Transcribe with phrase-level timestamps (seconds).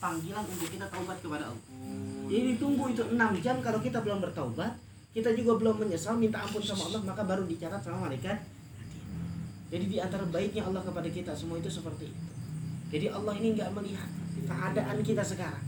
[0.00, 1.64] panggilan untuk kita taubat kepada Allah.
[2.26, 4.72] Jadi ditunggu itu 6 jam kalau kita belum bertaubat,
[5.12, 8.40] kita juga belum menyesal minta ampun sama Allah, maka baru dicatat sama malaikat.
[9.70, 12.22] Jadi di antara baiknya Allah kepada kita semua itu seperti itu.
[12.90, 14.10] Jadi Allah ini nggak melihat
[14.48, 15.62] keadaan kita sekarang.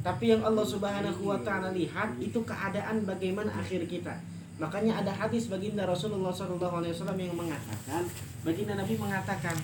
[0.00, 4.16] Tapi yang Allah Subhanahu wa taala lihat itu keadaan bagaimana akhir kita.
[4.58, 8.02] Makanya ada hadis baginda Rasulullah Shallallahu alaihi wasallam yang mengatakan,
[8.42, 9.54] baginda Nabi mengatakan,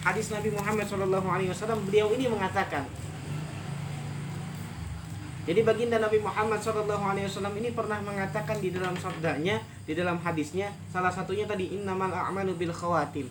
[0.00, 2.86] hadis Nabi Muhammad Shallallahu alaihi wasallam beliau ini mengatakan,
[5.44, 11.12] jadi baginda Nabi Muhammad Wasallam ini pernah mengatakan di dalam sabdanya, di dalam hadisnya, salah
[11.12, 13.28] satunya tadi innamal a'malu bil khawatim.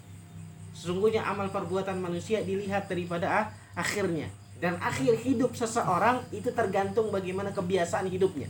[0.78, 4.30] Sesungguhnya amal perbuatan manusia dilihat daripada ah, akhirnya
[4.62, 8.46] dan akhir hidup seseorang itu tergantung bagaimana kebiasaan hidupnya.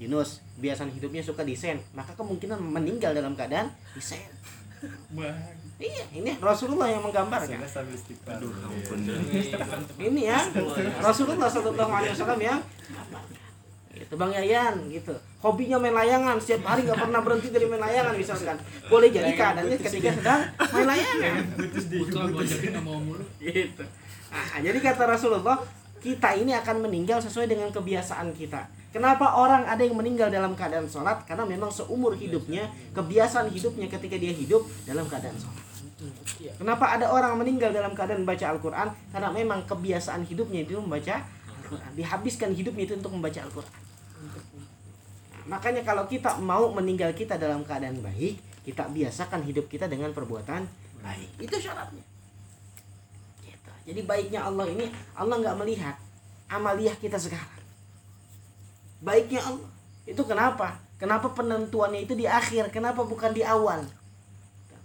[0.00, 4.32] Yunus, kebiasaan hidupnya suka desain, maka kemungkinan meninggal dalam keadaan desain.
[5.78, 7.54] Iya, ini Rasulullah yang menggambarkan.
[8.26, 8.98] Aduh, ampun.
[10.10, 10.38] Ini ya
[10.98, 12.54] Rasulullah Shallallahu Alaihi Wasallam ya.
[13.94, 15.14] Itu Bang Yayan gitu.
[15.38, 18.58] Hobinya main layangan setiap hari nggak pernah berhenti dari main layangan misalkan.
[18.90, 20.42] Boleh jadi keadaannya ketika sedang
[20.74, 21.34] main layangan.
[23.38, 23.84] Gitu.
[24.34, 25.62] Nah, jadi kata Rasulullah
[26.02, 28.66] kita ini akan meninggal sesuai dengan kebiasaan kita.
[28.88, 31.22] Kenapa orang ada yang meninggal dalam keadaan sholat?
[31.22, 35.67] Karena memang seumur hidupnya, kebiasaan hidupnya ketika dia hidup dalam keadaan sholat.
[36.58, 38.88] Kenapa ada orang meninggal dalam keadaan membaca Al-Quran?
[39.10, 41.26] Karena memang kebiasaan hidupnya itu membaca
[41.58, 41.90] Al-Quran.
[41.98, 43.74] Dihabiskan hidupnya itu untuk membaca Al-Quran.
[45.34, 50.14] Nah, makanya kalau kita mau meninggal kita dalam keadaan baik, kita biasakan hidup kita dengan
[50.14, 50.62] perbuatan
[51.02, 51.30] baik.
[51.42, 52.04] Itu syaratnya.
[53.42, 53.70] Gitu.
[53.90, 54.86] Jadi baiknya Allah ini,
[55.18, 55.98] Allah nggak melihat
[56.46, 57.58] amaliyah kita sekarang.
[59.02, 59.70] Baiknya Allah.
[60.06, 60.78] Itu kenapa?
[60.98, 62.70] Kenapa penentuannya itu di akhir?
[62.70, 63.86] Kenapa bukan di awal?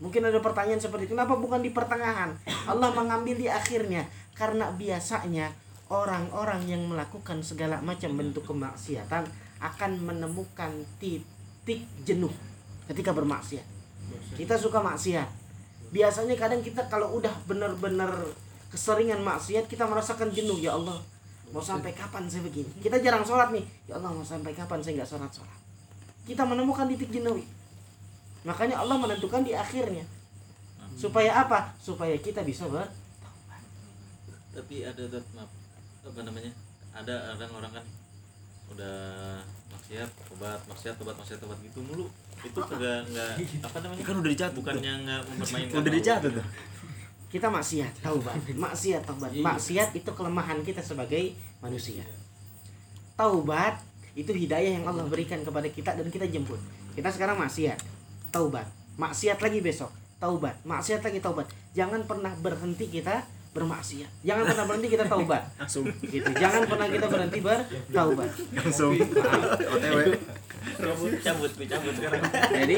[0.03, 2.35] Mungkin ada pertanyaan seperti kenapa bukan di pertengahan?
[2.67, 4.03] Allah mengambil di akhirnya
[4.35, 5.55] karena biasanya
[5.87, 9.23] orang-orang yang melakukan segala macam bentuk kemaksiatan
[9.63, 12.35] akan menemukan titik jenuh
[12.91, 13.63] ketika bermaksiat.
[14.36, 15.31] Kita suka maksiat.
[15.95, 18.11] Biasanya kadang kita kalau udah benar-benar
[18.75, 20.99] keseringan maksiat kita merasakan jenuh ya Allah.
[21.55, 22.67] Mau sampai kapan saya begini?
[22.83, 23.63] Kita jarang sholat nih.
[23.87, 25.59] Ya Allah mau sampai kapan saya nggak sholat sholat?
[26.27, 27.39] Kita menemukan titik jenuh.
[28.43, 30.04] Makanya Allah menentukan di akhirnya.
[30.93, 31.73] Supaya apa?
[31.81, 32.86] Supaya kita bisa ber
[34.54, 35.49] Tapi ada dat maaf,
[36.05, 36.54] apa namanya?
[36.93, 37.86] Ada orang-orang kan
[38.70, 38.95] udah
[39.73, 42.05] maksiat, obat, maksiat, obat, maksiat, obat gitu mulu.
[42.45, 43.31] Itu kagak nggak
[43.65, 44.04] apa namanya?
[44.05, 44.54] Kan udah dicatat.
[44.54, 45.75] Bukannya nggak mempermainkan.
[45.81, 46.48] Udah dicatat tuh.
[47.33, 51.33] kita maksiat taubat maksiat taubat maksiat itu kelemahan kita sebagai
[51.65, 52.05] manusia
[53.17, 53.81] taubat
[54.14, 56.61] itu hidayah yang Allah berikan kepada kita dan kita jemput
[56.93, 57.81] kita sekarang maksiat
[58.33, 58.66] taubat
[58.98, 61.45] maksiat lagi besok taubat maksiat lagi taubat
[61.77, 63.21] jangan pernah berhenti kita
[63.54, 65.86] bermaksiat jangan pernah berhenti kita taubat Langsung.
[66.02, 68.93] gitu jangan pernah kita berhenti bertaubat Langsung.
[68.98, 69.98] OTW.
[71.22, 72.23] cabut, cabut sekarang.
[72.49, 72.77] Jadi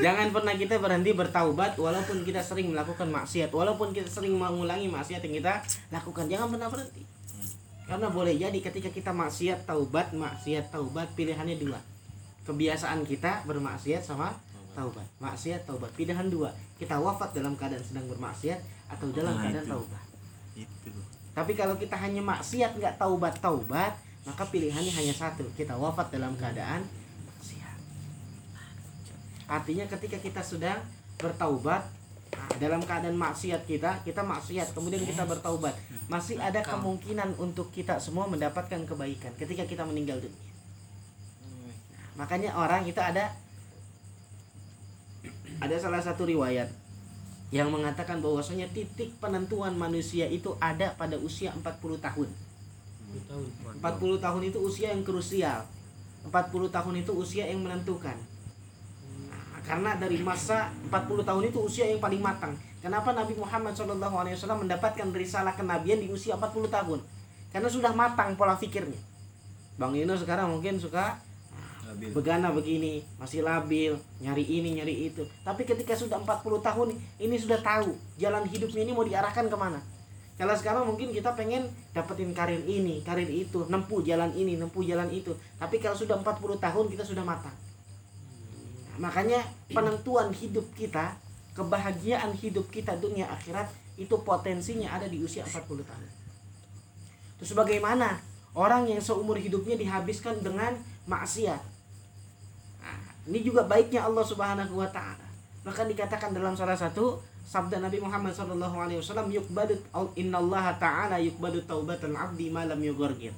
[0.00, 5.22] jangan pernah kita berhenti bertaubat walaupun kita sering melakukan maksiat, walaupun kita sering mengulangi maksiat
[5.22, 5.60] yang kita
[5.92, 7.02] lakukan, jangan pernah berhenti.
[7.84, 11.78] Karena boleh jadi ketika kita maksiat taubat, maksiat taubat pilihannya dua.
[12.44, 14.32] Kebiasaan kita bermaksiat sama
[14.76, 15.06] taubat.
[15.18, 16.52] Maksiat taubat pilihan dua.
[16.76, 18.60] Kita wafat dalam keadaan sedang bermaksiat
[18.90, 19.72] atau dalam Nah, keadaan itu.
[19.72, 20.04] taubat.
[20.54, 20.90] Itu.
[21.34, 26.36] Tapi kalau kita hanya maksiat nggak taubat taubat, maka pilihannya hanya satu, kita wafat dalam
[26.38, 26.84] keadaan
[27.26, 27.78] maksiat.
[29.44, 30.78] Artinya ketika kita sudah
[31.18, 31.82] bertaubat
[32.32, 35.74] nah, dalam keadaan maksiat kita, kita maksiat, kemudian kita bertaubat,
[36.06, 40.53] masih ada kemungkinan untuk kita semua mendapatkan kebaikan ketika kita meninggal dunia.
[42.14, 43.34] Makanya orang itu ada
[45.58, 46.70] ada salah satu riwayat
[47.54, 52.28] yang mengatakan bahwasanya titik penentuan manusia itu ada pada usia 40 tahun.
[53.78, 55.62] 40 tahun itu usia yang krusial.
[56.26, 58.16] 40 tahun itu usia yang menentukan.
[59.30, 62.58] Nah, karena dari masa 40 tahun itu usia yang paling matang.
[62.82, 67.00] Kenapa Nabi Muhammad SAW mendapatkan risalah kenabian di usia 40 tahun?
[67.54, 68.98] Karena sudah matang pola pikirnya.
[69.78, 71.22] Bang Ino sekarang mungkin suka
[72.12, 75.22] begana begini, masih labil, nyari ini, nyari itu.
[75.42, 76.88] Tapi ketika sudah 40 tahun,
[77.18, 79.80] ini sudah tahu jalan hidupnya ini mau diarahkan ke mana.
[80.34, 85.06] Kalau sekarang mungkin kita pengen dapetin karir ini, karir itu, nempuh jalan ini, nempuh jalan
[85.14, 85.30] itu.
[85.62, 87.54] Tapi kalau sudah 40 tahun kita sudah matang.
[88.90, 91.14] Nah, makanya penentuan hidup kita,
[91.54, 96.08] kebahagiaan hidup kita dunia akhirat itu potensinya ada di usia 40 tahun.
[97.38, 98.18] Terus bagaimana
[98.58, 100.74] orang yang seumur hidupnya dihabiskan dengan
[101.06, 101.73] maksiat?
[103.24, 105.24] Ini juga baiknya Allah Subhanahu wa taala.
[105.64, 109.76] Maka dikatakan dalam salah satu sabda Nabi Muhammad sallallahu alaihi wasallam yukbadu
[110.12, 113.32] innallaha ta'ala yukbadu taubatan abdi ma lam yughargir.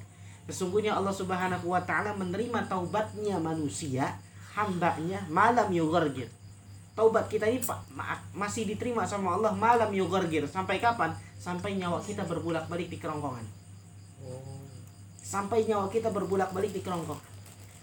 [0.47, 4.19] Sesungguhnya Allah Subhanahu wa taala menerima taubatnya manusia
[4.55, 6.27] hambanya malam yughargir.
[6.97, 7.93] Taubat kita ini Pak,
[8.33, 10.49] masih diterima sama Allah malam yughargir.
[10.49, 11.13] Sampai kapan?
[11.37, 13.45] Sampai nyawa kita berbulak-balik di kerongkongan.
[15.21, 17.36] Sampai nyawa kita berbulak-balik di kerongkongan.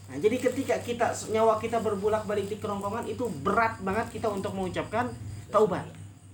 [0.05, 5.09] Nah, jadi ketika kita nyawa kita berbulak-balik di kerongkongan itu berat banget kita untuk mengucapkan
[5.49, 5.89] taubat.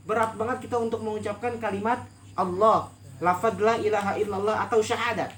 [0.04, 2.02] Berat banget kita untuk mengucapkan kalimat
[2.34, 2.90] Allah,
[3.22, 5.30] lafaz la ilaha illallah atau syahadat.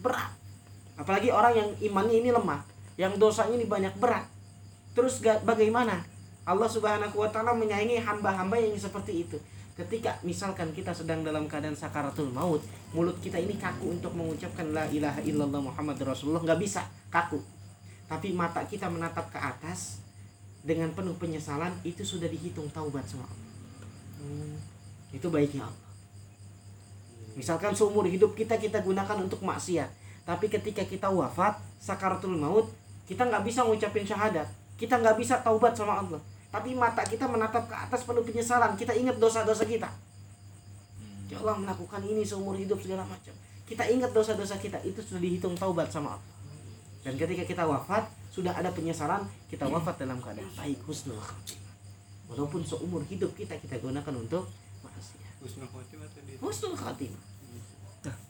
[0.00, 0.32] Berat.
[0.96, 2.64] Apalagi orang yang imannya ini lemah,
[2.96, 4.24] yang dosanya ini banyak berat.
[4.96, 6.00] Terus ga- bagaimana?
[6.46, 9.36] Allah Subhanahu wa taala menyayangi hamba-hamba yang seperti itu.
[9.76, 12.64] Ketika misalkan kita sedang dalam keadaan sakaratul maut,
[12.96, 16.80] mulut kita ini kaku untuk mengucapkan la ilaha illallah Muhammad Rasulullah nggak bisa,
[17.12, 17.55] kaku.
[18.06, 19.98] Tapi mata kita menatap ke atas
[20.66, 24.58] dengan penuh penyesalan itu sudah dihitung taubat sama Allah.
[25.14, 25.86] Itu baiknya Allah.
[27.36, 29.90] Misalkan seumur hidup kita kita gunakan untuk maksiat,
[30.24, 32.72] tapi ketika kita wafat sakaratul maut,
[33.06, 36.18] kita nggak bisa ngucapin syahadat, kita nggak bisa taubat sama Allah.
[36.50, 39.90] Tapi mata kita menatap ke atas penuh penyesalan, kita ingat dosa-dosa kita.
[41.26, 43.34] Ya Allah melakukan ini seumur hidup segala macam.
[43.66, 46.35] Kita ingat dosa-dosa kita itu sudah dihitung taubat sama Allah.
[47.06, 51.74] Dan ketika kita wafat sudah ada penyesalan, kita wafat dalam keadaan baik husnul khatimah.
[52.26, 54.50] Walaupun seumur hidup kita kita gunakan untuk
[54.82, 55.38] maksiat.
[55.38, 56.34] Husnul khotimah tadi.
[56.42, 57.22] Husnul khatimah.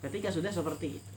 [0.04, 1.12] Ketika sudah seperti itu.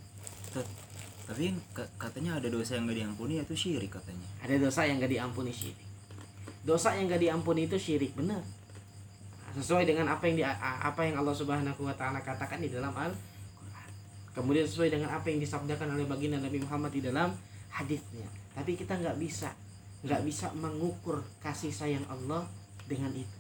[1.30, 5.14] tapi ka- katanya ada dosa yang gak diampuni yaitu syirik katanya Ada dosa yang gak
[5.14, 5.86] diampuni syirik.
[6.66, 8.42] Dosa yang gak diampuni itu syirik benar.
[9.54, 13.90] Sesuai dengan apa yang di, apa yang Allah Subhanahu wa taala katakan di dalam Al-Qur'an.
[14.34, 17.30] Kemudian sesuai dengan apa yang disabdakan oleh baginda Nabi Muhammad di dalam
[17.70, 18.28] hadisnya.
[18.54, 19.54] Tapi kita nggak bisa
[20.00, 22.48] nggak bisa mengukur kasih sayang Allah
[22.88, 23.38] dengan itu.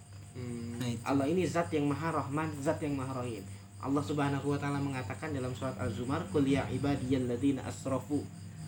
[0.79, 3.43] nah itu Allah ini zat yang maha rahman, zat yang maha rahim.
[3.79, 8.19] Allah Subhanahu wa taala mengatakan dalam surat Az-Zumar, "Qul ya ibadiyalladzina asrafu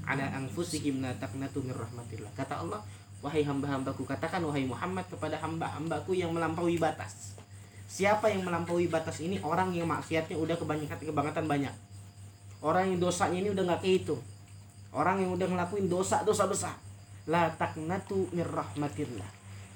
[0.08, 2.80] ala anfusihim la taqnatu min rahmatillah." Kata Allah,
[3.20, 7.36] "Wahai hamba-hambaku, katakan wahai Muhammad kepada hamba-hambaku yang melampaui batas."
[7.92, 9.36] Siapa yang melampaui batas ini?
[9.44, 11.76] Orang yang maksiatnya udah kebanyakan kebangetan banyak.
[12.64, 14.24] Orang yang dosanya ini udah nggak kehitung.
[14.92, 16.76] Orang yang udah ngelakuin dosa-dosa besar.
[17.28, 19.30] La taqnatu min rahmatillah.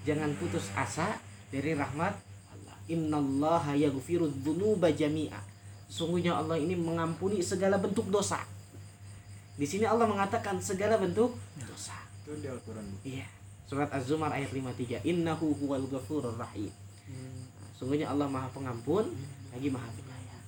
[0.04, 1.18] Jangan putus asa
[1.50, 2.14] dari rahmat
[2.52, 2.78] Allah.
[2.92, 5.40] Innallaha yaghfiru dzunuba jami'a.
[5.88, 8.44] Sungguhnya Allah ini mengampuni segala bentuk dosa.
[9.56, 11.96] Di sini Allah mengatakan segala bentuk dosa.
[12.28, 12.84] Itu di Al-Qur'an.
[13.08, 13.24] Iya.
[13.66, 15.08] Surat Az-Zumar ayat 53.
[15.08, 16.70] Innahu huwal ghafurur rahim.
[17.10, 19.16] Nah, Sungguhnya Allah Maha Pengampun
[19.56, 20.44] lagi Maha Penyayang.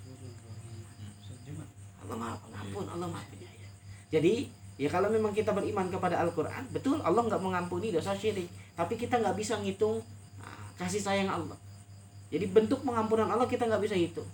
[2.03, 3.73] Allah Maha Pengampun, Allah Maha Penyayang.
[4.11, 4.33] Jadi,
[4.77, 8.45] ya kalau memang kita beriman kepada Al-Qur'an, betul Allah nggak mengampuni dosa syirik,
[8.77, 10.05] tapi kita nggak bisa ngitung
[10.37, 11.57] ah, kasih sayang Allah.
[12.29, 14.27] Jadi bentuk pengampunan Allah kita nggak bisa hitung.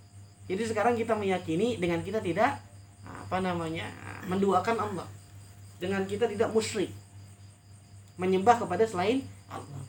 [0.51, 2.59] Jadi sekarang kita meyakini dengan kita tidak
[3.07, 5.07] ah, apa namanya ah, menduakan Allah,
[5.79, 6.91] dengan kita tidak musyrik,
[8.19, 9.83] menyembah kepada selain Allah.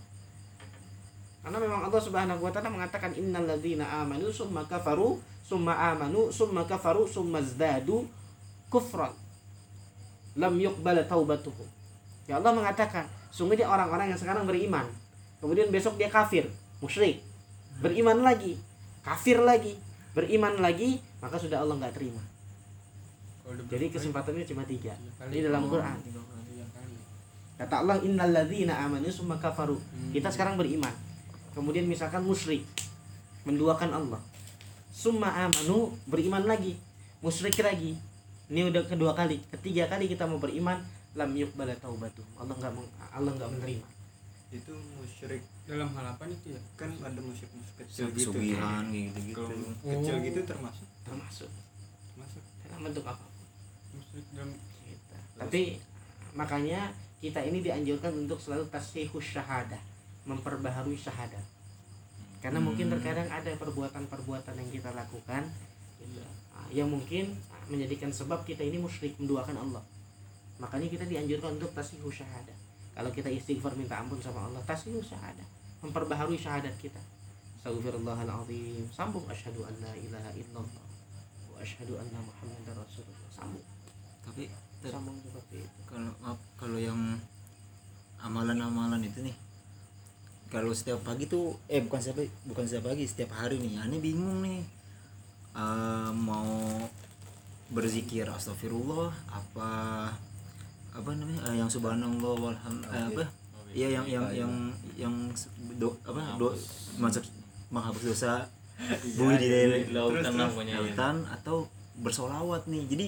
[1.45, 6.65] Karena memang Allah Subhanahu wa taala mengatakan innal ladzina amanu summa kafaru summa amanu summa
[6.65, 8.09] kafaru summa zdadu
[8.73, 9.13] kufran
[10.35, 11.67] lam yuqbal taubatuhum.
[12.25, 14.89] Ya Allah mengatakan, sungguhnya orang-orang yang sekarang beriman,
[15.39, 16.49] kemudian besok dia kafir,
[16.81, 17.21] musyrik,
[17.79, 18.57] beriman lagi,
[19.05, 19.77] kafir lagi,
[20.17, 22.23] beriman lagi, maka sudah Allah nggak terima.
[23.45, 24.97] Jadi kesempatannya cuma tiga.
[25.29, 25.99] Ini dalam Quran.
[27.61, 29.77] Kata Allah innal ladzina amanu summa kafaru.
[30.11, 30.91] Kita sekarang beriman.
[31.53, 32.65] Kemudian misalkan musyrik
[33.45, 34.21] menduakan Allah.
[34.91, 36.81] Summa amanu beriman lagi,
[37.21, 38.01] musyrik lagi.
[38.45, 39.41] Ini udah kedua kali.
[39.49, 40.77] Ketiga kali kita mau beriman
[41.15, 42.21] lam yuqbal taubatu.
[42.37, 43.87] Allah nggak meng- Allah nggak menerima.
[44.51, 48.31] Itu musyrik dalam hal apa itu ya kan ada musyrik musyrik kecil gitu.
[48.31, 49.51] sugihan gitu gitu Kalau
[49.83, 50.23] kecil Oh.
[50.23, 51.51] gitu termasuk Termasuk
[52.13, 52.43] termasuk.
[52.63, 53.25] dalam bentuk apa?
[53.91, 54.51] Musyrik dalam
[54.85, 55.15] Gitu.
[55.35, 55.63] Tapi
[56.33, 59.81] makanya kita ini dianjurkan untuk selalu tasihus syahadah,
[60.25, 61.43] memperbaharui syahadat.
[62.39, 62.95] Karena mungkin Hmm.
[62.95, 65.49] terkadang ada perbuatan-perbuatan yang kita lakukan
[65.97, 66.21] gitu,
[66.53, 67.33] ah, yang mungkin
[67.71, 69.83] menjadikan sebab kita ini musyrik menduakan Allah.
[70.59, 72.57] Makanya kita dianjurkan untuk tasihus syahadah.
[72.95, 75.47] Kalau kita istighfar minta ampun sama Allah, tasihus syahadah,
[75.83, 77.01] memperbaharui syahadat kita.
[77.65, 79.25] Astagfirullahaladzim Sambung.
[79.25, 80.85] Asyhadu an la ilaha illallah
[81.49, 83.31] Wa asyhadu anna muhammadar rasulullah.
[83.33, 83.65] Sambung.
[84.21, 84.53] Tapi
[84.85, 87.17] Ter- Sambung seperti itu kalau maaf kalau yang
[88.21, 89.37] amalan-amalan itu nih
[90.53, 93.81] kalau setiap pagi tuh eh bukan setiap bukan setiap pagi setiap hari nih.
[93.81, 94.61] Aneh bingung nih.
[95.57, 96.53] Eh, mau
[97.73, 99.69] berzikir astagfirullah apa
[100.95, 103.25] apa namanya eh, yang subhanallah walham eh, apa?
[103.75, 104.53] Iya yang yang yang
[104.95, 105.15] yang
[105.75, 106.55] do, apa do,
[107.03, 107.27] masuk
[107.75, 108.47] menghapus dosa
[109.19, 111.67] bui di di lautan atau
[111.99, 112.87] bersolawat nih.
[112.87, 113.07] Jadi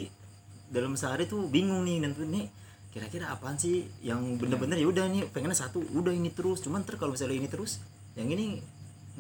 [0.67, 2.51] dalam sehari tuh bingung nih nanti nih
[2.91, 6.59] kira-kira apaan sih yang bener-bener ya udah nih pengennya satu udah ini terus.
[6.67, 7.79] Cuman ter kalau misalnya ini terus
[8.19, 8.59] yang ini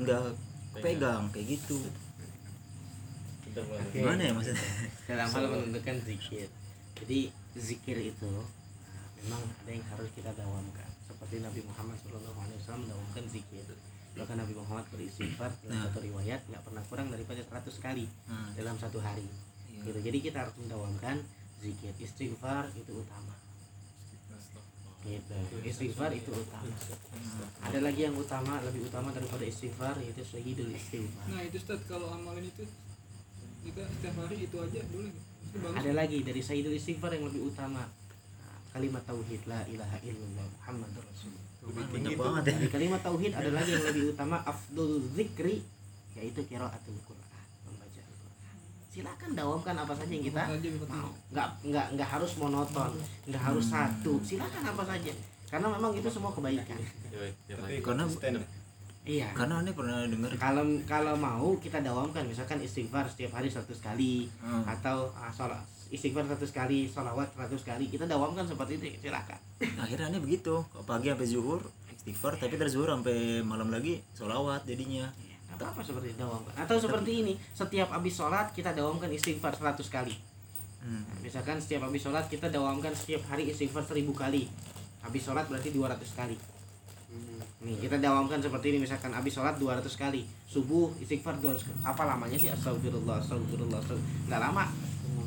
[0.02, 0.34] nggak
[0.82, 1.78] pegang kayak gitu
[3.58, 3.96] Oke.
[3.96, 4.68] gimana ya maksudnya?
[5.08, 6.48] Dalam hal menentukan zikir.
[6.96, 7.18] Jadi
[7.54, 10.88] zikir itu nah, memang ada yang harus kita dawamkan.
[11.02, 12.36] Seperti Nabi Muhammad SAW
[12.76, 13.64] mendawamkan zikir.
[14.16, 15.82] Bahkan Nabi Muhammad beristighfar dalam Nah.
[15.86, 19.28] satu riwayat nggak pernah kurang daripada 100 kali Hmm, dalam satu hari.
[19.68, 19.84] Iya.
[19.84, 19.98] gitu.
[20.02, 21.20] Jadi kita harus mendawamkan
[21.58, 21.92] zikir.
[21.96, 23.36] Istighfar itu utama.
[25.04, 25.36] Gitu.
[25.62, 26.66] Istighfar itu utama.
[27.62, 31.26] Ada lagi yang utama lebih utama daripada istighfar yaitu syahidul istighfar.
[31.30, 32.66] Nah itu Ustaz kalau amalan itu
[33.66, 35.12] kita setiap hari itu aja boleh.
[35.56, 35.76] Bagus.
[35.80, 37.82] ada lagi dari Sayyidul Istighfar yang lebih utama.
[38.70, 41.44] Kalimat tauhid la ilaha illallah Muhammadur Rasulullah.
[41.66, 42.44] Banget.
[42.44, 42.54] ya.
[42.54, 45.64] Dari kalimat tauhid ada lagi yang lebih utama afdul zikri
[46.14, 48.56] yaitu qiraatul Quran membaca Al-Quran.
[48.92, 50.42] Silakan dawamkan apa saja yang kita
[50.86, 51.10] mau.
[51.32, 52.90] nggak nggak nggak harus monoton
[53.26, 54.12] nggak harus satu.
[54.22, 55.12] Silakan apa saja.
[55.46, 56.76] Karena memang itu semua kebaikan.
[56.76, 57.82] Tiap tapi hari.
[57.82, 58.40] Karena- ya.
[59.06, 59.30] Iya.
[59.32, 60.34] Karena aneh pernah dengar.
[60.34, 64.66] Kalau kalau mau kita dawamkan misalkan istighfar setiap hari 100 kali Hmm.
[64.66, 69.38] atau ah, sholat istighfar 100 kali sholawat 100 kali kita dawamkan seperti itu silakan.
[69.78, 71.62] Akhirnya aneh begitu pagi sampai zuhur
[71.94, 75.06] istighfar tapi dari zuhur sampai malam lagi solawat jadinya.
[75.46, 76.52] Nggak apa-apa seperti itu dawamkan.
[76.58, 80.18] Atau seperti ini setiap habis sholat kita dawamkan istighfar 100 kali.
[80.82, 81.06] Hmm.
[81.06, 84.50] Nah, misalkan setiap habis sholat kita dawamkan setiap hari istighfar 1000 kali.
[85.06, 86.34] Habis sholat berarti 200 kali
[87.66, 91.78] nih kita dawamkan seperti ini misalkan habis sholat 200 kali subuh istighfar 200 kali.
[91.82, 94.64] apa lamanya sih astagfirullah astagfirullah astagfirullah nggak lama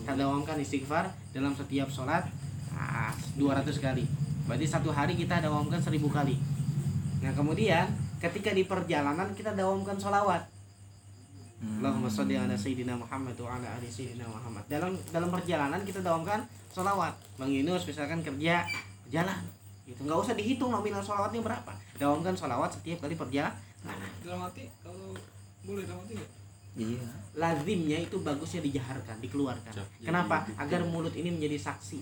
[0.08, 1.05] kita dawamkan istighfar
[1.36, 2.24] dalam setiap sholat
[2.72, 4.08] ah, 200 kali
[4.48, 6.39] berarti satu hari kita dawamkan 1000 kali
[7.19, 10.43] nah kemudian ketika di perjalanan kita dawamkan sholawat.
[11.60, 14.63] Allahumma sholli ala sayyidina Muhammad wa ala ali sayyidina Muhammad.
[14.67, 17.15] Dalam dalam perjalanan kita dawamkan sholawat.
[17.39, 18.63] Bang Yunus misalkan kerja
[19.12, 19.39] jalan.
[19.89, 21.74] Itu nggak usah dihitung nominal sholawatnya berapa.
[21.98, 23.58] Dawamkan sholawat setiap kali perjalanan.
[24.22, 25.17] Dalam hati kalau
[25.65, 26.31] boleh dalam hati nggak?
[26.77, 27.01] iya
[27.34, 29.74] Lazimnya itu bagusnya dijaharkan, dikeluarkan.
[30.05, 30.46] Kenapa?
[30.60, 32.00] Agar mulut ini menjadi saksi.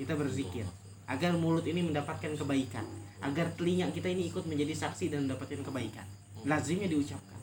[0.00, 0.64] Kita berzikir.
[1.06, 2.86] Agar mulut ini mendapatkan kebaikan.
[3.20, 6.06] Agar telinga kita ini ikut menjadi saksi dan mendapatkan kebaikan.
[6.46, 7.38] Lazimnya diucapkan.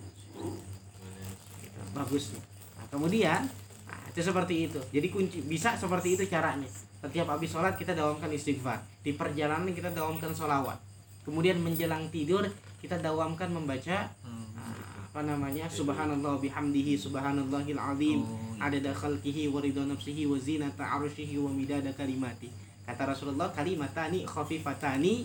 [1.61, 2.43] Gitu, bagus nih.
[2.79, 3.41] Nah, kemudian
[3.87, 4.79] nah, itu seperti itu.
[4.93, 6.67] Jadi kunci bisa seperti itu caranya.
[7.03, 8.79] Setiap habis sholat kita dawamkan istighfar.
[9.03, 10.79] Di perjalanan kita dawamkan sholawat.
[11.27, 12.47] Kemudian menjelang tidur
[12.79, 14.43] kita dawamkan membaca Hmm.
[14.55, 18.67] ah, apa namanya subhanallah bihamdihi subhanallahil azim Oh, iya.
[18.67, 22.51] adada khalqihi wa ridha nafsihi wa zinata arsyihi wa midada kalimati
[22.83, 25.23] kata Rasulullah kalimatani khafifatani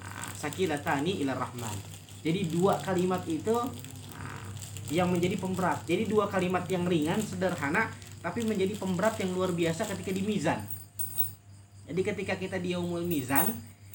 [0.00, 1.76] ah, sakilatani ila rahman
[2.24, 3.52] jadi dua kalimat itu
[4.16, 4.48] ah,
[4.88, 7.92] yang menjadi pemberat jadi dua kalimat yang ringan sederhana
[8.24, 10.64] tapi menjadi pemberat yang luar biasa ketika di mizan
[11.86, 13.50] jadi ketika kita di yaumul mizan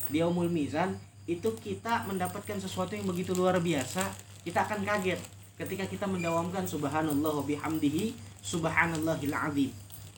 [0.08, 0.96] di yaumul mizan
[1.30, 4.08] itu kita mendapatkan sesuatu yang begitu luar biasa
[4.42, 5.22] kita akan kaget
[5.62, 9.70] ketika kita mendawamkan subhanallah wa bihamdihi subhanallahil azim.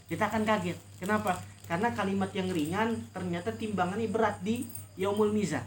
[0.08, 0.80] Kita akan kaget.
[1.04, 1.36] Kenapa?
[1.68, 4.64] Karena kalimat yang ringan ternyata timbangannya berat di
[4.96, 5.64] yaumul mizan.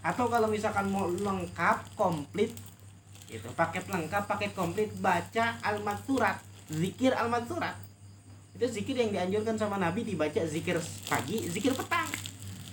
[0.00, 2.56] Atau kalau misalkan mau lengkap komplit
[3.30, 7.78] gitu paket lengkap paket komplit baca al makturat zikir al makturat
[8.60, 10.76] itu zikir yang dianjurkan sama nabi dibaca zikir
[11.08, 12.04] pagi zikir petang.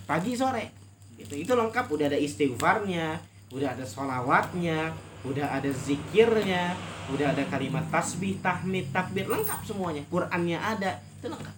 [0.04, 0.76] Pagi sore.
[1.16, 1.88] Itu itu lengkap.
[1.88, 4.92] Udah ada istighfarnya udah ada sholawatnya
[5.24, 6.76] udah ada zikirnya
[7.16, 9.32] udah ada kalimat tasbih tahmid takbir.
[9.32, 10.04] Lengkap semuanya.
[10.12, 11.00] Qurannya ada.
[11.24, 11.56] Itu lengkap.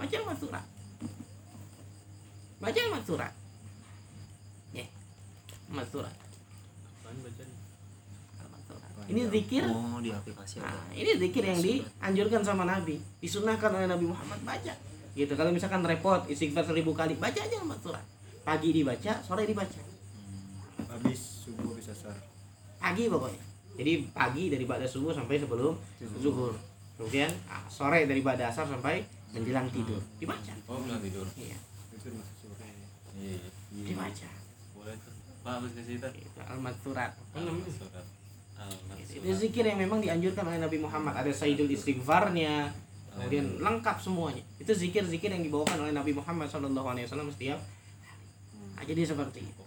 [0.00, 0.64] Baca al-makturat
[2.58, 3.32] baca al-makturat
[4.74, 4.86] ya.
[5.70, 6.27] Apaan bacanya?
[9.08, 13.88] Ini zikir oh di aplikasi Nah, ada ini zikir yang dianjurkan sama Nabi, disunahkan oleh
[13.88, 14.74] Nabi Muhammad baca.
[15.16, 15.32] Gitu.
[15.32, 18.04] Kalau misalkan repot istighfar seribu kali, baca aja al-makturat.
[18.44, 19.80] Pagi dibaca, sore dibaca.
[20.88, 22.16] habis subuh bisa sar
[22.80, 23.44] Pagi pokoknya.
[23.76, 25.76] Jadi pagi dari pada subuh sampai sebelum
[26.20, 26.56] zuhur.
[26.96, 30.00] Kemudian ah, sore dari pada asar sampai menjelang tidur.
[30.18, 30.52] Dibaca.
[30.68, 31.24] Oh, bilang tidur.
[31.36, 31.58] Iya,
[31.94, 32.68] itu masuk sore
[33.16, 33.38] Iya,
[33.72, 33.84] iya.
[33.92, 34.28] dibaca.
[34.76, 35.14] Boleh tuh.
[35.44, 36.08] Pak, habis kasih kita.
[36.12, 37.10] Itu al-makturat.
[37.14, 37.70] Apa namanya?
[37.70, 38.06] Surat.
[38.58, 39.38] Itu Al-Maksurat.
[39.38, 41.14] zikir yang memang dianjurkan oleh Nabi Muhammad.
[41.14, 42.70] Ada Sayyidul Istighfarnya,
[43.14, 44.42] kemudian lengkap semuanya.
[44.58, 47.60] Itu zikir-zikir yang dibawakan oleh Nabi Muhammad SAW setiap
[48.78, 49.64] Nah, jadi seperti itu.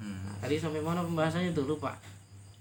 [0.00, 0.16] Hmm.
[0.16, 1.92] Nah, tadi sampai mana pembahasannya tuh lupa.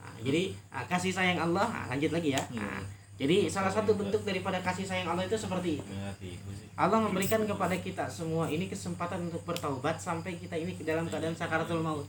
[0.03, 2.43] Nah, jadi ah, kasih sayang Allah, nah, lanjut lagi ya.
[2.51, 2.83] Nah,
[3.15, 5.91] jadi salah satu bentuk daripada kasih sayang Allah itu seperti itu.
[6.19, 6.35] Sih.
[6.75, 11.79] Allah memberikan kepada kita semua ini kesempatan untuk bertaubat sampai kita ini dalam keadaan sakaratul
[11.79, 12.03] maut.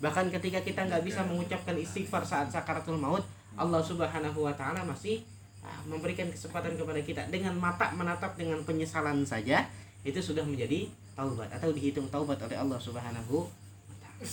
[0.00, 3.20] Bahkan ketika kita nggak bisa mengucapkan istighfar saat sakaratul maut
[3.60, 5.20] Allah subhanahu wa taala masih
[5.60, 9.68] ah, memberikan kesempatan kepada kita dengan mata menatap dengan penyesalan saja
[10.00, 14.24] itu sudah menjadi taubat atau dihitung taubat oleh Allah subhanahu wa taala.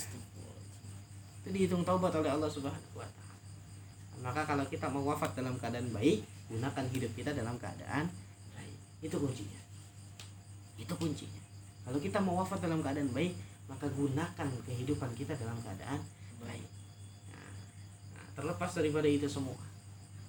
[1.44, 3.36] Itu dihitung taubat oleh Allah subhanahu wa taala.
[4.24, 8.08] Maka kalau kita mau wafat dalam keadaan baik gunakan hidup kita dalam keadaan
[8.56, 8.78] baik.
[9.04, 9.62] Itu kuncinya.
[10.80, 11.44] Itu kuncinya.
[11.84, 13.36] Kalau kita mau wafat dalam keadaan baik
[13.68, 16.00] maka gunakan kehidupan kita dalam keadaan
[16.44, 16.68] baik.
[17.32, 17.52] Nah,
[18.16, 19.60] nah, terlepas daripada itu semua.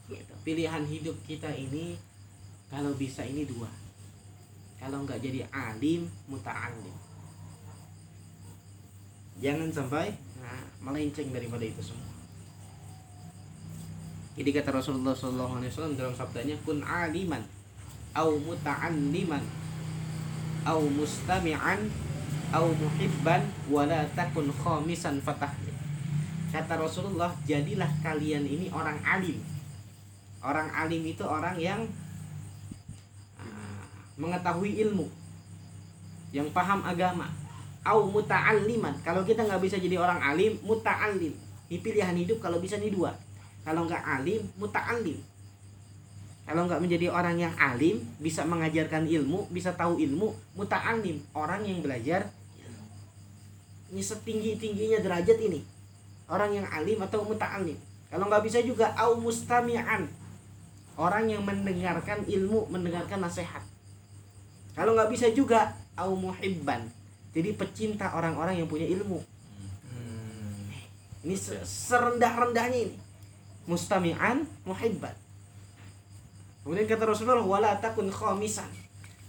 [0.08, 0.32] Gitu.
[0.40, 2.00] pilihan hidup kita ini
[2.72, 3.68] kalau bisa ini dua.
[4.80, 7.08] Kalau nggak jadi alim muta'alim
[9.38, 10.10] jangan sampai
[10.42, 12.10] nah, melenceng daripada itu semua.
[14.38, 17.42] Jadi kata Rasulullah SAW dalam sabdanya kun aliman
[18.14, 19.42] au muta'alliman
[20.62, 21.90] au mustami'an
[22.54, 25.52] au muhibban wala takun khamisan fatah
[26.48, 29.36] kata Rasulullah jadilah kalian ini orang alim.
[30.40, 31.84] Orang alim itu orang yang
[33.36, 33.84] ah,
[34.16, 35.06] mengetahui ilmu
[36.32, 37.28] yang paham agama.
[37.84, 39.00] Au muta'alliman.
[39.00, 41.32] Kalau kita nggak bisa jadi orang alim muta'allim.
[41.68, 43.12] Di pilihan hidup kalau bisa nih dua.
[43.64, 45.18] Kalau nggak alim muta'allim.
[46.48, 51.20] Kalau nggak menjadi orang yang alim bisa mengajarkan ilmu bisa tahu ilmu muta'allim.
[51.36, 52.28] Orang yang belajar
[53.96, 55.64] setinggi tingginya derajat ini.
[56.28, 60.08] Orang yang alim atau muta'allim kalau nggak bisa juga au mustami'an.
[60.98, 63.62] Orang yang mendengarkan ilmu mendengarkan nasihat.
[64.74, 66.88] Kalau nggak bisa juga au muhibban.
[67.36, 69.20] Jadi pecinta orang-orang yang punya ilmu.
[71.22, 72.96] Ini se- serendah-rendahnya ini.
[73.68, 75.14] Mustami'an muhibban.
[76.64, 78.68] Kemudian kata Rasulullah wala takun khamisan.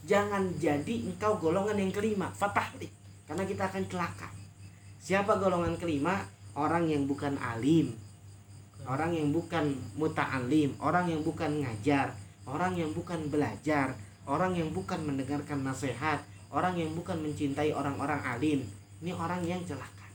[0.07, 2.89] Jangan jadi engkau golongan yang kelima fatahlik.
[3.27, 4.38] Karena kita akan celaka
[4.99, 6.21] siapa golongan kelima?
[6.53, 7.95] Orang yang bukan alim.
[8.85, 12.13] Orang yang bukan muta'alim orang yang bukan ngajar.
[12.45, 13.95] Orang yang bukan belajar.
[14.29, 16.21] Orang yang bukan mendengarkan nasihat.
[16.53, 18.59] Orang yang bukan mencintai orang-orang alim.
[18.99, 20.07] Ini orang yang celaka.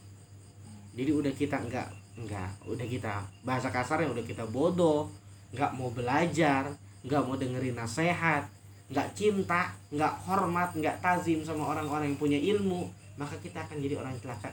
[0.94, 5.10] Jadi udah kita enggak enggak udah kita bahasa kasarnya udah kita bodoh.
[5.50, 6.70] Nggak mau belajar
[7.04, 8.48] nggak mau dengerin nasihat
[8.88, 12.88] nggak cinta nggak hormat nggak tazim sama orang-orang yang punya ilmu
[13.20, 14.48] maka kita akan jadi orang celaka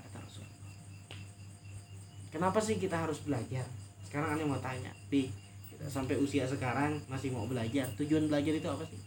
[2.31, 3.67] kenapa sih kita harus belajar?
[4.07, 5.29] Sekarang aneh mau tanya pi.
[5.69, 7.85] Kita sampai usia sekarang masih mau belajar.
[7.99, 8.99] Tujuan belajar itu apa sih?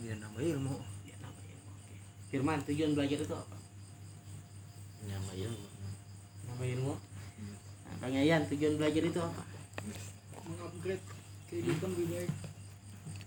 [0.00, 0.76] Biar nambah ilmu.
[1.08, 1.96] Ya nama ilmu Oke.
[2.28, 3.56] Firman tujuan belajar itu apa?
[5.04, 5.66] Nyama ilmu.
[6.48, 6.94] Nama ilmu?
[6.94, 9.42] Nah, Bang Yayan tujuan belajar itu apa?
[10.44, 11.04] Mengupgrade
[11.48, 12.32] kehidupan lebih baik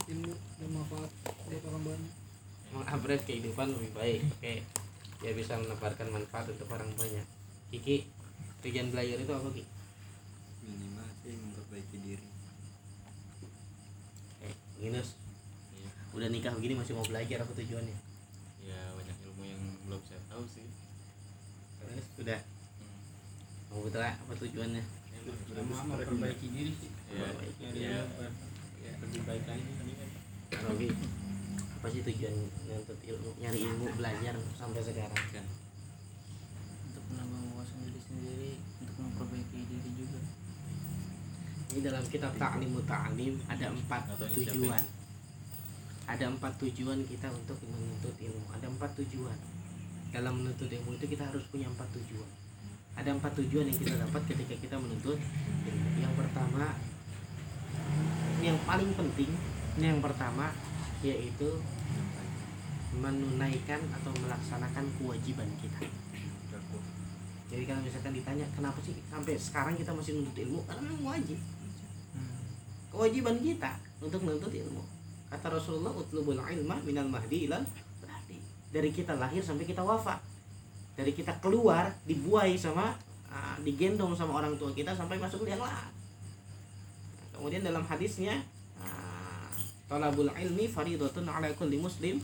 [0.08, 1.12] ilmu dan manfaat
[1.46, 2.14] buat orang banyak.
[2.74, 4.54] Mengupgrade kehidupan lebih baik oke.
[5.18, 7.26] Dia bisa menebarkan manfaat untuk orang banyak.
[7.74, 8.17] Kiki
[8.68, 9.64] tujuan belajar itu apa Ki?
[10.68, 12.28] minimal sih memperbaiki diri.
[14.44, 14.54] Eh
[14.84, 15.16] Ginus
[15.72, 15.90] Iya.
[16.12, 17.98] udah nikah begini masih mau belajar apa tujuannya?
[18.68, 20.68] Ya banyak ilmu yang belum saya tahu sih.
[21.80, 22.40] Terus udah.
[22.44, 23.00] Hmm.
[23.72, 24.84] mau betul apa tujuannya?
[25.56, 26.92] Emang memperbaiki diri sih.
[27.12, 27.24] ya,
[27.72, 28.08] ya, yang
[28.84, 29.72] ya, lebih baik lagi.
[30.48, 30.88] Robi
[31.78, 32.36] apa sih tujuan
[32.68, 35.24] nuntut ilmu nyari ilmu belajar sampai sekarang?
[35.32, 35.46] Kan.
[36.92, 37.47] Untuk menambah
[41.78, 44.82] ini dalam kitab Ta'lim Ta'lim ada empat tujuan.
[46.10, 48.50] ada empat tujuan kita untuk menuntut ilmu.
[48.50, 49.38] Ada empat tujuan.
[50.10, 52.26] Dalam menuntut ilmu itu kita harus punya empat tujuan.
[52.98, 55.22] Ada empat tujuan yang kita dapat ketika kita menuntut
[55.70, 55.90] ilmu.
[56.02, 56.74] Yang pertama
[58.42, 59.32] ini yang paling penting
[59.78, 60.50] ini yang pertama
[61.06, 61.62] yaitu
[62.98, 65.86] menunaikan atau melaksanakan kewajiban kita.
[67.54, 70.66] Jadi kalau misalkan ditanya kenapa sih sampai sekarang kita masih menuntut ilmu?
[70.66, 71.38] Karena wajib
[72.94, 74.84] kewajiban kita untuk menuntut ilmu.
[75.28, 77.66] Kata Rasulullah utlubul ilma minal mahdi ilal
[78.08, 78.38] lahdi
[78.72, 80.20] dari kita lahir sampai kita wafat.
[80.98, 82.96] Dari kita keluar dibuai sama
[83.30, 85.98] ah, digendong sama orang tua kita sampai masuk liang lahat
[87.38, 88.42] kemudian dalam hadisnya
[88.82, 89.54] ah,
[89.86, 92.18] talabul ilmi faridatun ala kulli muslim.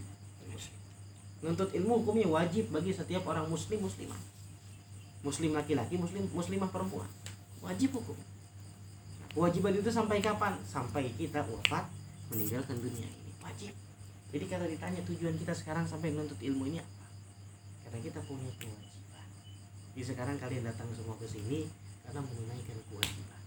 [1.43, 4.17] Menuntut ilmu hukumnya wajib bagi setiap orang muslim muslimah.
[5.28, 7.08] Muslim laki-laki muslim muslimah perempuan.
[7.60, 8.15] Wajib hukum.
[8.15, 8.33] Nah,
[9.34, 10.54] kewajiban itu sampai kapan?
[10.63, 11.89] Sampai kita wafat
[12.30, 13.32] meninggalkan dunia ini.
[13.41, 13.74] Wajib.
[14.34, 17.06] Jadi kalau ditanya tujuan kita sekarang sampai menuntut ilmu ini apa?
[17.86, 19.28] Karena kita punya kewajiban.
[19.93, 21.69] Jadi sekarang kalian datang semua ke sini
[22.02, 23.41] karena menunaikan kewajiban.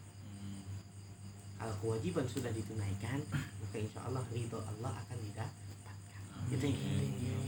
[1.56, 6.22] Kalau kewajiban sudah ditunaikan maka insya Allah ridho Allah akan didapatkan.
[6.46, 6.76] Penting.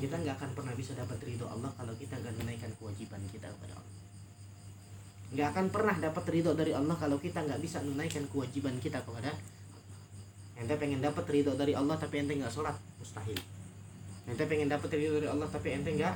[0.03, 3.79] kita nggak akan pernah bisa dapat ridho Allah kalau kita nggak menunaikan kewajiban kita kepada
[3.79, 4.08] Allah
[5.29, 9.29] nggak akan pernah dapat ridho dari Allah kalau kita nggak bisa menunaikan kewajiban kita kepada
[10.59, 13.39] ente pengen dapat ridho dari Allah tapi ente nggak sholat mustahil.
[14.27, 16.15] Ente pengen dapat ridho dari Allah tapi ente nggak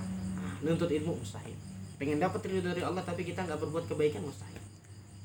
[0.64, 1.55] nuntut ilmu mustahil.
[2.01, 4.59] Pengen dapat ridho dari Allah tapi kita nggak berbuat kebaikan mustahil.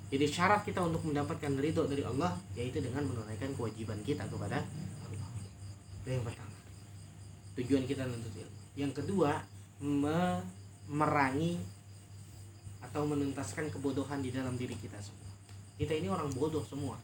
[0.08, 4.62] Jadi syarat kita untuk mendapatkan ridho dari Allah yaitu dengan menunaikan kewajiban kita kepada
[5.04, 5.30] Allah.
[6.04, 6.56] Itu yang pertama.
[7.58, 8.58] Tujuan kita menuntut ilmu.
[8.78, 9.42] Yang kedua
[9.82, 10.46] me-
[10.88, 11.60] merangi
[12.88, 15.28] atau menuntaskan kebodohan di dalam diri kita semua.
[15.76, 16.96] Kita ini orang bodoh semua.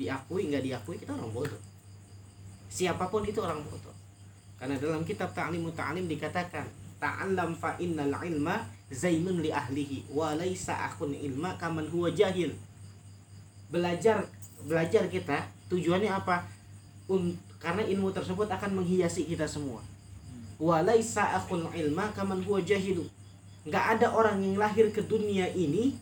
[0.00, 1.60] Diakui nggak diakui kita orang bodoh.
[2.72, 3.92] Siapa pun itu orang bodoh.
[4.56, 6.64] Karena dalam kitab ta'lim ta'lim dikatakan
[6.96, 12.56] ta'allam fa innal ilma zainun li ahlihi wa laisa akhun ilma kaman huwa jahil.
[13.68, 14.24] Belajar
[14.64, 16.48] belajar kita tujuannya apa?
[17.12, 19.84] Un- karena ilmu tersebut akan menghiasi kita semua.
[20.56, 23.04] Wa laisa akhun ilma kaman huwa jahilu
[23.68, 25.92] nggak ada orang yang lahir ke dunia ini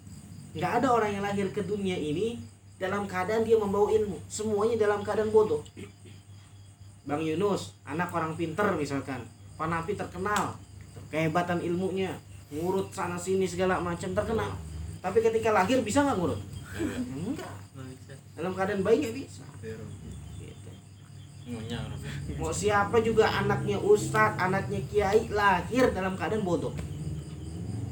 [0.54, 2.38] nggak ada orang yang lahir ke dunia ini
[2.78, 4.22] dalam keadaan dia membawa ilmu.
[4.30, 5.66] Semuanya dalam keadaan bodoh.
[7.04, 9.26] Bang Yunus anak orang pinter misalkan.
[9.58, 10.54] Panapi terkenal.
[11.10, 12.14] Kehebatan ilmunya.
[12.54, 14.54] Ngurut sana sini segala macam terkenal.
[15.02, 16.40] Tapi ketika lahir bisa nggak ngurut?
[16.78, 17.54] Enggak.
[18.38, 19.42] Dalam keadaan baik nggak bisa.
[19.58, 20.70] Gitu.
[22.36, 26.76] mau siapa juga anaknya ustadz anaknya kiai lahir dalam keadaan bodoh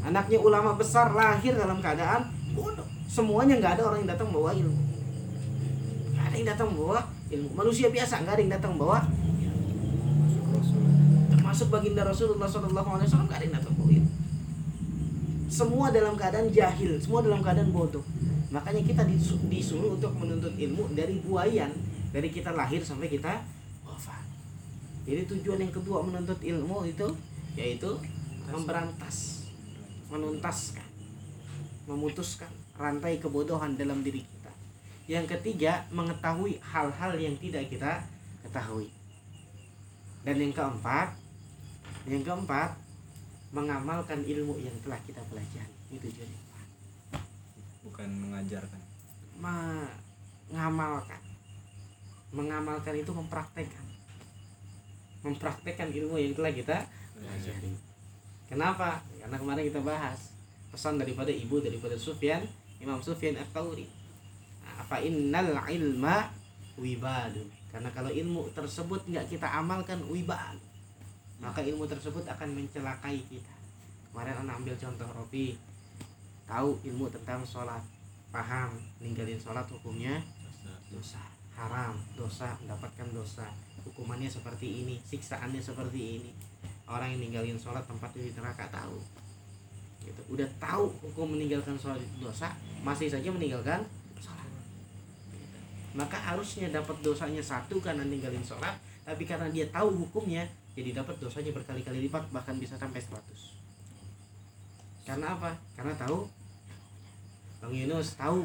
[0.06, 2.86] anaknya ulama besar lahir dalam keadaan bodoh.
[3.10, 4.78] Semuanya nggak ada orang yang datang bawa ilmu.
[6.14, 6.98] Nggak ada yang datang bawa
[7.34, 7.48] ilmu.
[7.58, 9.02] Manusia biasa nggak ada yang datang bawa
[11.26, 14.12] termasuk baginda Rasulullah Wasallam nggak ada yang datang bawa ilmu.
[15.46, 18.04] Semua dalam keadaan jahil semua dalam keadaan bodoh.
[18.54, 21.74] Makanya kita disu- disuruh untuk menuntut ilmu dari buayan
[22.14, 23.42] dari kita lahir sampai kita
[23.82, 24.22] wafat.
[25.02, 27.06] Jadi tujuan yang kedua menuntut ilmu itu
[27.58, 27.90] yaitu
[28.46, 29.35] memberantas
[30.10, 30.86] menuntaskan
[31.86, 34.52] memutuskan rantai kebodohan dalam diri kita.
[35.06, 38.02] Yang ketiga mengetahui hal-hal yang tidak kita
[38.42, 38.90] ketahui.
[40.26, 41.14] Dan yang keempat
[42.10, 42.74] yang keempat
[43.54, 45.74] mengamalkan ilmu yang telah kita pelajari.
[45.94, 47.22] Itu tujuan yang keempat
[47.86, 48.82] bukan mengajarkan.
[49.38, 51.22] Mengamalkan.
[52.34, 53.86] Mengamalkan itu mempraktekkan.
[55.22, 56.76] Mempraktekkan ilmu yang telah kita
[57.14, 57.85] pelajari
[58.46, 59.02] kenapa?
[59.18, 60.34] Karena kemarin kita bahas
[60.70, 62.44] pesan daripada ibu daripada Sufyan
[62.82, 63.88] Imam Sufyan At-Tauri
[64.76, 66.28] apa innal ilma
[66.76, 67.48] wibadu.
[67.72, 70.56] Karena kalau ilmu tersebut nggak kita amalkan wibal
[71.36, 73.54] maka ilmu tersebut akan mencelakai kita.
[74.12, 75.60] Kemarin anak ambil contoh Rofi
[76.48, 77.84] tahu ilmu tentang sholat.
[78.32, 80.20] Paham ninggalin sholat hukumnya
[80.88, 81.20] dosa.
[81.56, 83.48] Haram dosa mendapatkan dosa.
[83.84, 86.30] Hukumannya seperti ini siksaannya seperti ini
[86.86, 88.98] orang yang ninggalin sholat tempatnya di neraka tahu.
[90.06, 90.20] Gitu.
[90.30, 92.50] Udah tahu hukum meninggalkan sholat itu dosa
[92.86, 93.82] masih saja meninggalkan
[94.22, 94.46] sholat.
[94.46, 95.98] Gitu.
[95.98, 100.46] maka harusnya dapat dosanya satu karena ninggalin sholat tapi karena dia tahu hukumnya
[100.76, 103.56] jadi dapat dosanya berkali-kali lipat bahkan bisa sampai 100
[105.06, 105.54] karena apa?
[105.78, 106.26] Karena tahu.
[107.62, 108.44] Bang Yunus tahu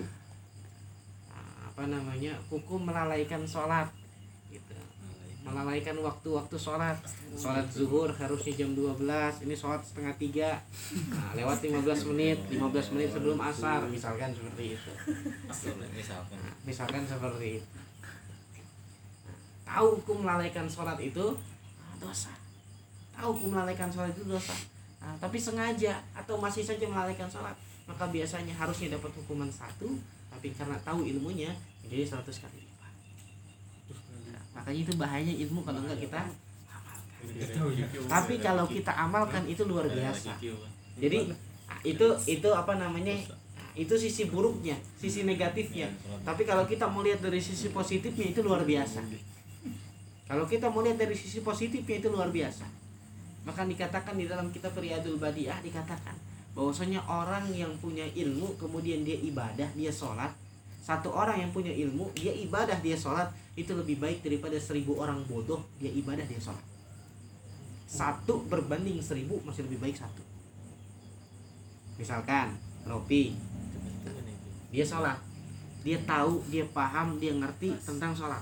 [1.27, 3.89] ah, apa namanya hukum melalaikan sholat
[5.41, 6.97] melalaikan waktu-waktu sholat.
[7.33, 9.01] Sholat zuhur harusnya jam 12
[9.45, 10.49] ini sholat setengah tiga.
[11.11, 13.85] Nah, lewat 15 menit 15 menit sebelum asar.
[13.89, 14.91] Misalkan seperti itu.
[15.97, 16.37] Misalkan.
[16.37, 17.69] Nah, misalkan seperti itu.
[19.65, 21.35] Tahu hukum melalaikan sholat itu?
[21.79, 22.31] Ah, dosa.
[23.15, 24.53] Tahu hukum melalaikan sholat itu dosa.
[25.01, 27.57] Nah, tapi sengaja atau masih saja melalaikan sholat
[27.91, 29.99] maka biasanya harusnya dapat hukuman satu
[30.31, 31.51] tapi karena tahu ilmunya
[31.83, 32.70] menjadi 100 kali
[34.51, 36.21] makanya itu bahayanya ilmu kalau enggak kita
[38.09, 40.35] tapi kalau kita amalkan itu luar biasa.
[40.97, 41.29] Jadi
[41.85, 43.15] itu itu apa namanya
[43.71, 45.87] itu sisi buruknya sisi negatifnya.
[46.25, 48.99] Tapi kalau kita mau lihat dari sisi positifnya itu luar biasa.
[50.27, 52.67] Kalau kita mau lihat dari sisi positifnya itu luar biasa.
[53.41, 56.13] Maka dikatakan di dalam kitab Riyadul Badiah dikatakan
[56.51, 60.29] bahwasanya orang yang punya ilmu kemudian dia ibadah dia sholat
[60.81, 63.29] satu orang yang punya ilmu dia ibadah dia sholat.
[63.53, 66.65] Itu lebih baik daripada seribu orang bodoh dia ibadah dia sholat.
[67.85, 70.25] Satu berbanding seribu masih lebih baik satu.
[72.01, 72.57] Misalkan
[72.89, 73.37] Ropi
[74.73, 75.21] dia sholat.
[75.85, 78.41] Dia tahu dia paham dia ngerti tentang sholat.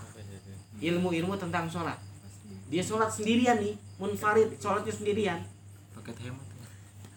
[0.79, 1.99] Ilmu-ilmu tentang sholat.
[2.71, 5.39] Dia sholat sendirian nih munfarid sholatnya sendirian.
[5.91, 6.47] Paket hemat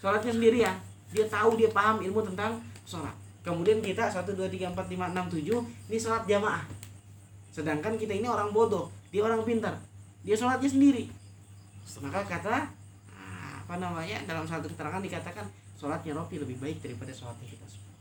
[0.03, 0.77] sholatnya sendirian.
[1.15, 5.35] Dia tahu dia paham ilmu tentang sholat kemudian kita 1, 2, 3, 4, 5, 6,
[5.39, 6.63] 7 ini sholat jamaah.
[7.53, 9.77] Sedangkan kita ini orang bodoh dia orang pintar
[10.23, 11.11] dia sholatnya sendiri.
[12.01, 12.71] Maka kata
[13.13, 15.45] ah, apa namanya dalam satu keterangan dikatakan
[15.77, 17.95] sholatnya Rofi lebih baik daripada sholatnya kita semua.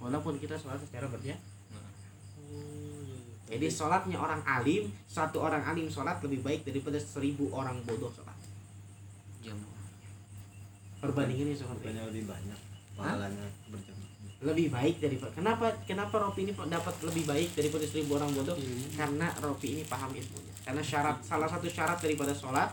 [0.00, 1.60] Walaupun kita sholat secara berjamaah
[3.50, 8.38] jadi sholatnya orang alim satu orang alim sholat lebih baik daripada seribu orang bodoh sholat.
[11.02, 12.60] Perbandingannya seperti itu lebih banyak
[12.94, 13.99] pahalanya berjamaah
[14.40, 18.56] lebih baik daripada kenapa kenapa Rofi ini dapat lebih baik daripada seribu orang bodoh?
[18.96, 20.54] Karena Rofi ini paham ilmunya.
[20.64, 22.72] Karena syarat salah satu syarat daripada sholat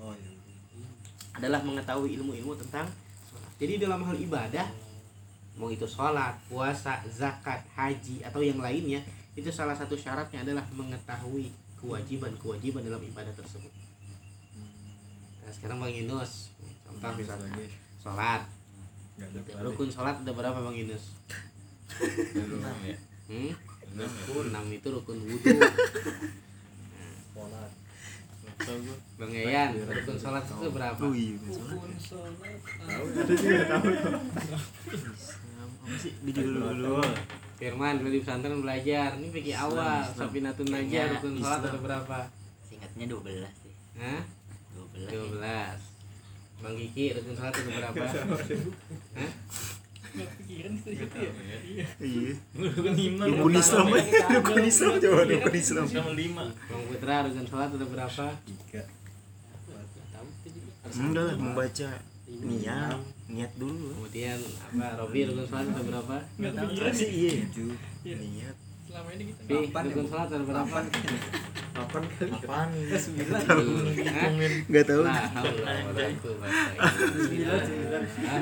[0.00, 0.32] oh iya.
[1.36, 2.88] adalah mengetahui ilmu-ilmu tentang
[3.28, 3.52] sholat.
[3.60, 4.64] Jadi dalam hal ibadah,
[5.60, 9.04] mau itu sholat, puasa, zakat, haji atau yang lainnya,
[9.36, 11.52] itu salah satu syaratnya adalah mengetahui
[11.84, 13.68] kewajiban-kewajiban dalam ibadah tersebut.
[15.44, 17.68] Nah, sekarang Bang Yunus, contoh misalnya Sebagai
[18.00, 18.42] sholat,
[19.14, 19.48] nggak ada Gitu.
[19.48, 19.66] pahala.
[19.66, 21.04] rukun sholat ada berapa Bang Yunus?
[22.34, 23.52] enam ya Hmm?
[23.90, 25.54] enam ya Enam itu rukun wudhu.
[27.30, 27.70] Sholat.
[29.14, 30.98] Bang Yayan, rukun sholat itu berapa?
[30.98, 32.34] oh iya Rukun sholat
[32.80, 33.86] Tahu juga tahu.
[35.84, 36.96] apa sih di dulu dulu
[37.54, 39.14] Firman dulu di pesantren belajar.
[39.14, 40.02] Ini pikir awal.
[40.10, 42.18] Safinatun Najah, Kayaknya rukun sholat ada berapa?
[42.64, 43.74] Singkatnya 12 sih.
[43.94, 44.20] Hah?
[44.74, 45.38] 12.
[45.38, 45.93] 12
[46.64, 48.02] Bang Kiki rukun sholat itu berapa?
[48.08, 49.30] Hah?
[50.14, 51.32] nggak pikiran kita gitu ya
[51.66, 53.84] iya iya rukun rukun Islam
[54.30, 58.26] rukun Islam coba rukun Islam sama lima Bang Putra rukun sholat itu berapa?
[58.46, 58.82] Tiga.
[60.14, 60.26] tahu
[61.02, 61.88] enggak lah membaca
[62.30, 64.86] niat niat dulu Kemudian apa?
[65.02, 66.16] Robi rukun sholat itu berapa?
[66.38, 67.32] nggak pikiran sih iya
[68.06, 68.14] Iya.
[68.14, 68.56] niat
[68.94, 70.78] selama ini kita Bi, rukun sholat itu berapa?
[71.74, 72.30] Kapan kali?
[72.30, 74.30] apaan Hah?
[74.70, 76.30] nggak tahu wala quwwata illa
[77.26, 77.58] billah.
[77.98, 78.40] Hah?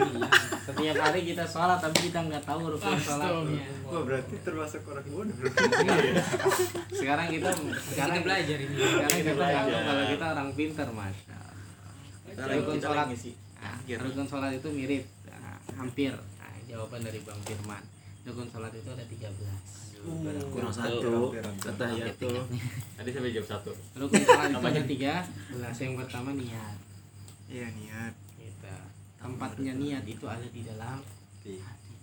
[0.69, 3.65] Setiap hari kita sholat tapi kita nggak tahu rukun sholatnya.
[3.89, 5.33] Wah berarti termasuk orang bodoh.
[7.01, 7.49] Sekarang kita
[7.89, 8.75] sekarang kita belajar ini.
[8.77, 9.65] Sekarang kita belajar.
[9.65, 11.37] tahu kalau kita orang pintar, masya.
[12.37, 12.55] Allah.
[12.61, 13.33] Rukun kita sholat ngisi.
[13.57, 17.81] Nah, rukun sholat itu mirip nah, hampir nah, jawaban dari Bang Firman
[18.23, 21.31] rukun sholat itu ada 13 kurang satu.
[21.33, 22.43] kata ya tuh.
[22.99, 23.71] tadi sampai jam satu.
[23.95, 24.83] Sholat itu Apanya?
[24.83, 24.83] ada
[25.63, 26.77] 13 yang pertama niat.
[27.47, 28.15] Iya niat.
[28.35, 28.75] Gitu.
[29.17, 30.99] tempatnya niat itu ada di dalam
[31.43, 31.63] Iya.
[31.63, 31.95] hati.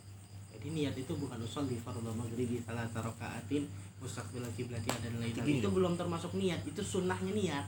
[0.56, 3.68] Jadi niat itu bukan usul di fardhu maghribi salah tarokaatin
[4.00, 7.66] mustaqbil kiblati dan lain-lain itu belum termasuk niat itu sunnahnya niat.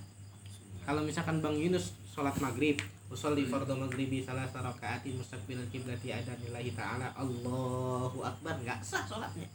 [0.82, 2.80] Kalau misalkan Bang Yunus sholat maghrib
[3.12, 9.04] usul di fardhu maghribi salah tarokaatin mustaqbil kiblati ada nilai ta'ala Allahu Akbar nggak sah
[9.04, 9.48] sholatnya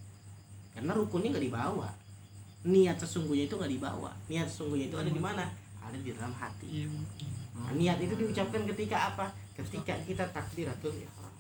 [0.77, 1.89] karena rukunnya nggak dibawa.
[2.69, 4.13] Niat sesungguhnya itu nggak dibawa.
[4.29, 5.45] Niat sesungguhnya itu ada di mana?
[5.81, 6.69] Ada di dalam hati.
[6.69, 6.89] Iya
[7.57, 9.33] Nah, niat itu diucapkan ketika apa?
[9.57, 11.33] Ketika kita takbiratul ihram.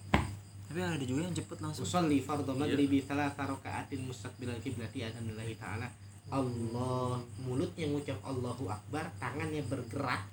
[0.64, 1.84] Tapi ada juga yang cepet langsung.
[1.84, 5.84] Usolli fardhu maghribi salah rakaatin mustaqbilal kiblati ada nilai ta'ala.
[6.32, 10.24] Allah mulutnya mengucap Allahu Akbar tangannya bergerak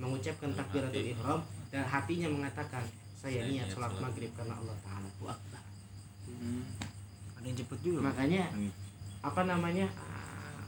[0.00, 5.62] mengucapkan takbiratul ihram dan hatinya mengatakan saya niat sholat maghrib karena Allah Ta'ala Akbar
[7.42, 8.70] ada yang cepet juga makanya Hmm.
[9.18, 10.62] apa namanya ah,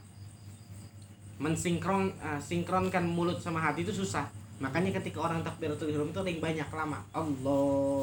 [1.39, 4.27] mensinkron ah, sinkronkan mulut sama hati itu susah.
[4.59, 6.99] Makanya ketika orang takbiratul ihram itu ada yang banyak lama.
[7.15, 8.03] Allahu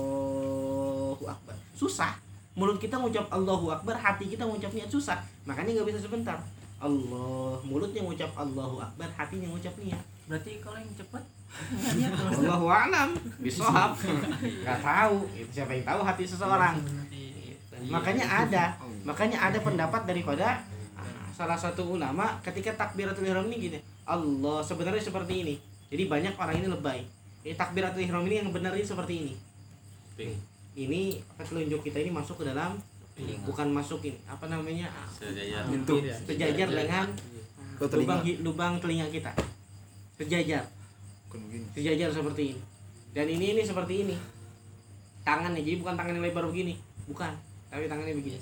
[1.27, 1.55] Akbar.
[1.75, 2.15] Susah.
[2.55, 5.19] Mulut kita ngucap Allahu Akbar hati kita ngucap niat susah.
[5.43, 6.39] Makanya nggak bisa sebentar.
[6.79, 11.23] Allah mulutnya ngucap Allahu Akbar hatinya ngucap niat Berarti kalau yang cepat
[12.39, 13.15] Allahu alam.
[13.43, 15.27] Bisohab nggak tahu.
[15.35, 16.79] Itu siapa yang tahu hati seseorang
[17.89, 18.65] makanya ada.
[19.01, 20.61] makanya ada pendapat daripada
[20.93, 25.55] ah, salah satu ulama ketika takbiratul ihram ini gini Allah sebenarnya seperti ini.
[25.91, 26.99] Jadi banyak orang ini lebay.
[27.43, 29.33] Ini takbiratul ihram ini yang benar ini seperti ini.
[30.77, 31.01] Ini
[31.33, 32.77] apa telunjuk kita ini masuk ke dalam
[33.45, 35.61] bukan masukin apa namanya ah, sejajar.
[35.69, 36.01] Bentuk.
[36.25, 37.07] sejajar dengan
[37.81, 38.21] Oh, telinga.
[38.21, 39.33] lubang lubang telinga kita.
[40.13, 40.61] Sejajar.
[41.73, 42.61] Sejajar seperti ini.
[43.09, 44.15] Dan ini ini seperti ini.
[45.25, 46.77] Tangannya jadi bukan tangan yang lebar begini.
[47.09, 47.33] Bukan
[47.71, 48.39] tapi tangannya begini.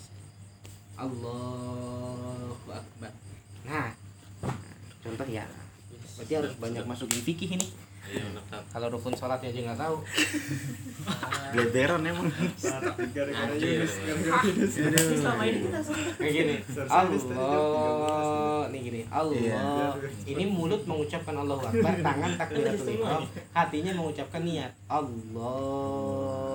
[0.97, 3.13] Allahu Akbar.
[3.69, 3.93] Nah.
[5.05, 5.45] Contoh ya.
[6.17, 7.67] Berarti harus banyak masukin fikih ini.
[8.09, 9.95] Ayo menetap kalau rukun sholatnya aja nggak tahu.
[11.53, 12.25] Bleberan emang.
[13.13, 13.93] Gara-gara Yunus,
[15.21, 15.79] selama ini kita
[16.17, 16.55] kayak gini.
[16.89, 19.01] Allah nih gini.
[19.13, 19.93] Allah.
[20.25, 23.23] Ini mulut mengucapkan Allahu Akbar tangan takbiratul ihram.
[23.53, 24.73] Hatinya mengucapkan niat.
[24.89, 26.48] Allahu Akbar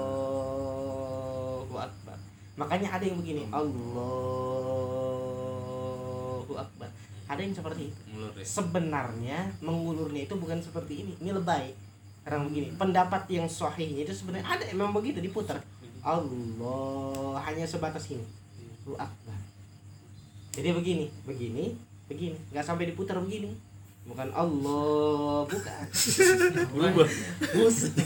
[2.55, 4.55] makanya ada yang begini Allahu
[6.55, 6.87] Akbar.
[7.25, 8.01] Ada yang seperti itu.
[8.15, 11.75] Mulur ya sebenarnya mengulurnya itu bukan seperti ini ini lebay.
[12.25, 15.61] Orang begini pendapat yang sahihnya itu sebenarnya ada memang begitu diputar.
[16.05, 18.25] Allah hanya sebatas ini.
[18.85, 19.39] Allahu Akbar.
[20.55, 21.75] Jadi begini begini
[22.07, 23.57] begini nggak sampai diputar begini
[24.05, 25.85] bukan Allah bukan.
[26.71, 27.09] Berubah.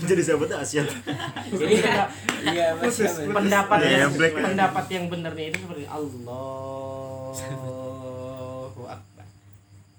[0.00, 0.86] Jadi sahabat Asia?
[1.48, 2.98] Jadi penda- Iya, Mas.
[3.28, 7.34] pendapat Iya, yang pendapat yang benarnya itu seperti Allahu
[8.84, 9.26] Akbar.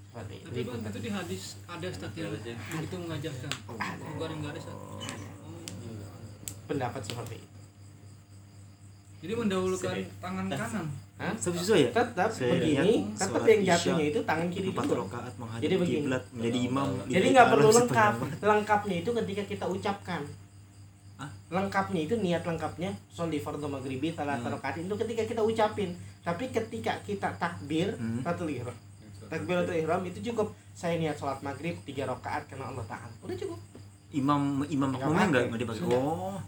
[0.09, 2.55] Seperti itu Tapi bang itu di hadis ada Ustaz yang Ada, Cek.
[2.81, 3.51] itu mengajarkan.
[4.17, 4.63] Garing-garis.
[4.65, 4.99] Oh.
[6.65, 7.48] pendapat seperti itu
[9.19, 10.85] Jadi mendahulukan tangan kanan.
[11.19, 11.35] Hah?
[11.35, 11.89] sesuai ya?
[11.91, 12.71] Tetap Saya begini.
[13.03, 15.99] lihat tetap sholat yang jatuhnya itu tangan kiri empat dulu rakaat Jadi begini.
[15.99, 18.13] kiblat menjadi imam di jadi nggak Allah perlu lengkap.
[18.41, 20.21] lengkapnya itu ketika kita ucapkan.
[21.19, 21.29] Hah?
[21.49, 24.55] lengkapnya itu niat lengkapnya soli fardhu maghribi salat Hmm.
[24.55, 25.91] rakaat itu ketika kita ucapin.
[26.19, 28.23] Tapi ketika kita takbir Hmm.
[28.23, 28.77] takbiratul ihram.
[29.27, 30.47] Takbiratul ihram itu cukup.
[30.71, 33.11] Saya niat sholat maghrib tiga rakaat karena Allah taala.
[33.19, 33.59] Udah cukup.
[34.09, 35.91] Imam imam makmumnya enggak enggak dipakai.
[35.91, 36.39] Oh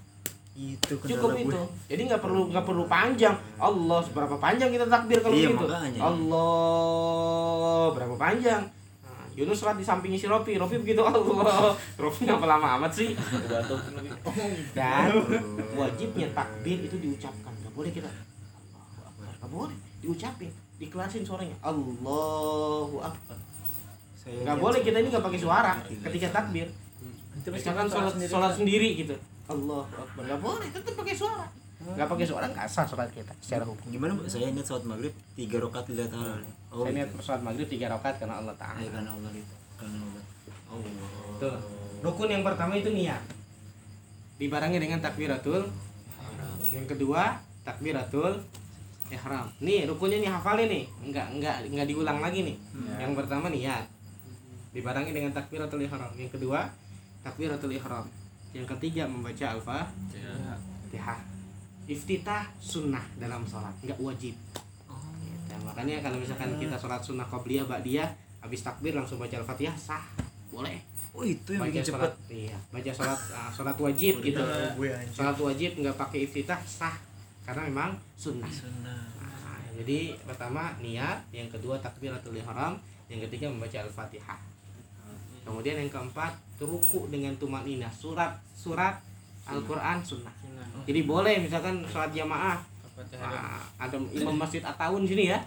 [0.61, 1.49] itu cukup gue.
[1.49, 1.59] itu.
[1.89, 3.33] Jadi nggak perlu nggak perlu panjang.
[3.57, 5.99] Allah seberapa panjang kita takbir kalau Iya, gitu makanya.
[6.05, 8.61] Allah berapa panjang?
[9.01, 10.61] Nah, Yunus sholat di sampingnya si Rofi.
[10.61, 11.73] Rofi begitu Allah.
[12.03, 13.17] Rofi ngapa lama amat sih.
[14.77, 15.09] Dan
[15.79, 17.53] wajibnya takbir itu diucapkan.
[17.65, 18.09] Nggak boleh kita.
[19.41, 19.75] Nggak boleh.
[19.99, 20.51] Diucapin.
[20.77, 21.57] Dikelasin suaranya.
[21.61, 23.37] Allahu Akbar.
[24.13, 26.69] Saya nggak boleh kita ini nggak pakai suara ketika takbir.
[27.41, 29.17] Misalkan sholat sholat sendiri gitu
[29.49, 30.23] Allah Akbar.
[30.27, 31.47] Nggak boleh tetap pakai suara.
[31.81, 33.89] Nggak pakai suara nggak sah sholat kita secara hukum.
[33.89, 34.29] Gimana Mbak?
[34.29, 36.37] saya ingat sholat maghrib tiga rakaat lillahi ta'ala
[36.69, 38.79] oh saya niat sholat maghrib tiga rakaat karena Allah Taala.
[38.85, 39.55] Iya, karena Allah itu.
[39.81, 40.23] Karena Allah.
[40.71, 41.09] Allah.
[41.41, 41.57] Tuh.
[42.05, 43.23] rukun yang pertama itu niat.
[44.37, 45.69] Dibarengi dengan takbiratul
[46.69, 48.45] yang kedua takbiratul
[49.11, 49.47] ihram.
[49.59, 52.57] Nih rukunnya nih hafalin nih enggak enggak enggak diulang lagi nih.
[53.01, 53.85] Yang pertama niat.
[54.71, 56.13] Dibarengi dengan takbiratul ihram.
[56.13, 56.69] Yang kedua
[57.25, 58.05] takbiratul ihram
[58.51, 61.19] yang ketiga membaca al-fatihah
[61.87, 64.35] iftitah sunnah dalam sholat nggak wajib.
[65.21, 65.55] Gitu.
[65.67, 68.07] makanya kalau misalkan kita sholat sunnah qobliyah ba'diyah
[68.41, 70.03] habis takbir langsung baca al-fatihah sah.
[70.51, 70.79] Boleh.
[71.11, 72.57] Oh itu yang baca bikin sholat cepat iya.
[72.71, 74.43] Baca sholat ah, sholat wajib gitu.
[75.11, 76.95] sholat wajib nggak pakai iftitah sah.
[77.43, 78.51] Karena memang sunnah.
[78.51, 79.01] Sunnah.
[79.19, 82.79] Nah, jadi pertama niat yang kedua takbiratul ihram
[83.11, 84.39] yang ketiga membaca al-fatihah.
[85.41, 86.31] Kemudian yang keempat
[86.61, 87.89] ruku dengan tumanina.
[87.89, 89.01] Surat surat
[89.49, 90.33] Al-Quran sunnah.
[90.85, 92.57] Jadi boleh misalkan sholat jamaah.
[93.01, 93.97] Nah, ada?
[94.13, 95.41] Imam masjid Ataun sini ya.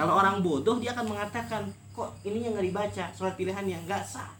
[0.00, 4.32] Kalau orang bodoh dia akan mengatakan kok ininya nggak dibaca surat pilihannya nggak sah.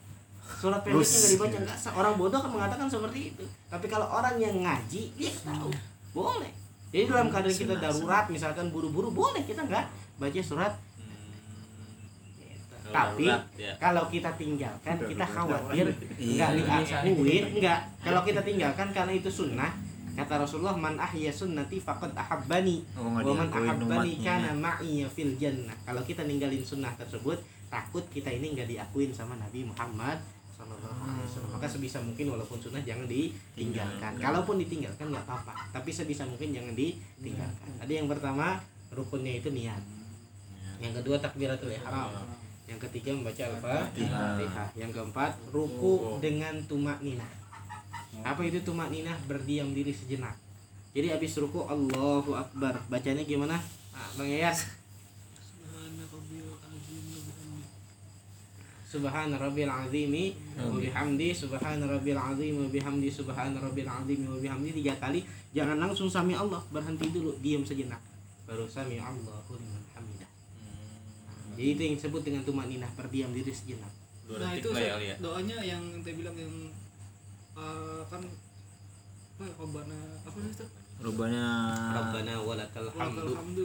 [0.56, 1.92] Surat pendeknya nggak dibaca nggak sah.
[1.92, 3.44] Orang bodoh akan mengatakan seperti itu.
[3.68, 5.68] Tapi kalau orang yang ngaji dia tahu
[6.16, 6.48] boleh.
[6.96, 9.84] Jadi dalam keadaan kita darurat misalkan buru-buru boleh kita nggak
[10.16, 10.72] baca surat.
[12.88, 13.26] Tapi
[13.58, 13.72] ya.
[13.76, 16.50] kalau kita tinggalkan kita khawatir Iya.
[16.56, 17.80] nggak diakuin nggak.
[18.02, 19.70] Kalau kita tinggalkan karena itu sunnah
[20.18, 22.82] kata Rasulullah man ahya sunnati faqad ahabbani.
[22.98, 25.76] Oh wa man ahabbani kana ma'iya fil jannah.
[25.86, 27.38] Kalau kita ninggalin sunnah tersebut
[27.70, 30.18] takut kita ini nggak diakuin sama Nabi Muhammad
[30.50, 31.50] sallallahu alaihi wasallam.
[31.54, 34.18] Maka sebisa mungkin walaupun sunnah jangan ditinggalkan.
[34.18, 35.54] Kalaupun ditinggalkan nggak apa-apa.
[35.70, 37.70] Tapi sebisa mungkin jangan ditinggalkan.
[37.78, 38.58] Tadi yang pertama
[38.90, 39.78] rukunnya itu niat.
[40.82, 42.10] Yang kedua takbiratul ihram
[42.68, 44.68] yang ketiga membaca al-fatihah.
[44.76, 47.26] Yang keempat ruku dengan tumak ninah.
[48.20, 49.16] Apa itu tumak ninah?
[49.24, 50.36] Berdiam diri sejenak.
[50.92, 52.76] Jadi habis ruku Allahu Akbar.
[52.92, 53.56] Bacanya gimana?
[53.96, 54.78] Ah, Bang Yayat
[58.88, 64.80] Subhana rabbil azimi wa bihamdi subhana rabbil azimi wa bihamdi subhana rabbil azimi wa bihamdi.
[64.80, 65.20] Tiga kali.
[65.52, 68.00] Jangan langsung sami Allah berhenti dulu diam sejenak.
[68.48, 69.77] Baru sami Allahu liman
[71.58, 73.90] jadi itu yang disebut dengan tumak ninah berdiam diri sejenak
[74.28, 75.16] Nah itu lah ya, ya.
[75.24, 76.52] doanya yang saya bilang yang
[77.56, 80.68] uh, kan apa ya, Rabbana apa sih Ustaz?
[81.00, 81.44] rubahnya
[81.96, 83.64] Rabbana walakal hamdu Alhamdu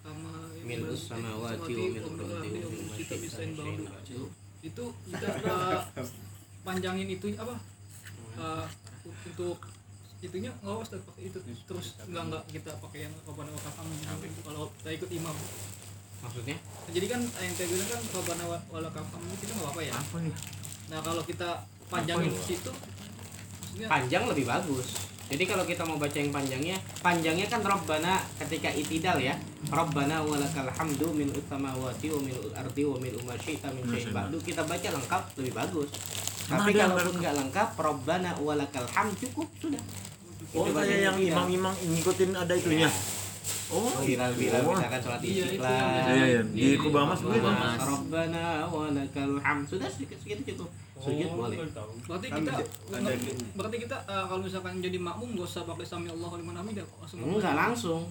[0.00, 0.32] sama
[0.64, 4.24] bilang, samawati wa ma kita bisain ba'du.
[4.64, 5.28] itu kita
[6.64, 7.60] panjangin itu apa
[8.40, 8.64] uh,
[9.04, 9.58] untuk
[10.24, 13.84] itunya nggak usah pakai itu terus nggak nggak kita pakai yang Rabbana wa kafam
[14.24, 15.36] itu kalau kita ikut imam
[16.20, 16.56] maksudnya?
[16.90, 19.92] Jadi kan yang saya bilang kan Rabbana wa wa kafam itu kita nggak apa-apa ya?
[19.96, 20.34] Apa nih?
[20.90, 21.48] Nah kalau kita
[21.90, 22.72] panjangin di situ
[23.70, 24.88] maksudnya panjang lebih bagus.
[25.30, 29.38] Jadi kalau kita mau baca yang panjangnya panjangnya kan Rabbana ketika itidal ya.
[29.70, 34.42] Rabbana walakal hamdu min utsamawati wa min ardi wa min ma syi'ta min syai'in ba'du.
[34.42, 35.88] Kita baca lengkap lebih bagus.
[36.50, 39.78] Tapi kalau nggak lengkap, Rabbana walakal ham cukup sudah.
[40.50, 42.90] Oh, Itu kayak yang imam-imam ngikutin ada itunya.
[43.70, 44.74] Oh, Viral-viral oh.
[44.74, 45.70] misalkan sholat Iya, itu istiqlal.
[45.70, 46.40] yang Iya, iya.
[46.42, 47.38] Di Kubamas begitu.
[47.38, 47.78] Kubamas.
[47.78, 50.70] Rabbana walakal ham sudah segitu segitu cukup.
[51.00, 51.56] Sujud boleh.
[52.04, 52.52] berarti kita
[52.92, 53.40] ada gitu.
[53.56, 57.18] berarti kita eh, kalau misalkan jadi makmum gak usah pakai sami Allah liman hamidah langsung
[57.24, 58.02] Enggak langsung.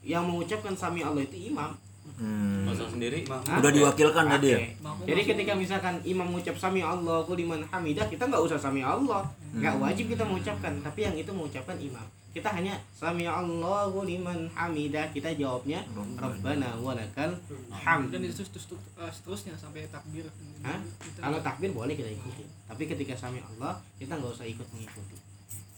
[0.00, 1.76] Yang mengucapkan sami Allah itu imam.
[2.18, 2.64] Hmm.
[2.72, 3.22] Sendiri?
[3.28, 4.58] Udah diwakilkan tadi ya?
[5.06, 9.22] Jadi ketika misalkan imam mengucap sami Allahu liman hamidah, kita nggak usah sami Allah.
[9.52, 9.84] Nggak Hmm.
[9.84, 12.06] wajib kita mengucapkan, tapi yang itu mengucapkan imam.
[12.28, 15.80] Kita hanya sami Allahu liman hamidah, kita jawabnya
[16.14, 17.32] Rabbana walakal
[17.72, 18.12] hamd.
[18.12, 20.28] dan itu terus terus- eh, seterusnya sampai takbir
[20.60, 20.78] Hah?
[21.18, 25.16] Kalau takbir boleh kita ikuti, tapi ketika sami Allah kita nggak usah ikut mengikuti.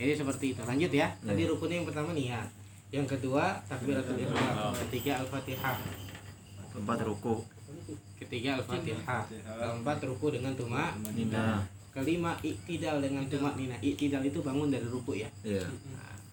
[0.00, 0.60] Jadi seperti itu.
[0.64, 1.12] Lanjut ya.
[1.20, 2.48] Tadi rukunnya yang pertama niat.
[2.90, 4.72] Yang kedua takbiratul ihram.
[4.88, 5.76] Ketiga al-fatihah.
[6.72, 7.44] Tempat ruku.
[8.18, 9.22] Ketiga al-fatihah.
[9.28, 10.96] Keempat ruku dengan tuma.
[11.14, 11.62] Nina.
[11.90, 13.76] Kelima iktidal dengan tumak nina.
[13.78, 15.28] Iktidal itu bangun dari ruku ya.
[15.44, 15.68] Iya.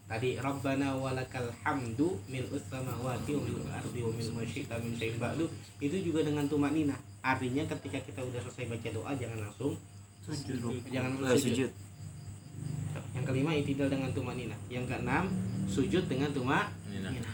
[0.07, 5.51] Tadi Rabbana walakal hamdu mil samawati wa mil ardi wa mil masyita min syai'in ba'du
[5.77, 6.95] itu juga dengan tumak nina.
[7.19, 9.75] Artinya ketika kita udah selesai baca doa jangan langsung
[10.87, 11.67] jangan Eh, langsung sujud.
[11.67, 11.71] sujud.
[13.13, 14.55] Yang kelima iktidal dengan tumak nina.
[14.67, 15.23] Yang keenam
[15.67, 17.31] sujud dengan tumak Ini nina.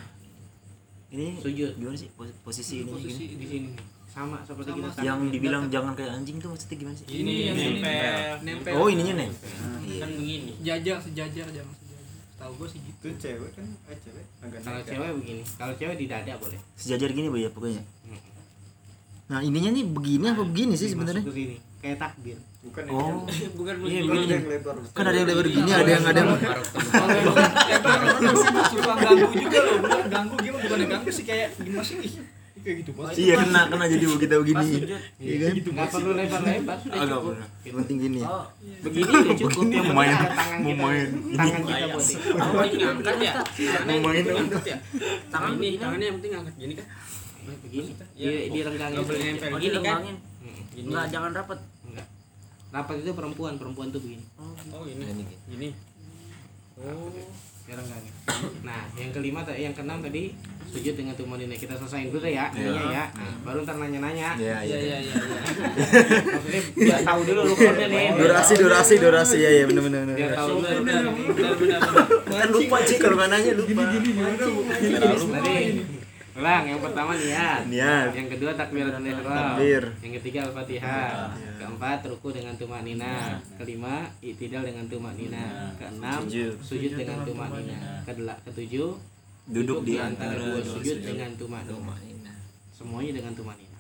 [1.07, 3.37] Ini Sujud gimana sih pos- posisi ini posisi gini?
[3.37, 3.69] di sini
[4.07, 4.89] sama seperti Sama.
[4.89, 7.05] kita Yang dibilang jangan kayak anjing tuh maksudnya gimana sih?
[7.07, 8.33] ini yang ini Nempel.
[8.41, 9.29] nempel Oh, ininya nih.
[9.95, 11.75] kan begini jajar sejajar jangan
[12.43, 13.03] tahu gue sih gitu.
[13.07, 14.25] Itu cewek kan, eh cewek?
[14.43, 14.89] Agak kalau kan?
[14.91, 16.59] cewek begini kalau cewek di dada boleh.
[16.75, 17.83] Sejajar gini Bu ya pokoknya.
[19.23, 21.23] Nah, ininya nih begini apa begini sih sebenarnya?
[21.83, 22.39] kayak takbir.
[22.63, 23.27] Bukan Oh.
[23.27, 24.75] yang bukan Iya, begini yang lebar.
[24.95, 26.63] Kan ada yang lebar gini, ada yang ada yang orang
[28.71, 29.77] suka ganggu juga loh.
[29.83, 32.13] Bener ganggu gimana bukan ganggu sih kayak gimana sih ih
[32.63, 34.67] kayak gitu pas Iya kena kena jadi kita begini.
[35.19, 35.53] Iya kan?
[35.53, 37.29] nggak perlu lebar-lebar sudah Agak cukup.
[37.29, 37.47] benar.
[37.61, 38.19] Yang penting gini.
[38.23, 38.45] oh
[38.81, 39.63] begini udah cukup.
[39.69, 40.15] Yang main.
[40.57, 41.07] Mau main.
[41.33, 42.15] tangan kita boleh.
[42.33, 43.33] Apa ini ngangkat ya.
[43.83, 44.35] Mau main dong.
[44.37, 44.77] ngangkat ya.
[45.27, 46.87] Tangan ini tangannya yang penting ngangkat gini kan?
[47.43, 48.29] Begini Iya.
[48.31, 49.61] di direnggangin Nggak boleh nempel sedikit.
[49.61, 49.99] gini kan?
[50.73, 52.07] enggak jangan rapat enggak
[52.71, 54.25] rapat itu perempuan perempuan tuh begini.
[54.71, 55.23] Oh ini Ini.
[55.45, 55.69] gini.
[56.79, 57.11] Oh
[57.63, 58.13] direnggangin
[58.61, 60.35] nah yang kelima ta- yang keenam tadi
[60.73, 62.49] sujud dengan tumanina kita selesaiin dulu ya.
[62.49, 63.05] Ininya ya.
[63.13, 64.33] Nah, baru ntar nanya-nanya.
[64.41, 64.65] Iya, iya.
[64.65, 64.67] Iya.
[64.73, 65.15] iya iya iya.
[66.33, 69.37] Maksudnya biar tahu dulu rukunnya nih Durasi, durasi, durasi.
[69.37, 70.01] Iya, iya, benar benar.
[70.09, 71.79] biar tahu dulu benar benar benar
[72.25, 73.85] Kan lupa sih kalau nanya lupa.
[73.85, 74.09] Tadi
[76.33, 77.61] ulang yang pertama niat.
[77.69, 78.07] Niat.
[78.11, 79.83] yang kedua takbiratul ihram Takbir.
[80.01, 81.29] yang ketiga al-fatihah
[81.61, 83.37] keempat ruku dengan tumak nina.
[83.55, 85.69] Kelima itidal dengan tumak nina.
[85.77, 86.53] Keenam Sujud.
[86.65, 88.01] sujud dengan tumak nina.
[88.01, 88.91] Kedela ketujuh
[89.43, 90.97] Duduk di antara dua sujud sujud.
[91.05, 92.33] dengan tumak nina.
[92.73, 93.77] Semuanya dengan tumak nina.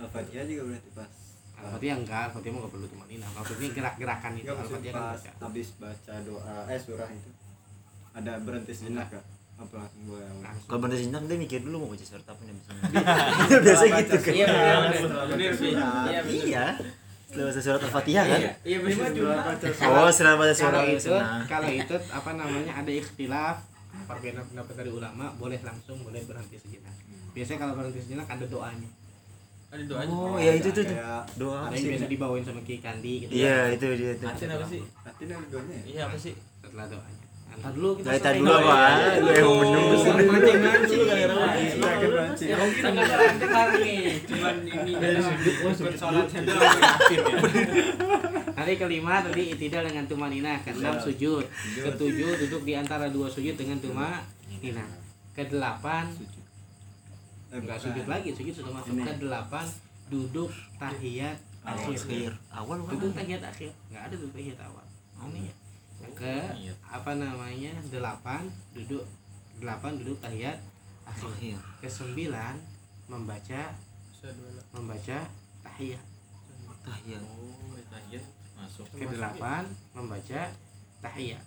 [0.00, 1.10] Al-Fatihah juga berarti pas.
[1.56, 3.26] al-fatihah enggak al-fatihah mah nggak perlu tumak nina.
[3.36, 7.30] Maksudnya gerak-gerakan itu Enggak al-fatihah kan habis baca doa eh surah itu.
[8.16, 9.24] Ada berhenti sejenak kak?
[9.56, 10.66] Apa langsung gue langsung.
[10.66, 13.62] Kalau bener senang dia mikir dulu mau baca surat apa nih biasanya.
[13.64, 14.32] Biasa gitu kan.
[14.32, 14.46] iya
[15.26, 16.66] benar sih iya benar Iya.
[17.26, 18.40] Setelah baca surat Al-Fatihah kan?
[18.40, 19.34] iya iya juga.
[19.82, 21.40] Oh, setelah baca kalau surat itu Al-Fatihah.
[21.46, 23.56] kalau itu apa namanya ada ikhtilaf.
[23.96, 26.92] Perbedaan pendapat dari ulama boleh langsung boleh berhenti sejenak.
[27.32, 28.88] Biasanya kalau berhenti sejenak ada doanya.
[29.66, 30.12] Ada doanya?
[30.14, 30.84] Oh, ya itu tuh
[31.34, 34.22] Doa ada yang biasa dibawain sama Ki Kandi gitu Iya, itu dia itu.
[34.22, 34.84] Atin apa sih?
[34.84, 35.74] Nanti ada doanya?
[35.74, 35.82] Ya?
[35.88, 36.36] iya apa sih?
[36.60, 37.24] Setelah doanya
[37.56, 38.78] Ntar dulu kita Nah, dulu apa?
[39.16, 39.96] Lu yang Oh, menunggu.
[40.26, 41.02] mancing-mancing.
[41.66, 42.48] Silakan mancing.
[42.52, 43.26] kita nggak ada
[43.76, 44.92] nih cuman ini
[45.78, 46.26] persoalan
[48.56, 51.44] Hari kelima tadi itidal dengan tumanina, keenam sujud,
[51.76, 54.84] ketujuh duduk di antara dua sujud dengan tumanina,
[55.32, 56.08] kedelapan
[57.46, 57.86] Eh, enggak bukan.
[57.86, 59.66] sujud lagi, sujud sudah masuk, kedelapan
[60.08, 62.32] duduk tahiyat akhir.
[62.48, 64.82] Awal Duduk tahiyat akhir, nggak ada duduk tahiyat awal.
[65.26, 65.54] Ini ya.
[66.16, 66.72] Ke Iya.
[66.88, 69.04] apa namanya delapan duduk
[69.60, 70.56] delapan duduk tahiyat
[71.04, 71.56] akhir.
[71.78, 72.56] Ke sembilan
[73.06, 73.62] membaca
[74.72, 75.18] membaca
[75.62, 76.02] tahiyat.
[76.82, 77.20] Tahiyat.
[77.22, 78.24] oh tahiyat
[78.56, 79.62] masuk Ke delapan
[79.92, 80.40] membaca
[81.04, 81.44] tahiyat.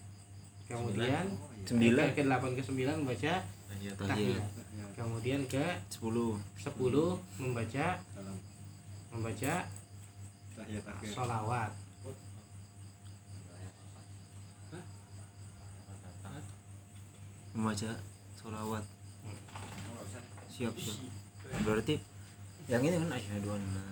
[0.70, 1.26] Kemudian
[1.66, 2.14] Sembilan.
[2.14, 3.34] ke delapan ke sembilan membaca
[3.68, 4.50] tahiyat Tahiyat.
[4.96, 6.38] Kemudian ke Sepuluh.
[6.56, 7.98] sepuluh membaca
[9.10, 9.54] membaca
[10.56, 11.10] tahiyat akhir.
[11.10, 11.72] solawat.
[17.54, 17.90] Membaca
[18.38, 18.84] sholawat.
[20.50, 20.98] Siap siap.
[21.66, 21.96] Berarti
[22.70, 23.90] yang ini kan asyhadu la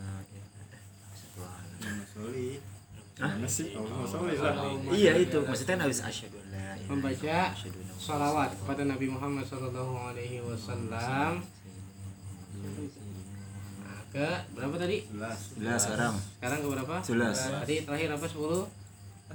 [2.13, 2.59] Soli.
[3.17, 3.33] Hah?
[3.33, 3.73] Mana sih?
[3.73, 4.93] Oh, lah.
[4.93, 7.37] Iya itu maksudnya habis asyhadu an la ilaha illallah, Membaca
[7.97, 11.41] Salawat kepada Nabi Muhammad Sallallahu Alaihi Wasallam.
[13.81, 16.13] Nah, ke berapa tadi 11 Jelas sekarang.
[16.37, 17.37] sekarang ke berapa Jelas.
[17.65, 18.65] tadi terakhir apa 10 Salah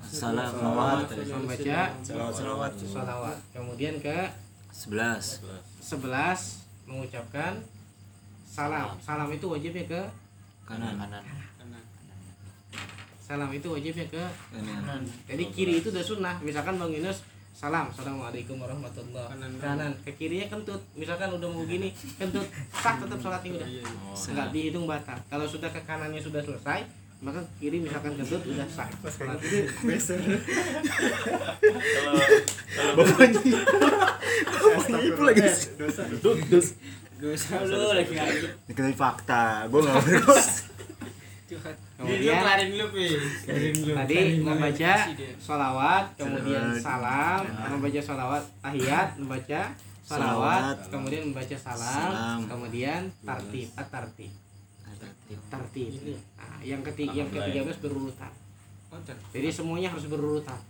[0.00, 1.04] salawat.
[1.12, 3.36] membaca Salawat salawat.
[3.52, 4.32] kemudian ke
[4.72, 5.44] 11.
[5.84, 7.60] 11 mengucapkan
[8.48, 8.96] salam.
[9.04, 9.28] Salam.
[9.28, 10.00] Itu wajibnya ke
[10.64, 10.96] Kanan.
[13.22, 15.02] salam itu wajibnya ke Kanan.
[15.28, 16.36] jadi kiri itu udah sunnah.
[16.40, 17.20] Misalkan bang Yunus
[17.52, 19.28] salam assalamualaikum warahmatullah.
[19.60, 20.80] Kanan, ke kirinya kentut.
[20.96, 23.68] Misalkan udah mau gini kentut sah tetap sholatnya udah.
[24.08, 28.66] Oh, nggak dihitung batal kalau sudah ke kanannya sudah selesai maka kiri misalkan kentut udah
[28.66, 29.38] sah Sholat.
[31.94, 32.14] kalau
[34.74, 35.42] kalau Itu lagi.
[35.78, 36.02] dosa
[37.22, 38.50] Dosa lu lagi lagi.
[38.66, 39.70] Ini fakta.
[39.70, 41.58] Gue nggak Lu
[42.00, 43.06] kemudian kelarin lu, Pi.
[43.46, 43.92] Kelarin lu.
[43.94, 44.92] tadi membaca
[45.38, 49.60] sholawat kemudian salam membaca sholawat tahiyat membaca
[50.02, 50.02] Salawat.
[50.02, 52.38] salawat kemudian membaca salam, Salam.
[52.50, 53.86] kemudian tartib at
[55.50, 58.32] tartib tartib nah, yang ketiga yang ketiga belas berurutan
[59.32, 60.60] jadi semuanya harus berurutan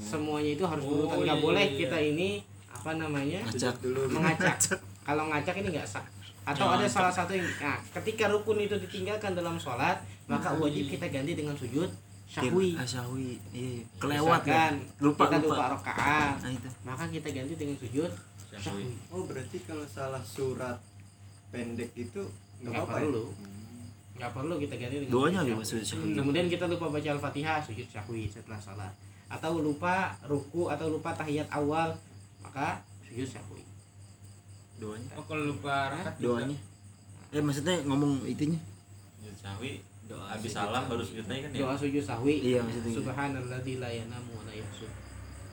[0.00, 1.78] semuanya itu harus berurutan Oh, nggak iya, boleh iya.
[1.84, 2.28] kita ini
[2.72, 3.74] apa namanya Ngacak.
[3.84, 4.56] dulu mengacak
[5.04, 6.06] kalau ngacak ini nggak sah
[6.42, 11.06] atau ada salah satu yang nah, ketika rukun itu ditinggalkan dalam sholat maka wajib kita
[11.06, 11.86] ganti dengan sujud
[12.26, 13.36] syahwi Ah, syahwi.
[13.52, 13.84] Iya.
[14.00, 14.80] Kelewat kan.
[15.04, 15.76] Lupa kita lupa.
[15.84, 16.68] Nah itu.
[16.80, 18.08] maka kita ganti dengan sujud
[18.56, 20.80] syahwi oh berarti kalau salah surat
[21.52, 22.24] pendek itu
[22.64, 23.22] nggak apa-apa ya?
[24.12, 25.64] Nggak perlu kita ganti dengan Doanya syahwi.
[25.64, 26.10] sujud syahwi?
[26.14, 28.92] kemudian kita lupa baca al-fatihah sujud syahwi setelah salat
[29.26, 31.96] atau lupa ruku atau lupa tahiyat awal
[32.40, 33.62] maka sujud syahwi
[34.76, 35.14] Doanya.
[35.14, 36.42] Oh, kalau lupa rakaat juga.
[36.42, 36.58] Doanya.
[37.30, 38.58] Eh maksudnya ngomong itunya.
[39.16, 39.78] sujud sahwi
[40.12, 43.00] habis salam baru sujud kan ya doa sujud syahwi Iya, maksudnya gitu.
[43.00, 44.52] subhanalladzi la yanamu wa la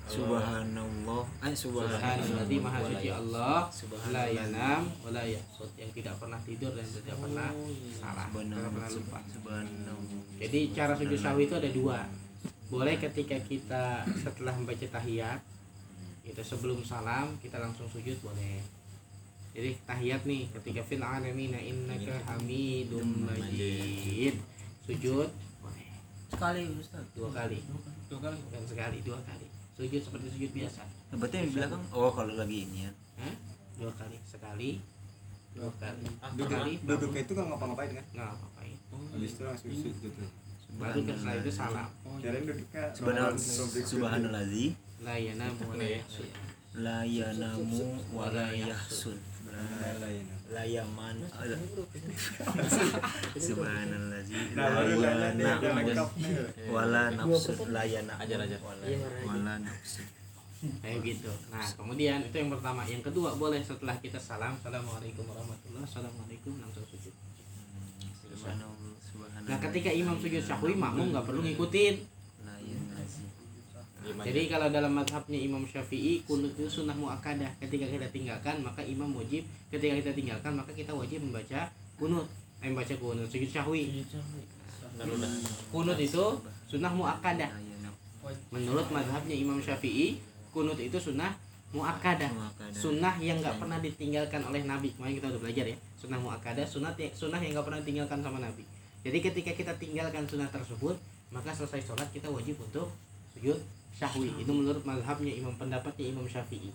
[0.09, 1.21] Subhanallah.
[1.45, 2.45] Eh subhanallah.
[2.59, 4.25] maha suci Allah la Subhanallah.
[4.33, 7.49] yanam wa la yahsud yang tidak pernah tidur dan tidak pernah
[7.95, 10.21] salah tidak pernah lupa Subhanallah.
[10.41, 11.99] jadi cara sujud syahwi itu ada dua
[12.69, 13.83] boleh ketika kita
[14.17, 15.41] setelah membaca tahiyat
[16.21, 18.61] itu sebelum salam kita langsung sujud boleh
[19.49, 24.37] jadi tahiyat nih ketika fil alamin innaka hamidum majid
[24.85, 25.29] sujud
[25.61, 25.89] boleh
[26.29, 27.01] Sekali, Ustaz.
[27.17, 27.57] dua kali
[28.05, 28.37] Dua kali.
[28.37, 29.48] bukan sekali dua kali
[29.79, 30.81] sujud seperti sujud biasa.
[30.83, 32.91] Nah, berarti yang di belakang oh kalau lagi ini ya.
[33.17, 33.35] Hah?
[33.79, 34.69] dua kali sekali
[35.55, 38.05] dua kali Ah, sekali duduknya itu nggak ngapa-ngapain kan?
[38.11, 38.75] Nggak apa-apain
[39.15, 40.29] habis itu langsung sujud tuh
[40.75, 43.39] baru ke setelah itu salam kirain duduknya Subhanallah.
[43.87, 44.43] Subhanallah.
[46.75, 48.27] la yanamu wa
[49.59, 51.85] la yahsud La yanamu wa la yahsun.
[54.57, 55.37] Nah, lain.
[55.37, 55.95] La yaman.
[55.95, 56.07] Subhanallah.
[56.73, 58.59] Wala nafsun la yana Ajar, ajar.
[59.25, 60.05] wala nafsun.
[60.59, 65.87] kayak gitu nah kemudian itu yang pertama yang kedua boleh setelah kita salam assalamualaikum warahmatullah
[65.87, 67.15] assalamualaikum langsung sujud
[69.47, 72.18] nah ketika imam sujud syahwi makmum nggak perlu ngikutin.
[74.09, 74.27] Diam aja.
[74.33, 77.61] jadi kalau dalam madhabnya imam syafi'i kunut itu sunnah muakkadah.
[77.61, 79.45] Ketika kita tinggalkan maka imam wajib.
[79.69, 81.69] Ketika kita tinggalkan maka kita wajib membaca
[82.01, 82.25] kunut.
[82.65, 84.01] Eh, membaca kunut sujud syahwi.
[85.69, 86.23] Kunut itu
[86.65, 87.49] sunnah muakkadah.
[87.53, 87.89] La yana
[88.49, 90.17] menurut madhabnya imam syafi'i
[90.49, 91.37] kunut itu sunnah
[91.69, 92.33] muakkadah.
[92.33, 92.73] Muakkadah.
[92.73, 94.89] sunnah yang nggak pernah ditinggalkan oleh nabi.
[94.97, 95.77] Kemarin kita udah belajar ya.
[96.01, 98.65] Sunnah muakkadah sunnah sunnah yang nggak pernah ditinggalkan sama nabi.
[99.05, 100.97] Jadi ketika kita tinggalkan sunnah tersebut
[101.29, 102.89] maka selesai sholat kita wajib untuk
[103.37, 103.61] sujud
[103.99, 106.71] syahwi itu menurut madhabnya imam pendapatnya imam syafi'i.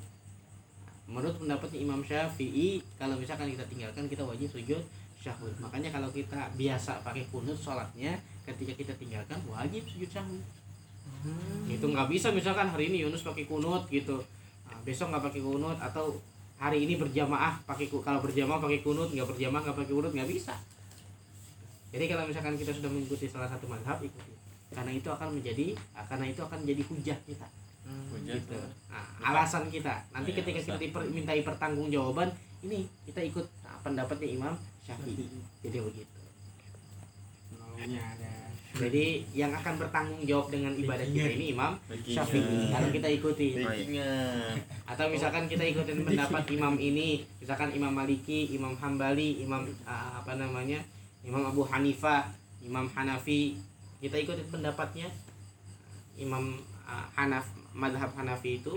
[1.09, 4.85] Menurut pendapatnya imam syafi'i kalau misalkan kita tinggalkan kita wajib sujud
[5.25, 10.45] syahwi makanya kalau kita biasa pakai kunut sholatnya ketika kita tinggalkan wajib sujud syahwi
[11.65, 14.21] itu nggak bisa misalkan hari ini Yunus pakai kunut gitu.
[14.69, 16.21] Nah, besok nggak pakai kunut atau
[16.61, 20.53] hari ini berjamaah pakai kalau berjamaah pakai kunut nggak berjamaah nggak pakai kunut nggak bisa.
[21.89, 24.44] Jadi kalau misalkan kita sudah mengikuti salah satu madhab ikuti
[24.75, 25.67] karena itu akan menjadi
[26.11, 27.47] karena itu akan menjadi hujah kita.
[28.11, 28.59] Hujah gitu.
[28.91, 29.95] Nah, alasan kita.
[30.11, 32.29] Nanti Iya, ketika kita dimintai pertanggungjawaban
[32.65, 35.29] ini kita ikut nah, pendapatnya Imam Syafi'i.
[35.63, 36.19] Jadi begitu.
[37.75, 38.07] Ada.
[38.75, 42.73] jadi yang akan bertanggung jawab dengan ibadah kita ini Imam Syafi'i.
[42.73, 43.49] Kalau kita ikuti.
[44.89, 50.35] Atau misalkan kita ikutin pendapat imam ini misalkan imam maliki imam hambali imam ah, apa
[50.41, 50.81] namanya
[51.23, 52.33] imam abu hanifah
[52.65, 53.61] imam hanafi
[54.05, 55.09] kita ikutin pendapatnya.
[56.21, 58.77] Imam ah, hanaf madhab hanafi itu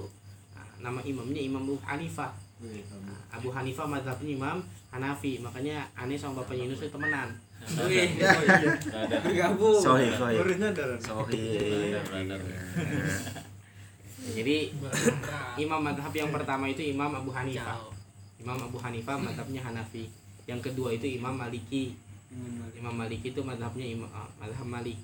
[0.56, 3.54] ah, nama imamnya imam abu hanifah Ah, abu.
[3.54, 4.58] Hanifah madhabnya imam
[4.90, 5.38] hanafi.
[5.38, 7.30] Makanya aneh sama bapaknya Yunus itu temenan.
[9.22, 9.78] Bergabung.
[9.78, 10.18] Sohib.
[10.18, 10.98] Brother,
[14.28, 14.58] jadi
[15.62, 17.94] imam madhab yang pertama itu imam abu hanifah.
[18.38, 20.08] Imam Abu Hanifah madhabnya Hanafi.
[20.46, 21.98] Yang kedua itu Imam Maliki.
[22.78, 23.34] Imam Maliki.
[23.34, 24.08] Itu madhabnya Imam
[24.38, 24.98] madhab Malik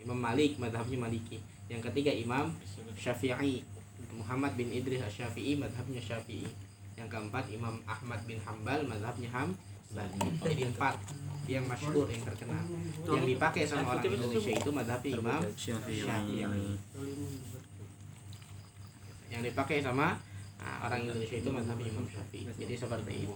[0.00, 1.38] Imam Malik madhabnya Maliki.
[1.68, 2.50] Yang ketiga Imam
[2.96, 3.62] Syafi'i.
[4.16, 6.48] Muhammad bin Idris Syafi'i madhabnya Syafi'i.
[6.96, 10.94] Yang keempat Imam Ahmad bin Hambal madhabnya Hambali jadi empat
[11.50, 12.62] yang masyhur yang terkenal.
[13.10, 16.06] Yang dipakai sama orang Indonesia itu madhabnya Imam Syafi'i.
[19.30, 20.18] Yang dipakai sama
[20.62, 22.46] ah, orang Indonesia itu madhabnya Imam Syafi'i.
[22.54, 23.34] Jadi seperti itu.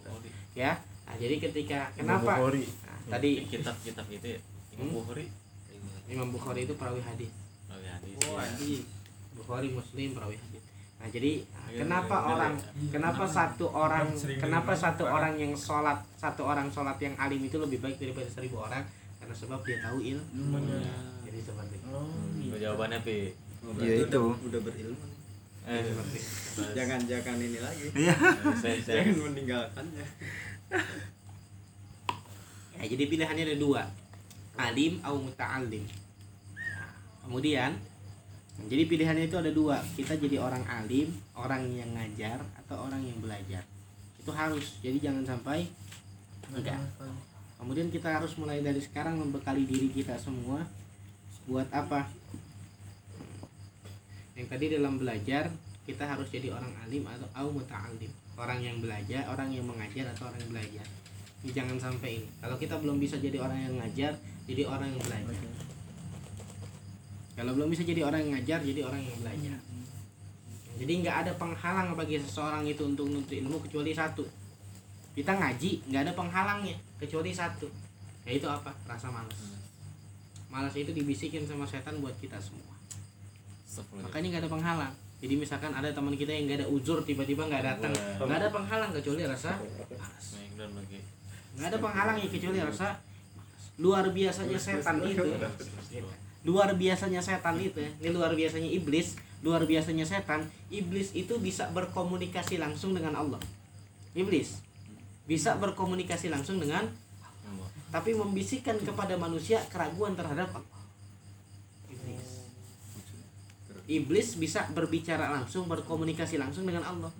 [0.54, 2.38] Ya nah, jadi ketika kenapa.
[2.38, 4.40] Nah, tadi kitab-kitab itu ya.
[4.74, 4.90] Imam Hmm?
[4.90, 5.30] Bukhari
[6.06, 7.30] Imam Bukhari itu perawi hadis
[7.66, 8.44] oh ya hadis Oh, ya.
[8.44, 8.82] hadis.
[9.34, 10.62] Bukhari Muslim perawi hadis.
[10.94, 11.32] Nah, jadi
[11.66, 12.88] Iya, kenapa iya, orang iya.
[12.88, 14.06] kenapa satu orang
[14.38, 18.60] kenapa satu orang yang sholat satu orang sholat yang alim itu lebih baik daripada seribu
[18.60, 18.86] orang
[19.18, 20.60] karena sebab dia tahu ilmu.
[21.24, 21.88] Jadi seperti itu.
[21.90, 24.22] Oh, jawabannya pi Oh, Iya, berarti itu.
[24.22, 25.06] Udah, udah berilmu.
[25.64, 25.82] eh.
[26.72, 27.86] Jangan jangan ini lagi.
[27.96, 28.14] Iya.
[28.54, 30.04] saya saya Jangan meninggalkannya.
[32.74, 33.82] Ya, jadi pilihannya ada dua.
[34.54, 35.82] Alim atau muta'alim.
[36.54, 36.90] Nah,
[37.26, 37.74] kemudian
[38.70, 39.82] jadi pilihannya itu ada dua.
[39.98, 43.66] Kita jadi orang alim, orang yang ngajar atau orang yang belajar.
[44.22, 44.78] Itu harus.
[44.78, 45.66] Jadi jangan sampai
[46.54, 46.78] enggak.
[47.58, 50.62] Kemudian kita harus mulai dari sekarang membekali diri kita semua
[51.50, 52.06] buat apa?
[54.38, 55.50] Yang tadi dalam belajar
[55.84, 58.10] kita harus jadi orang alim atau au muta'alim.
[58.34, 60.86] Orang yang belajar, orang yang mengajar atau orang yang belajar.
[61.44, 62.28] Jangan sampai ini.
[62.40, 65.36] Kalau kita belum bisa jadi orang yang ngajar, jadi orang yang belajar.
[67.34, 69.58] Kalau belum bisa jadi orang yang ngajar, jadi orang yang belajar.
[70.74, 74.26] Jadi nggak ada penghalang bagi seseorang itu untuk menuntut ilmu kecuali satu.
[75.14, 77.66] Kita ngaji nggak ada penghalangnya kecuali satu.
[78.26, 78.74] Yaitu apa?
[78.86, 79.38] Rasa malas.
[80.50, 82.74] Malas itu dibisikin sama setan buat kita semua.
[84.02, 84.94] Makanya nggak ada penghalang.
[85.24, 88.92] Jadi misalkan ada teman kita yang nggak ada uzur tiba-tiba nggak datang, nggak ada penghalang
[88.92, 89.56] kecuali rasa
[89.96, 90.26] malas.
[91.54, 92.98] nggak ada penghalang ya kecuali rasa
[93.78, 95.24] luar biasanya setan itu.
[96.44, 97.90] Luar biasanya setan itu ya.
[98.04, 100.48] ini luar biasanya iblis luar biasanya setan.
[100.72, 103.40] Iblis itu bisa berkomunikasi langsung dengan Allah.
[104.16, 104.64] Iblis
[105.24, 106.88] bisa berkomunikasi langsung dengan
[107.94, 110.82] tapi membisikkan kepada manusia keraguan terhadap Allah.
[111.86, 112.26] Iblis.
[113.86, 117.12] Iblis bisa berbicara langsung berkomunikasi langsung dengan Allah.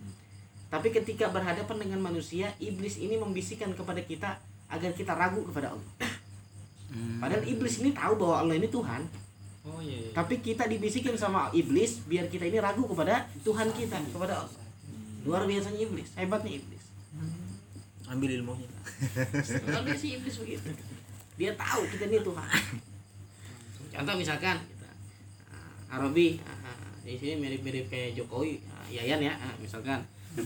[0.75, 5.93] Tapi ketika berhadapan dengan manusia, iblis ini membisikkan kepada kita agar kita ragu kepada Allah.
[6.95, 9.03] Padahal iblis ini tahu bahwa Allah ini Tuhan,
[9.66, 10.11] oh iya, iya.
[10.14, 14.62] tapi kita dibisikin sama iblis biar kita ini ragu kepada Tuhan kita, kepada Allah.
[15.26, 16.84] Luar biasanya iblis, hebatnya iblis.
[18.07, 18.68] Ambil ilmunya.
[19.66, 20.70] Luar biasa iblis begitu.
[21.34, 22.49] Dia tahu kita ini Tuhan.
[23.95, 24.90] Contoh misalkan kita
[25.51, 30.07] ah, Arabi, ah, di sini mirip-mirip kayak Jokowi, ah, Yayan ya, misalkan.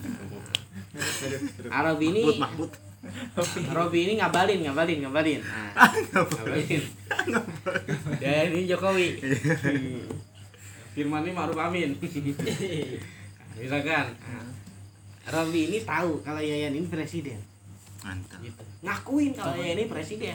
[1.80, 2.87] Arabi ini Mahmud.
[3.70, 5.40] Robi ini ngabalin, ngabalin, ngabalin.
[5.40, 6.82] Nah, ngabalin.
[8.18, 9.08] Dan ini Jokowi.
[10.98, 11.94] Firman ini Ma'ruf Amin.
[11.94, 14.46] Nah, Misalkan, nah,
[15.30, 17.38] Robi ini tahu kalau Yayan ini presiden.
[18.02, 18.42] Mantap.
[18.42, 18.62] Gitu.
[18.82, 20.34] Ngakuin kalau Yayan ini presiden.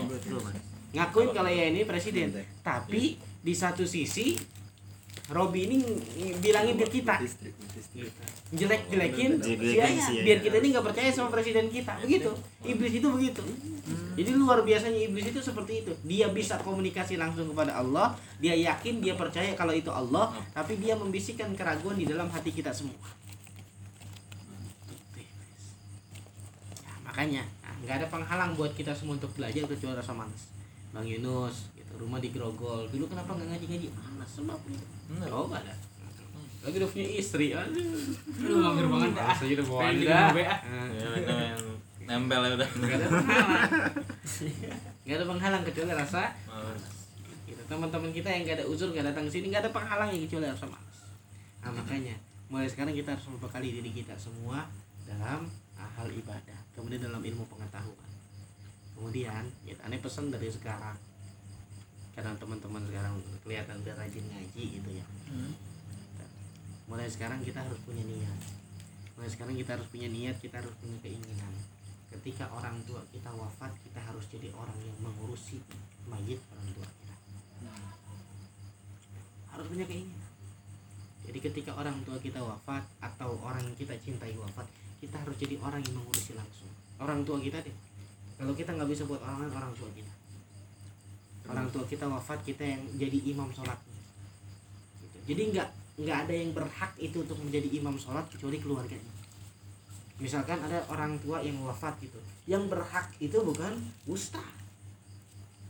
[0.95, 2.27] Ngakuin kalau Yayan ini presiden.
[2.63, 4.39] Tapi di satu sisi
[5.31, 7.15] Robi ini ng- bilangin ke kita.
[9.39, 10.25] Si Yayan, si Yayan.
[10.27, 11.95] biar kita ini nggak percaya sama presiden kita.
[12.03, 12.31] Begitu.
[12.67, 13.43] Iblis itu begitu.
[14.13, 15.91] Jadi luar biasanya iblis itu seperti itu.
[16.03, 18.19] Dia bisa komunikasi langsung kepada Allah.
[18.43, 20.35] Dia yakin dia percaya kalau itu Allah.
[20.51, 22.99] Tapi dia membisikkan keraguan di dalam hati kita semua.
[26.83, 30.51] Nah, makanya nah, nggak ada penghalang buat kita semua untuk belajar kecuali rasa malas
[30.93, 32.89] Bang Yunus rumah di Grogol.
[32.89, 33.87] Dulu kenapa nggak ngaji-ngaji?
[33.93, 34.81] Malas sebabnya
[35.29, 35.77] coba dah
[36.63, 37.75] lagi udah punya istri aduh.
[38.39, 39.35] Lu mampir banget dah.
[39.35, 40.15] Asli udah bawa anda.
[40.31, 40.51] ya
[41.27, 41.63] yang
[42.07, 42.69] nempel ya udah.
[42.71, 43.63] Gak ada penghalang.
[45.03, 46.71] Gak ada penghalang kecuali rasa Oh,
[47.43, 47.61] gitu.
[47.67, 50.65] Teman-teman kita yang gak ada uzur gak datang ke sini gak ada penghalangnya kecuali rasa
[50.71, 50.97] malas.
[51.59, 52.15] Nah makanya
[52.47, 54.63] mulai sekarang kita harus membekali diri kita semua
[55.03, 55.43] dalam
[55.75, 58.11] hal ibadah, kemudian dalam ilmu pengetahuan.
[58.95, 60.95] Kemudian, ya, aneh pesan dari sekarang
[62.13, 65.05] karena teman-teman sekarang kelihatan udah rajin ngaji gitu ya.
[66.85, 68.39] Mulai sekarang kita harus punya niat.
[69.17, 71.53] Mulai sekarang kita harus punya niat, kita harus punya keinginan.
[72.13, 75.57] Ketika orang tua kita wafat, kita harus jadi orang yang mengurusi
[76.05, 77.15] mayit orang tua kita.
[79.49, 80.29] Harus punya keinginan.
[81.23, 84.67] Jadi ketika orang tua kita wafat atau orang yang kita cintai wafat,
[85.01, 86.69] kita harus jadi orang yang mengurusi langsung.
[87.01, 87.73] Orang tua kita deh.
[88.37, 90.22] Kalau kita nggak bisa buat orang lain, orang tua kita.
[91.47, 93.99] Orang tua kita wafat, kita yang jadi imam sholatnya.
[95.03, 95.17] Gitu.
[95.33, 99.13] Jadi nggak nggak ada yang berhak itu untuk menjadi imam sholat kecuali keluarganya.
[100.17, 102.15] Misalkan ada orang tua yang wafat gitu,
[102.47, 103.75] yang berhak itu bukan
[104.07, 104.45] ustaz,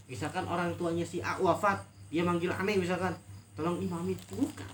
[0.06, 1.82] misalkan orang tuanya si A wafat
[2.14, 3.18] dia manggil aneh misalkan
[3.58, 4.14] tolong imami.
[4.30, 4.74] Bukan.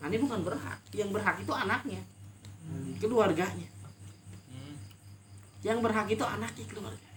[0.00, 0.78] Aneh bukan berhak.
[0.94, 2.00] Yang berhak itu anaknya.
[2.96, 3.68] Keluarganya.
[4.48, 4.74] Hmm.
[5.66, 7.07] yang berhak itu anaknya keluarga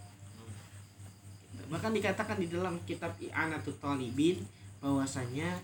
[1.72, 4.44] bahkan dikatakan di dalam kitab I'anatul Talibin
[4.84, 5.56] bahwasanya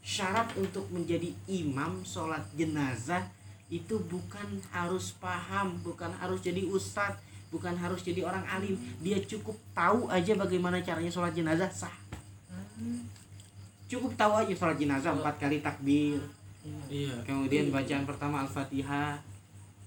[0.00, 3.26] syarat untuk menjadi imam sholat jenazah
[3.68, 8.76] itu bukan harus paham bukan harus jadi ustadz bukan harus jadi orang alim.
[9.00, 11.96] Dia cukup tahu aja bagaimana caranya sholat jenazah sah.
[13.88, 16.20] Cukup tahu aja sholat jenazah empat kali takbir.
[16.92, 17.16] Iya.
[17.24, 19.16] Kemudian bacaan pertama al-fatihah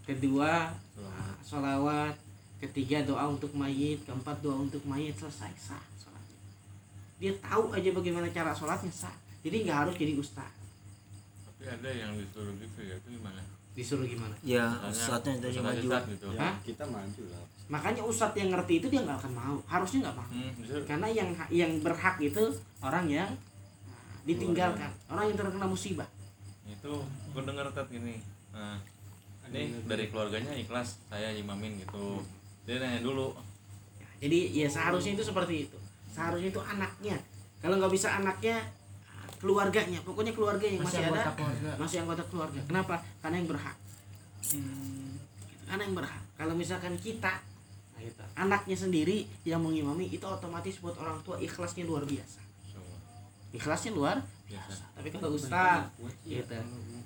[0.01, 0.74] kedua
[1.45, 2.17] sholawat
[2.62, 4.05] ketiga doa untuk mayit.
[4.05, 5.18] Keempat doa untuk mayit.
[5.18, 6.38] Selesai sah sholatnya.
[7.18, 9.16] Dia tahu aja bagaimana cara sholatnya sah.
[9.41, 10.53] Jadi nggak harus jadi ustaz.
[11.49, 13.41] Tapi ada yang disuruh gitu ya itu gimana?
[13.74, 14.36] Disuruh gimana?
[14.45, 16.28] Ya Misalnya, saatnya tadi ustaz maju gitu.
[16.38, 16.55] Ya Hah?
[16.62, 17.45] kita maju lah.
[17.72, 19.57] Makanya ustadz yang ngerti itu dia nggak akan mau.
[19.66, 20.28] Harusnya nggak mau.
[20.30, 20.51] Hmm,
[20.86, 22.43] karena yang yang berhak itu
[22.84, 23.30] orang yang
[23.89, 24.91] ah, ditinggalkan.
[25.09, 26.09] Orang yang terkena musibah.
[26.68, 28.20] Itu gue denger tat gini.
[28.51, 28.76] Nah,
[29.51, 32.20] ini dari keluarganya ikhlas saya imamin gitu
[32.66, 33.34] dia nanya dulu.
[34.22, 35.78] Jadi ya seharusnya itu seperti itu.
[36.14, 37.18] Seharusnya itu anaknya.
[37.62, 38.62] Kalau nggak bisa anaknya
[39.41, 39.99] keluarganya.
[40.05, 41.34] Pokoknya keluarga yang masih, ada
[41.82, 42.62] masih anggota keluarga.
[42.70, 43.01] Kenapa?
[43.22, 43.78] Karena yang berhak.
[45.66, 46.24] Karena yang berhak.
[46.38, 47.34] Kalau misalkan kita
[47.91, 52.39] nah gitu, anaknya sendiri yang mengimami itu otomatis buat orang tua ikhlasnya luar biasa.
[53.53, 54.70] Ikhlasnya luar biasa.
[54.74, 54.84] biasa.
[54.97, 55.89] Tapi kalau ustaz
[56.26, 56.55] gitu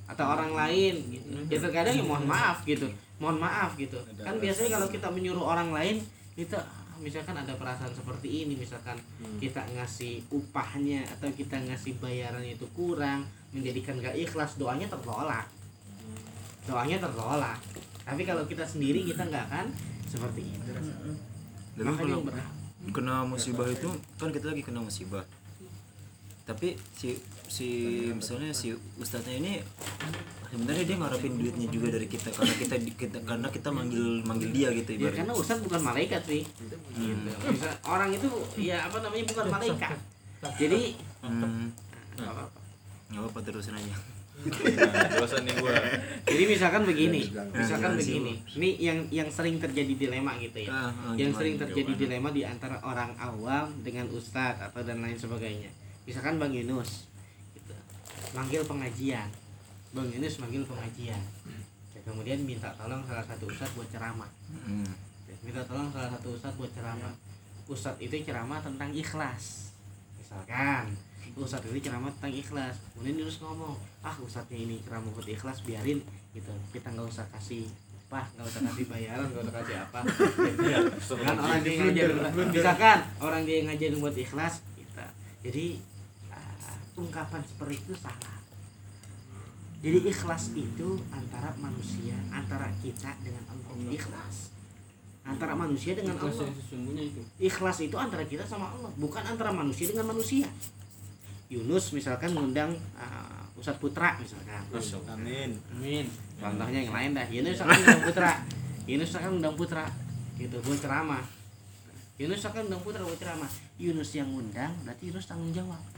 [0.05, 1.27] atau orang lain gitu.
[1.49, 2.85] Ya terkadang ya mohon maaf gitu
[3.19, 3.95] mohon maaf gitu.
[4.19, 6.03] Kan biasanya kalau kita menyuruh orang lain
[6.35, 6.59] kita
[6.99, 8.95] misalkan ada perasaan seperti ini misalkan
[9.39, 15.47] kita ngasih upahnya atau kita ngasih bayaran itu kurang menjadikan gak ikhlas doanya tertolak.
[16.67, 17.59] Doanya tertolak.
[18.05, 19.65] Tapi kalau kita sendiri kita nggak akan
[20.05, 20.69] seperti itu
[21.75, 22.45] Tapi makanya
[22.93, 23.89] kena musibah itu
[24.21, 25.25] kan kita lagi kena musibah.
[26.45, 27.17] Tapi si
[27.55, 27.69] si
[28.11, 29.53] misalnya si ustadznya ini
[30.51, 34.75] sebenarnya dia ngarepin duitnya juga dari kita karena kita, kita karena kita manggil manggil dia
[34.75, 35.19] gitu ya ibaratnya.
[35.23, 36.75] karena ustadz bukan malaikat sih gitu.
[37.55, 38.27] Bisa, orang itu
[38.59, 39.97] ya apa namanya bukan malaikat.
[40.59, 41.63] Jadi hmm,
[42.19, 42.59] nggak apa-apa.
[43.07, 43.95] nggak apa-apa terusin aja.
[44.35, 45.55] Nah, nih
[46.27, 48.33] jadi misalkan begini Nah, misalkan begini.
[48.59, 50.75] Ini yang yang sering terjadi dilema gitu ya.
[50.75, 51.39] Ah, ah, yang gimana?
[51.39, 52.01] sering terjadi Gimana?
[52.03, 55.71] dilema di antara orang awam dengan ustadz atau dan lain sebagainya.
[56.03, 57.14] Misalkan bang Yunus
[58.33, 59.29] manggil pengajian.
[59.95, 61.23] Bang Yunus manggil pengajian.
[61.95, 64.27] Ya, kemudian minta tolong salah satu ustadz buat ceramah.
[64.51, 64.91] Hmm.
[65.45, 67.13] minta tolong salah satu ustadz buat ceramah.
[67.65, 69.71] Ustadz itu ceramah tentang ikhlas.
[70.19, 70.91] Misalkan
[71.39, 72.75] ustadz itu ceramah tentang ikhlas.
[72.91, 76.03] Kemudian Yunus ngomong ah ustadznya ini ceramah buat ikhlas biarin.
[76.35, 76.51] Gitu.
[76.75, 77.69] Kita nggak usah kasih
[78.05, 79.99] apa nggak usah kasih bayaran nggak usah kasih apa.
[81.25, 82.17] Kan orang dia ngajarin.
[82.51, 85.05] Misalkan orang dia ngajarin buat ikhlas kita.
[85.41, 85.94] Jadi
[86.95, 88.39] ungkapan seperti itu salah.
[89.83, 93.91] Jadi ikhlas itu antara manusia antara kita dengan Allah.
[93.91, 94.49] Ikhlas.
[95.25, 96.49] Antara manusia dengan Allah.
[96.49, 97.21] sesungguhnya itu.
[97.37, 100.47] Ikhlas itu antara kita sama Allah bukan antara manusia dengan manusia.
[101.45, 104.65] Yunus misalkan mengundang uh, Ustadz Putra misalkan.
[105.13, 105.61] Amin.
[105.77, 106.09] Amin.
[106.41, 107.27] Contohnya yang lain dah.
[107.29, 108.31] Yunus akan undang Putra.
[108.89, 109.85] Yunus akan undang Putra.
[110.41, 111.23] Gitu buat ceramah.
[112.17, 113.51] Yunus akan undang Putra buat ceramah.
[113.77, 115.94] Yunus yang undang berarti Yunus tanggung jawab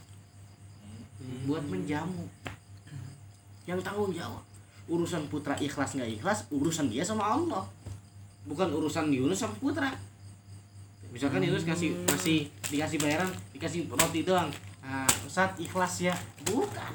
[1.45, 2.29] buat menjamu.
[3.67, 4.47] Yang tanggung jawab
[4.87, 7.67] urusan Putra ikhlas nggak ikhlas urusan dia sama Allah.
[8.47, 9.91] Bukan urusan Yunus sama Putra.
[11.11, 14.47] Misalkan Yunus kasih kasih dikasih bayaran dikasih roti doang.
[14.83, 16.15] Nah, Ustadz ikhlas ya?
[16.47, 16.93] Bukan.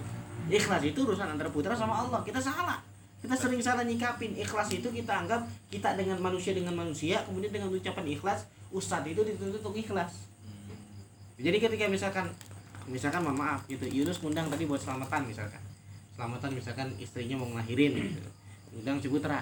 [0.48, 2.20] Ikhlas itu urusan antara putra sama Allah.
[2.24, 2.80] Kita salah.
[3.20, 4.32] Kita sering salah nyikapin.
[4.34, 9.20] Ikhlas itu kita anggap kita dengan manusia dengan manusia kemudian dengan ucapan ikhlas Ustadz itu
[9.20, 10.32] dituntut untuk ikhlas.
[11.36, 12.32] Jadi ketika misalkan
[12.86, 15.62] misalkan mohon maaf gitu Yunus ngundang tadi buat selamatan misalkan.
[16.14, 18.30] Selamatan misalkan istrinya mau ngelahirin gitu.
[18.74, 19.40] Ngundang si putra.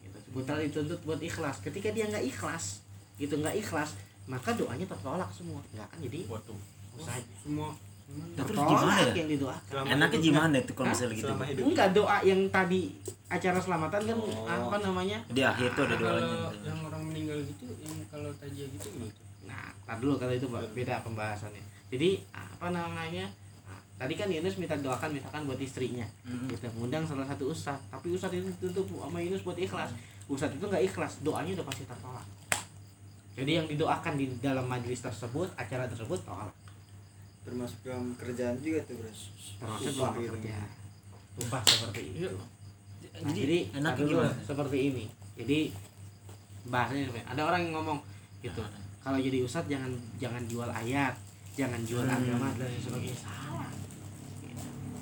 [0.00, 0.18] Gitu.
[0.20, 1.60] si putra dituntut buat ikhlas.
[1.60, 2.80] Ketika dia nggak ikhlas
[3.16, 5.60] gitu nggak ikhlas maka doanya tertolak semua.
[5.72, 6.58] Nggak akan jadi waduh.
[6.96, 7.18] usaha.
[7.40, 7.70] Semua
[8.04, 9.00] Nah, terus tertolak gimana?
[9.00, 9.64] ya yang didoakan.
[9.64, 11.32] Selama enaknya gimana itu kalau misalnya gitu?
[11.64, 12.80] Enggak doa yang tadi
[13.32, 14.44] acara selamatan kan Oh.
[14.44, 15.18] apa namanya?
[15.32, 16.36] Di akhir tuh ada doanya.
[16.60, 20.72] Yang orang meninggal gitu yang kalau tajia gitu gitu nah tar dulu kalau itu Pak,
[20.72, 21.60] beda pembahasannya
[21.94, 23.30] jadi apa namanya
[23.62, 26.50] nah, tadi kan Yunus minta doakan misalkan buat istrinya Mhm.
[26.50, 29.94] kita ngundang salah satu ustad tapi ustad itu tutup sama Yunus buat ikhlas.
[30.24, 32.26] Ustad itu nggak ikhlas doanya udah pasti tertolak.
[33.34, 36.48] Jadi yang didoakan di dalam majelis tersebut acara tersebut tolak.
[37.44, 39.12] Termasuk dalam kerjaan juga tuh bro.
[39.12, 40.32] Termasuk dalam gitu.
[40.40, 40.56] kerja
[41.44, 42.30] upah seperti itu.
[43.14, 44.34] Nah, jadi, jadi ada dulu gimana?
[44.42, 45.04] seperti ini.
[45.36, 45.58] Jadi
[46.64, 47.98] bahasanya ada orang yang ngomong
[48.40, 48.62] gitu.
[49.04, 51.12] Kalau jadi ustadz jangan jangan jual ayat
[51.54, 52.18] jangan jual Hmm.
[52.18, 53.70] agama dan sebagainya salah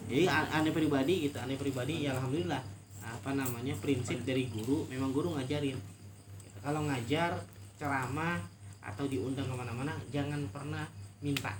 [0.06, 2.60] jadi aneh pribadi gitu aneh pribadi ya alhamdulillah
[3.02, 5.76] apa namanya prinsip dari guru memang guru ngajarin
[6.42, 6.58] Gitu.
[6.60, 7.40] kalau ngajar
[7.76, 8.38] ceramah
[8.82, 10.84] atau diundang ke mana-mana jangan pernah
[11.18, 11.54] minta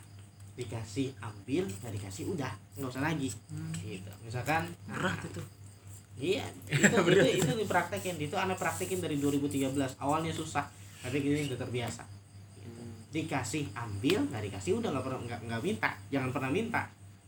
[0.53, 3.33] dikasih ambil nggak dikasih udah nggak usah lagi
[3.81, 5.43] gitu misalkan berat nah, itu
[6.13, 9.97] Iya, itu, itu itu dipraktekin, itu anak praktekin dari 2013.
[9.97, 10.69] Awalnya susah,
[11.01, 12.05] tapi gini udah terbiasa.
[13.13, 16.83] Dikasih ambil, nggak dikasih udah nggak pernah nggak nggak minta, jangan pernah minta.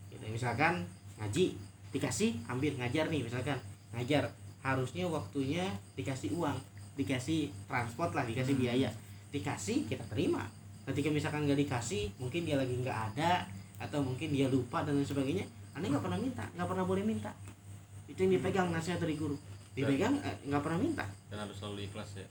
[0.09, 0.25] Gitu.
[0.27, 0.81] Misalkan
[1.21, 1.45] ngaji,
[1.93, 3.57] dikasih ambil ngajar nih, misalkan
[3.93, 4.27] ngajar
[4.65, 6.57] harusnya waktunya dikasih uang,
[6.97, 8.63] dikasih transport lah, dikasih Hmm.
[8.65, 8.89] biaya,
[9.29, 10.49] dikasih kita terima.
[10.89, 13.45] Ketika misalkan nggak dikasih, mungkin dia lagi nggak ada
[13.77, 15.45] atau mungkin dia lupa dan lain sebagainya,
[15.77, 17.29] aneh nggak pernah minta, nggak pernah boleh minta
[18.05, 19.35] itu yang dipegang nasihat dari guru
[19.75, 22.25] dipegang eh, nggak pernah minta dan harus selalu ikhlas ya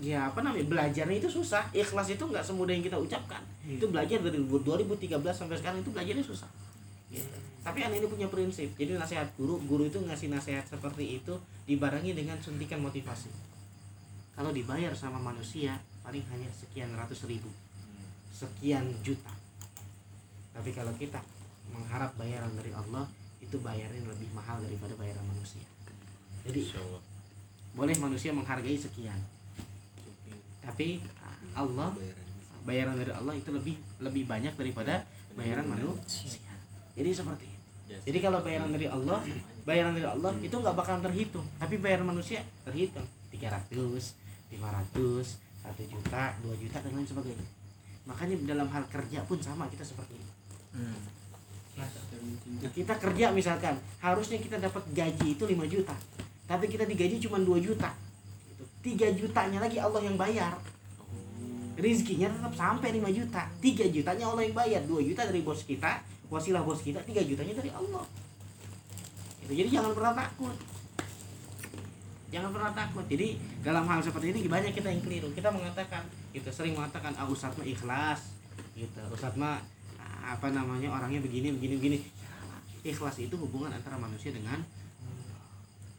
[0.00, 1.68] ya apa namanya belajarnya itu susah.
[1.76, 3.42] Ikhlas itu nggak semudah yang kita ucapkan.
[3.66, 6.48] Itu belajar dari 2013 sampai sekarang itu belajarnya susah.
[7.12, 7.28] Gitu.
[7.60, 8.72] tapi anak ini punya prinsip.
[8.74, 11.36] Jadi nasihat guru guru itu ngasih nasihat seperti itu
[11.68, 13.28] dibarengi dengan suntikan motivasi.
[14.32, 17.52] Kalau dibayar sama manusia paling hanya sekian ratus ribu.
[18.32, 19.30] Sekian juta.
[20.56, 21.20] Tapi kalau kita
[21.70, 23.04] mengharap bayaran dari Allah
[23.38, 25.62] itu bayarnya lebih mahal daripada bayaran manusia.
[26.48, 26.72] Jadi
[27.76, 29.20] boleh manusia menghargai sekian
[30.62, 31.90] tapi ah, Allah
[32.62, 35.02] bayaran dari Allah itu lebih lebih banyak daripada
[35.34, 36.54] bayaran manusia.
[36.94, 37.60] Jadi seperti itu.
[37.92, 39.20] Jadi kalau bayaran dari Allah
[39.66, 41.46] bayaran dari Allah itu nggak bakalan terhitung.
[41.58, 43.04] Tapi bayaran manusia terhitung.
[43.34, 43.74] 300
[44.52, 47.46] 500 1 juta 2 juta dan lain sebagainya.
[48.06, 50.32] Makanya dalam hal kerja pun sama kita seperti itu.
[50.74, 50.98] Hmm.
[51.72, 51.88] Nah,
[52.68, 55.96] kita kerja misalkan harusnya kita dapat gaji itu 5 juta.
[56.44, 57.94] Tapi kita digaji cuma 2 juta.
[58.82, 60.58] 3 jutanya lagi Allah yang bayar.
[61.78, 63.42] Rizkinya tetap sampai 5 juta.
[63.62, 64.82] 3 jutanya Allah yang bayar.
[64.84, 68.02] 2 juta dari bos kita wasilah bos kita 3 jutanya dari Allah.
[69.46, 70.56] Itu jadi jangan pernah takut.
[72.34, 73.04] Jangan pernah takut.
[73.06, 75.28] Jadi dalam hal seperti ini banyak kita yang keliru.
[75.30, 76.02] Kita mengatakan
[76.34, 78.34] kita sering mengatakan ah Ustadz mah ikhlas.
[78.74, 79.00] Gitu.
[79.14, 79.62] Ustadz mah
[80.00, 81.98] ah, apa namanya orangnya begini begini begini.
[82.82, 84.58] Ikhlas itu hubungan antara manusia dengan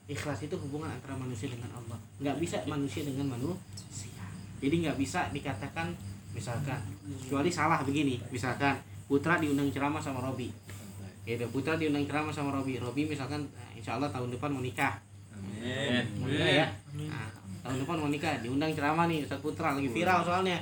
[0.08, 2.00] ikhlas itu hubungan antara manusia dengan Allah.
[2.20, 4.26] Nggak bisa manusia dengan manusia.
[4.60, 5.92] Jadi nggak bisa dikatakan
[6.34, 6.80] misalkan
[7.24, 8.74] kecuali salah begini misalkan
[9.04, 10.50] Putra diundang ceramah sama Robi.
[11.28, 12.80] Gitu Putra diundang ceramah sama Robi.
[12.80, 15.00] Robi misalkan nah, insya Allah tahun depan mau nikah.
[15.36, 16.04] Amin.
[16.20, 16.68] mau nikah ya?
[17.08, 17.30] Nah,
[17.64, 20.60] tahun depan mau nikah diundang ceramah nih Ustaz Putra lagi viral soalnya.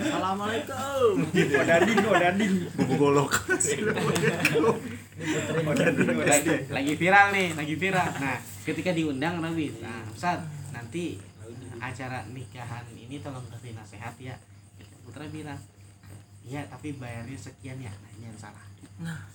[0.00, 1.28] Assalamualaikum.
[1.36, 2.54] Odading, odading.
[2.72, 3.36] bubu golok.
[6.72, 8.08] Lagi viral nih lagi viral.
[8.16, 10.40] Nah ketika diundang Robi nah Ustaz
[10.72, 11.20] nanti
[11.76, 14.32] acara nikahan ini tolong kasih nasihat ya.
[15.04, 15.60] Putra bilang
[16.48, 17.92] iya tapi bayarnya sekian ya.
[17.92, 18.69] Nah ini yang salah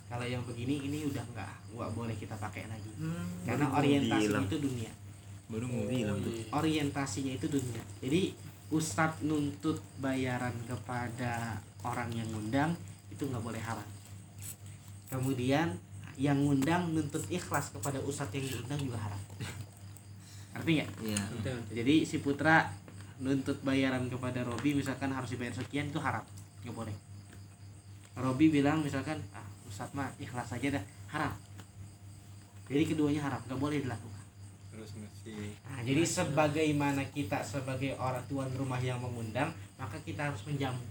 [0.05, 2.91] kalau yang begini ini udah nggak nggak boleh kita pakai lagi.
[3.43, 4.43] Karena Baru mau orientasi bilang.
[4.45, 4.91] itu dunia.
[5.49, 7.84] Baru mau bilang tuh orientasinya itu dunia.
[8.01, 8.22] Jadi
[8.70, 12.78] ustadz nuntut bayaran kepada orang yang ngundang
[13.09, 13.89] itu nggak boleh haram.
[15.09, 15.74] Kemudian
[16.16, 19.22] yang ngundang nuntut ikhlas kepada ustadz yang diundang juga haram.
[20.55, 21.20] Artinya iya.
[21.74, 22.70] Jadi si putra
[23.20, 26.24] nuntut bayaran kepada Robi misalkan harus dibayar sekian itu haram.
[26.61, 26.95] Nggak boleh.
[28.16, 29.20] Robi bilang misalkan
[29.76, 31.36] ustadz mah ikhlas aja dah haram
[32.71, 34.15] jadi keduanya haram nggak boleh dilakukan
[34.76, 39.49] Terus mesti Nah, jadi sebagaimana kita sebagai orang tuan rumah yang mengundang,
[39.80, 40.84] maka kita harus menjamu.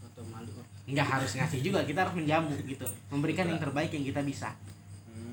[0.00, 0.50] atau malu
[0.88, 2.88] Nggak harus ngasih juga, kita harus menjamu gitu.
[3.12, 4.50] Memberikan yang terbaik yang kita bisa.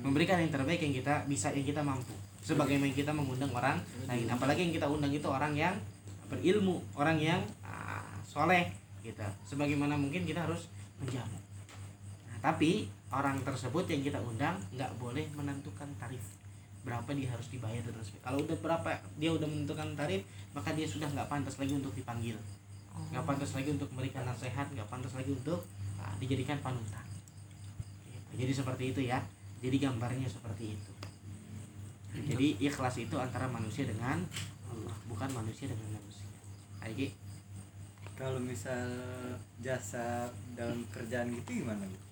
[0.04, 2.14] Memberikan yang terbaik yang kita bisa, yang kita mampu.
[2.44, 4.28] Sebagaimana kita mengundang orang lain.
[4.30, 5.74] Apalagi yang kita undang itu orang yang
[6.30, 8.70] berilmu, orang yang ah, soleh
[9.02, 9.24] gitu.
[9.48, 10.70] Sebagaimana mungkin kita harus
[11.00, 11.37] menjamu.
[12.38, 16.22] Nah, tapi orang tersebut yang kita undang nggak boleh menentukan tarif
[16.86, 18.24] berapa dia harus dibayar dan sebagainya.
[18.30, 20.22] Kalau udah berapa dia udah menentukan tarif,
[20.54, 22.38] maka dia sudah nggak pantas lagi untuk dipanggil,
[23.10, 25.66] nggak pantas lagi untuk memberikan nasihat, nggak pantas lagi untuk
[25.98, 27.02] ah, dijadikan panutan.
[28.06, 28.46] Gitu.
[28.46, 29.18] Jadi seperti itu ya.
[29.58, 30.92] Jadi gambarnya seperti itu.
[32.14, 34.22] Jadi ikhlas itu antara manusia dengan
[34.70, 36.30] Allah, bukan manusia dengan manusia.
[36.78, 37.10] Ayo,
[38.14, 38.86] kalau misal
[39.58, 41.82] jasa dalam kerjaan gitu gimana?
[41.82, 42.07] Bu?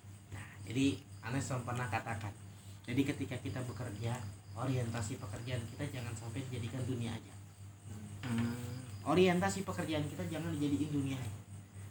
[0.67, 2.33] Jadi Anda selalu pernah katakan.
[2.83, 4.19] Jadi ketika kita bekerja,
[4.55, 7.33] orientasi pekerjaan kita jangan sampai dijadikan dunia aja.
[9.07, 11.35] Orientasi pekerjaan kita jangan dijadiin dunia aja.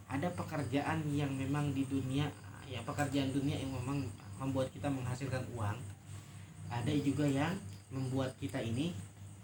[0.06, 2.28] Ada pekerjaan yang memang di dunia,
[2.68, 4.04] ya pekerjaan dunia yang memang
[4.36, 5.76] membuat kita menghasilkan uang.
[6.68, 7.56] Ada juga yang
[7.88, 8.92] membuat kita ini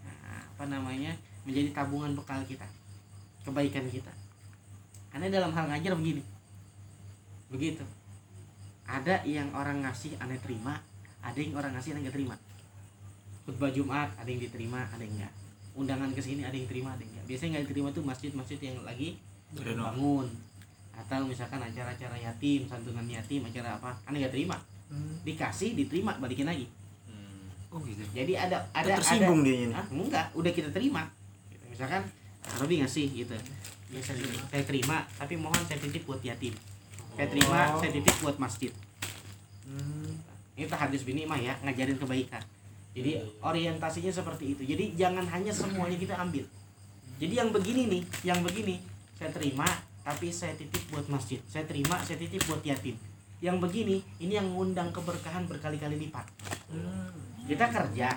[0.04, 1.16] nah, apa namanya
[1.48, 2.68] menjadi tabungan bekal kita,
[3.48, 4.12] kebaikan kita.
[5.12, 6.24] aneh dalam hal ngajar begini
[7.52, 7.84] begitu
[8.86, 10.78] ada yang orang ngasih aneh terima
[11.22, 12.36] ada yang orang ngasih aneh nggak terima.
[13.42, 15.32] Khutbah Jumat ada yang diterima ada yang enggak
[15.72, 18.76] undangan ke sini ada yang terima ada yang enggak biasanya nggak diterima tuh masjid-masjid yang
[18.82, 19.08] lagi
[19.54, 20.26] bangun.
[20.92, 24.56] Atau misalkan acara-acara yatim santunan yatim acara apa aneh nggak terima.
[25.24, 26.68] Dikasih diterima balikin lagi.
[27.08, 27.48] Hmm.
[27.72, 28.04] oh gitu.
[28.12, 31.08] Jadi ada ada tersinggung ada, dia ini Ah, enggak, udah kita terima.
[31.48, 31.64] Gitu.
[31.72, 32.04] Misalkan
[32.60, 33.34] Robi ngasih gitu.
[33.92, 36.52] Ya, saya, saya terima, tapi mohon saya titip buat yatim.
[37.12, 38.72] Saya terima, saya titip buat masjid.
[40.56, 42.42] Itu hadis bini mah ya, ngajarin kebaikan.
[42.92, 44.62] Jadi orientasinya seperti itu.
[44.68, 46.44] Jadi jangan hanya semuanya kita ambil.
[47.16, 48.80] Jadi yang begini nih, yang begini
[49.16, 49.64] saya terima,
[50.04, 51.40] tapi saya titip buat masjid.
[51.48, 52.98] Saya terima, saya titip buat yatim.
[53.42, 56.28] Yang begini, ini yang mengundang keberkahan berkali-kali lipat
[57.46, 58.08] kita kerja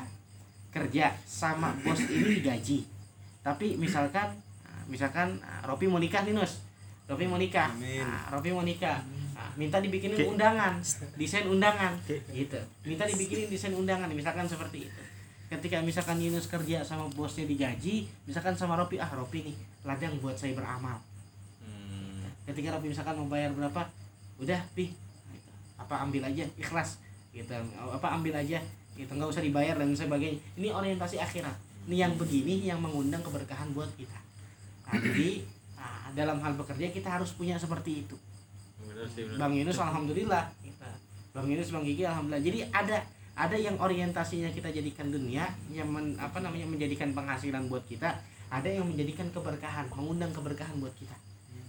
[0.72, 2.80] kerja sama bos ini digaji
[3.42, 4.36] tapi misalkan
[4.86, 6.65] misalkan ah, Ropi mau nikah nih Nus
[7.06, 7.70] Ropi mau nikah.
[7.70, 8.02] Amin.
[8.02, 8.98] Ah, Ropi mau nikah.
[9.38, 10.82] Ah, minta dibikinin undangan.
[11.20, 11.94] Desain undangan.
[12.08, 12.60] Gitu.
[12.82, 15.02] Minta dibikinin desain undangan misalkan seperti itu.
[15.46, 20.34] Ketika misalkan Yunus kerja sama bosnya digaji misalkan sama Ropi ah Ropi nih ladang buat
[20.34, 20.98] saya beramal.
[21.62, 22.26] Hmm.
[22.50, 23.86] ketika Ropi misalkan mau bayar berapa
[24.42, 24.90] udah pi.
[25.30, 25.52] Gitu.
[25.78, 26.98] apa ambil aja ikhlas.
[27.30, 27.54] Gitu.
[27.78, 28.58] Apa ambil aja.
[28.98, 29.12] Gitu.
[29.14, 30.42] Nggak usah dibayar dan sebagainya.
[30.58, 31.54] Ini orientasi akhirat.
[31.86, 34.18] Ini yang begini yang mengundang keberkahan buat kita.
[34.90, 35.46] Nah, jadi
[36.14, 38.18] dalam hal bekerja kita harus punya seperti itu.
[39.10, 39.38] Sih bener.
[39.38, 40.44] Bang Yunus alhamdulillah
[41.36, 42.44] Bang Yunus Bang Gigi alhamdulillah.
[42.44, 42.98] Jadi ada
[43.36, 48.16] ada yang orientasinya kita jadikan dunia yang men- apa namanya menjadikan penghasilan buat kita
[48.48, 51.12] ada yang menjadikan keberkahan mengundang keberkahan buat kita.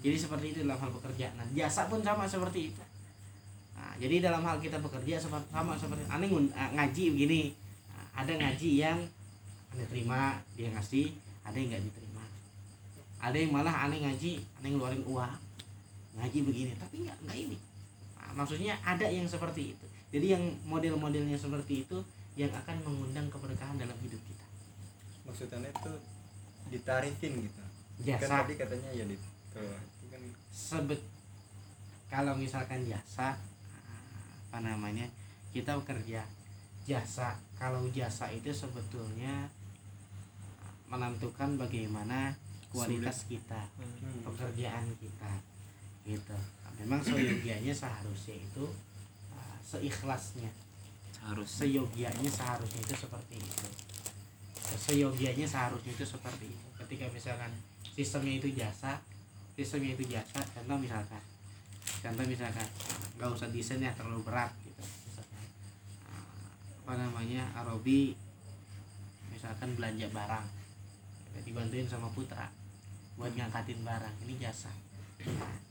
[0.07, 2.83] Jadi seperti itu dalam hal pekerjaan nah jasa pun sama seperti itu.
[3.75, 7.43] Nah, jadi dalam hal kita bekerja sama, sama seperti aneh ah, ngaji begini.
[7.91, 8.99] Nah, ada ngaji yang
[9.75, 11.11] aneh terima dia ngasih
[11.43, 12.06] ada yang nggak diterima
[13.27, 15.35] ada yang malah aneh ngaji aneh ngeluarin uang.
[16.23, 17.59] Ngaji begini tapi nggak nggak ini.
[18.15, 19.87] Nah, maksudnya ada yang seperti itu.
[20.15, 21.99] Jadi yang model-modelnya seperti itu
[22.39, 24.47] yang akan mengundang keberkahan dalam hidup kita.
[25.27, 25.93] Maksudnya itu
[26.71, 27.63] ditarifin gitu.
[28.07, 29.17] Kan jasa tadi katanya ya di
[30.13, 30.23] kan
[30.53, 31.01] sebet
[32.07, 33.35] kalau misalkan jasa
[34.47, 35.09] apa namanya
[35.51, 36.23] kita bekerja
[36.87, 39.51] jasa kalau jasa itu sebetulnya
[40.87, 42.37] menentukan bagaimana
[42.77, 45.33] kualitas kita hmm, pekerjaan kita
[46.05, 46.37] gitu.
[46.85, 48.65] Memang seyogianya seharusnya itu
[49.33, 50.53] uh, seikhlasnya.
[51.25, 53.67] Harus seyogianya seharusnya itu seperti itu.
[54.77, 56.67] Seyogianya seharusnya itu seperti itu.
[56.77, 57.51] Ketika misalkan
[57.97, 59.01] sistemnya itu jasa
[59.57, 61.23] sistemnya itu jasa contoh misalkan
[62.05, 62.69] contoh misalkan
[63.17, 64.85] nggak usah desain ya terlalu berat gitu.
[65.09, 65.45] Misalkan
[66.13, 66.37] uh,
[66.85, 68.13] apa namanya Arobi
[69.33, 70.47] misalkan belanja barang
[71.45, 72.49] dibantuin sama Putra
[73.17, 74.17] buat ngangkatin barang.
[74.29, 74.73] Ini jasa.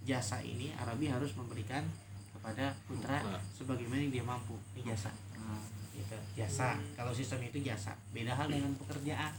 [0.04, 1.86] Jasa ini Arabi harus memberikan
[2.36, 3.22] kepada Putra
[3.56, 4.58] sebagaimana yang dia mampu.
[4.78, 5.10] Ini jasa.
[5.96, 6.18] Gitu.
[6.36, 6.78] Jasa.
[6.94, 7.96] Kalau sistem itu jasa.
[8.12, 9.34] Beda hal dengan pekerjaan.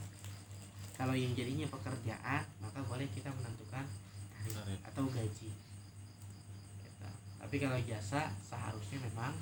[0.97, 3.85] Kalau yang jadinya pekerjaan maka boleh kita menentukan
[4.55, 5.51] tarif atau gaji.
[5.51, 7.09] Gitu.
[7.43, 9.35] tapi kalau jasa seharusnya memang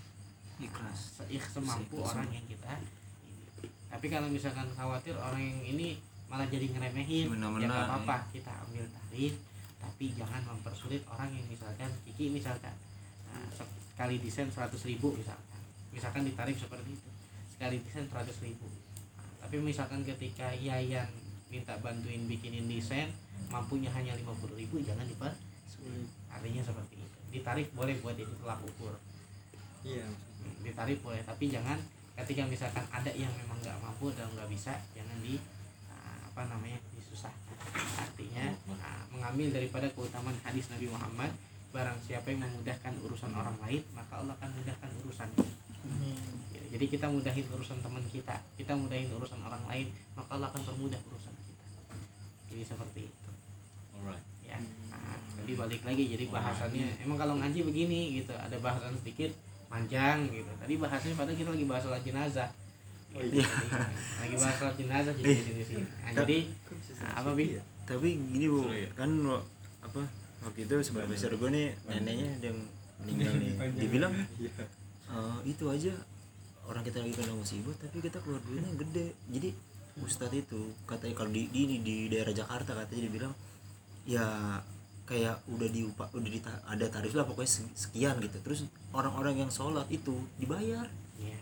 [0.61, 1.21] ikhlas.
[1.21, 2.79] seik semampu orang yang kita
[3.25, 3.69] ini.
[3.91, 5.99] tapi kalau misalkan khawatir orang yang ini
[6.31, 7.31] malah jadi ngeremehin.
[7.31, 9.35] Mena-mena, ya apa-apa kita ambil tarif
[9.85, 12.72] tapi jangan mempersulit orang yang misalkan Kiki misalkan
[13.29, 13.45] nah,
[13.93, 15.61] sekali desain 100 ribu misalkan.
[15.95, 17.09] Misalkan ditarif seperti itu
[17.55, 18.66] sekali desain 100 ribu.
[19.20, 21.07] Nah, tapi misalkan ketika Yayan
[21.53, 23.12] minta bantuin bikinin desain
[23.53, 26.09] mampunya hanya 50 ribu jangan dipersulit.
[26.33, 27.18] Artinya seperti itu.
[27.31, 28.97] Ditarif boleh buat itu tolak ukur.
[29.85, 30.09] Iya
[30.64, 31.77] ditarif boleh tapi jangan
[32.14, 35.37] ketika misalkan ada yang memang nggak mampu dan nggak bisa jangan di
[36.35, 37.55] apa namanya disusahkan
[37.95, 38.51] artinya
[38.82, 41.30] ah, mengambil daripada keutamaan hadis Nabi Muhammad
[41.70, 45.30] barang siapa yang memudahkan urusan orang lain maka Allah akan mudahkan urusan
[46.51, 50.62] Ya, jadi kita mudahin urusan teman kita kita mudahin urusan orang lain maka Allah akan
[50.64, 51.64] permudah urusan kita.
[52.49, 53.30] Jadi seperti itu.
[54.01, 54.24] Alright.
[54.43, 54.57] Ya
[54.89, 59.30] Nah, jadi balik lagi jadi bahasannya emang kalau ngaji begini gitu ada bahasan sedikit
[59.68, 60.49] panjang gitu.
[60.57, 62.49] Tadi bahasanya padahal kita lagi bahas sholat jenazah
[63.15, 63.47] Oh, Gitu, jadi,
[64.19, 66.39] lagi bahas sholat jenazah jadi di sini nah, jadi
[66.99, 67.45] nah, apa bi?
[67.87, 68.61] tapi gini bu.
[68.67, 68.91] Ya?
[68.99, 69.11] kan
[69.81, 70.01] apa
[70.43, 72.61] waktu itu sebelum besar gue nih neneknya ada yang
[72.99, 73.53] meninggal nih.
[73.77, 74.51] Dibilang iya.
[75.07, 75.95] "Eh, itu aja.
[76.65, 79.07] Orang kita lagi kena musibah tapi kita keluar duitnya gede.
[79.31, 79.49] Jadi
[80.01, 83.35] ustadz itu katanya kalau di, di ini di daerah Jakarta katanya dibilang
[84.05, 84.59] ya
[85.05, 88.43] kayak udah diupah udah dita- ada tarif lah pokoknya se- sekian gitu.
[88.43, 90.89] Terus orang-orang yang sholat itu dibayar.
[91.21, 91.39] Ya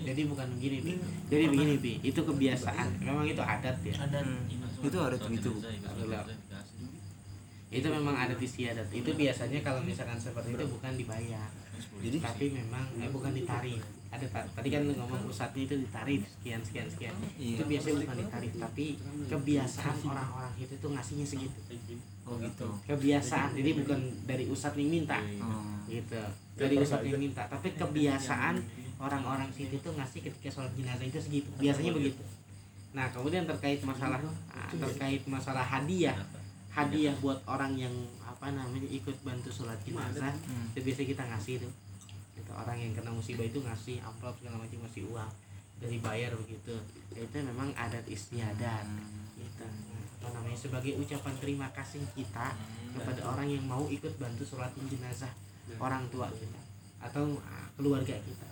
[0.00, 0.92] jadi bukan begini bi
[1.26, 2.88] jadi begini bi itu kebiasaan.
[3.00, 3.94] Memang itu adat ya.
[3.98, 4.46] Ada Hmm.
[4.46, 6.22] ini itu ada tuh itu Jenazah, ikut Alhamdulillah.
[6.24, 6.86] jenazah dikasih.
[7.68, 11.50] itu memang adat istiadat itu biasanya kalau misalkan seperti itu bukan dibayar.
[11.98, 12.18] Jadi?
[12.18, 16.88] Tapi memang eh, bukan ditarif ada ta- tadi kan ngomong pusatnya itu ditarif sekian sekian
[16.88, 17.12] sekian.
[17.36, 17.54] Iya.
[17.54, 18.86] itu biasanya bukan ditarif tapi
[19.28, 21.60] kebiasaan orang-orang itu tuh ngasihnya segitu.
[22.24, 22.68] Oh gitu.
[22.86, 23.52] Kebiasaan.
[23.52, 25.18] Jadi bukan dari ustadz yang minta.
[25.38, 25.84] Oh.
[25.84, 26.22] gitu.
[26.54, 27.44] Dari ustadz yang minta.
[27.46, 28.54] Tapi kebiasaan
[28.98, 32.22] orang-orang situ tuh ngasih ketika sholat jenazah itu segitu biasanya begitu.
[32.94, 34.18] Nah kemudian terkait masalah
[34.50, 36.18] ah, terkait masalah hadiah.
[36.68, 40.70] Hadiah buat orang yang apa namanya ikut bantu sholat jenazah Hmm.
[40.70, 41.66] itu biasa kita ngasih
[42.38, 45.30] gitu orang yang kena musibah itu ngasih amplop segala macam ngasih uang
[45.78, 46.74] dari bayar begitu.
[47.14, 48.86] Ya, itu memang adat istiadat.
[49.38, 49.66] Gitu.
[50.18, 52.50] Apa namanya sebagai ucapan terima kasih kita
[52.94, 55.30] kepada orang yang mau ikut bantu sholat jenazah
[55.78, 56.60] orang tua kita
[56.98, 58.47] atau ah, keluarga kita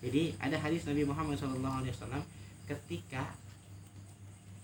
[0.00, 2.24] jadi ada hadis Nabi Muhammad SAW
[2.64, 3.36] ketika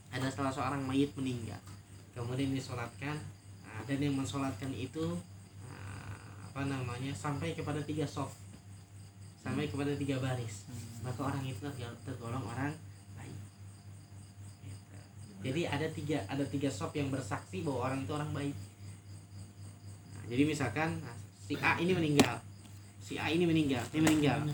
[0.09, 1.61] ada salah seorang mayit meninggal.
[2.17, 3.21] Kemudian disolatkan
[3.69, 5.21] ah, dan yang mensolatkan itu
[5.69, 6.17] ah,
[6.49, 8.33] apa namanya sampai kepada tiga soft
[9.45, 10.65] sampai kepada tiga baris.
[11.05, 12.73] Maka orang itu tergol- tergolong orang
[13.15, 13.37] baik.
[14.65, 14.97] Gitu.
[15.45, 18.57] jadi ada tiga ada tiga soft yang bersaksi bahwa orang itu orang baik.
[20.17, 21.15] Nah, jadi misalkan nah,
[21.45, 22.41] si A ini meninggal.
[23.05, 24.49] Si A ini meninggal ini meninggal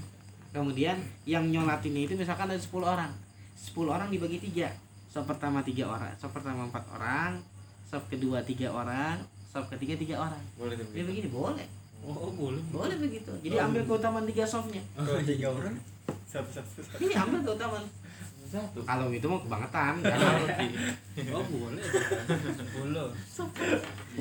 [0.53, 3.11] kemudian yang nyolatinnya itu misalkan ada 10 orang.
[3.57, 4.69] 10 orang dibagi tiga.
[5.13, 7.37] Sop pertama tiga orang sop pertama empat orang
[7.85, 10.41] sop kedua tiga orang sop ketiga tiga orang.
[10.57, 11.69] Boleh tuh jadi begini boleh.
[12.01, 12.65] Oh boleh.
[12.73, 13.29] Boleh begitu.
[13.45, 15.77] Jadi ambil keutamaan tiga softnya Kalau tiga orang?
[16.25, 16.97] Satu satu satu.
[17.05, 17.85] ini ambil keutamaan
[18.53, 20.19] satu kalau itu mau kebangetan kan?
[21.37, 21.81] oh boleh.
[22.77, 23.09] Boleh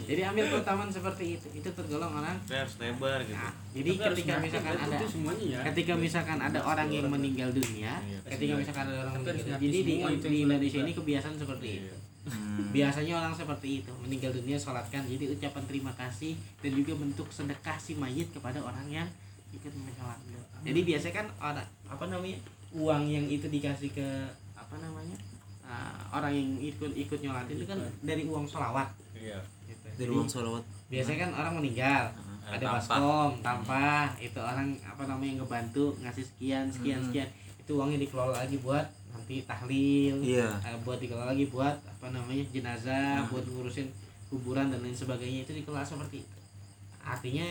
[0.08, 1.48] jadi ambil keutamaan seperti itu.
[1.52, 3.36] Itu tergolong orang harus lebar gitu.
[3.36, 5.60] Nah, jadi Tapi ketika misalkan kan, ada itu semuanya ya.
[5.72, 8.20] ketika misalkan ada orang yang meninggal dunia Iya.
[8.32, 11.92] ketika misalkan ada orang meninggal jadi di, itu Indonesia ini kebiasaan seperti itu.
[11.92, 11.98] Iya.
[12.22, 12.70] Hmm.
[12.70, 15.02] biasanya orang seperti itu meninggal dunia sholatkan.
[15.10, 19.10] Jadi ucapan terima kasih dan juga bentuk sedekah si mayit kepada orang yang
[19.52, 22.38] ikut menyolatkan jadi biasanya kan orang apa namanya
[22.72, 24.08] uang yang itu dikasih ke
[24.56, 25.18] apa namanya
[25.62, 28.88] ah, orang yang ikut ikut nyolatin itu kan dari uang sholawat.
[29.16, 29.40] Iya.
[29.68, 29.88] Gitu.
[30.00, 30.64] dari uang sholawat.
[30.88, 32.04] biasanya kan orang meninggal.
[32.42, 32.76] Ada ada tampah.
[32.82, 37.08] baskom tampah itu orang apa namanya ngebantu ngasih sekian sekian Hmm.
[37.08, 37.28] sekian.
[37.62, 40.48] Itu uangnya dikelola lagi buat nanti tahlil iya.
[40.64, 43.30] eh, buat dikelola lagi buat apa namanya jenazah Hmm.
[43.32, 43.88] buat ngurusin
[44.28, 45.44] kuburan dan lain sebagainya.
[45.44, 46.38] Itu dikelola seperti itu.
[47.04, 47.48] Artinya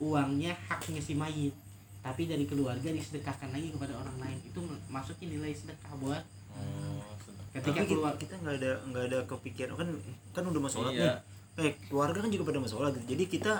[0.00, 1.52] uangnya haknya si mayit
[2.00, 4.38] tapi dari keluarga disedekahkan lagi kepada orang lain.
[4.42, 7.44] Itu masuknya nilai sedekah buat oh sedap.
[7.52, 9.72] ketika Tapi keluar kita nggak ada nggak ada kepikiran.
[9.74, 9.88] Kan
[10.30, 11.12] kan udah mau sholat Iya.
[11.56, 11.60] nih.
[11.60, 13.06] Eh keluarga kan juga pada mau sholat gitu.
[13.10, 13.52] jadi kita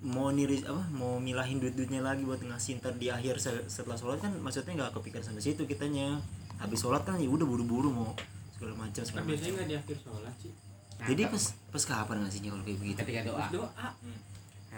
[0.00, 3.94] mau niris apa mau milahin duit duitnya lagi buat ngasih ntar di akhir se- setelah
[3.94, 6.22] sholat kan maksudnya nggak kepikiran sampai situ kitanya.
[6.56, 8.14] Habis sholat kan ya udah buru-buru mau
[8.52, 9.54] segala macam kan segala biasanya macam.
[9.56, 10.52] nggak di akhir sholat sih
[10.98, 12.98] Nah, jadi ke- pas pas kapan ngasihnya kalau kayak begitu?
[13.00, 13.38] ketika doa.
[13.38, 13.86] Pas doa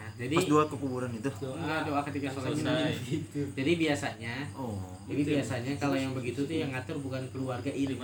[0.00, 1.30] nah, jadi pas doa ke kuburan itu?
[1.44, 2.64] Enggak doa ketika sholat Selesai.
[2.64, 2.90] jenazah.
[3.04, 4.80] gitu jadi biasanya oh
[5.10, 7.98] jadi biasanya kalau yang begitu tuh yang ngatur bukan keluarga inti.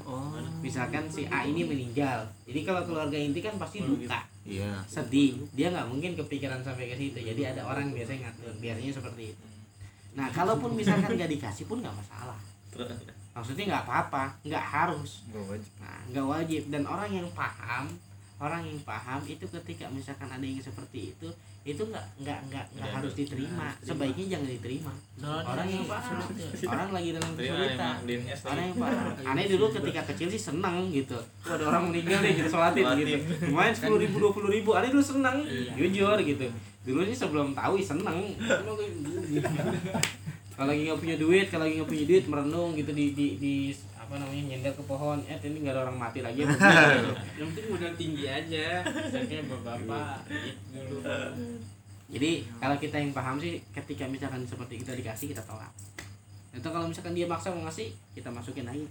[0.00, 0.32] Oh.
[0.64, 4.80] Misalkan si A ini meninggal jadi kalau keluarga inti kan pasti duka iya.
[4.88, 5.38] sedih.
[5.52, 9.46] Dia nggak mungkin kepikiran sampai ke situ jadi ada orang biasanya ngatur biasanya seperti itu.
[10.16, 12.40] Nah kalaupun misalkan nggak dikasih pun nggak masalah.
[13.36, 15.22] Maksudnya nggak apa-apa nggak harus.
[15.28, 15.72] Gak wajib.
[15.78, 16.62] nah nggak wajib.
[16.72, 17.92] Dan orang yang paham
[18.40, 21.28] orang yang paham itu ketika misalkan ada yang seperti itu
[21.60, 23.68] itu nggak nggak nggak nggak harus harus diterima.
[23.84, 24.92] Sebaiknya jangan diterima.
[25.20, 26.18] Soalnya orang yang paham.
[26.72, 27.96] orang lagi dalam kesulitan.
[28.48, 29.06] orang yang paham.
[29.36, 31.20] Aneh dulu ketika kecil sih seneng gitu.
[31.20, 33.16] Wah, ada orang meninggal nih kita sholatin gitu
[33.52, 34.70] lumayan sepuluh ribu dua puluh ribu.
[34.72, 35.44] Aneh dulu seneng.
[35.76, 36.46] Jujur gitu.
[36.80, 38.18] Dulu sih sebelum tahu seneng.
[40.56, 43.54] Kalau lagi nggak punya duit kalau lagi nggak punya duit merenung gitu di di di
[44.10, 45.22] apa namanya nyender ke pohon.
[45.22, 46.50] Eh ini nggak ada orang mati lagi gitu.
[47.38, 48.82] yang penting modal tinggi aja.
[48.82, 50.26] Misalnya bapak
[50.74, 50.98] gitu.
[52.10, 55.70] Jadi kalau kita yang paham sih ketika misalkan seperti kita dikasih kita tolak.
[56.50, 58.82] Itu kalau misalkan dia maksa mau ngasih kita masukin lagi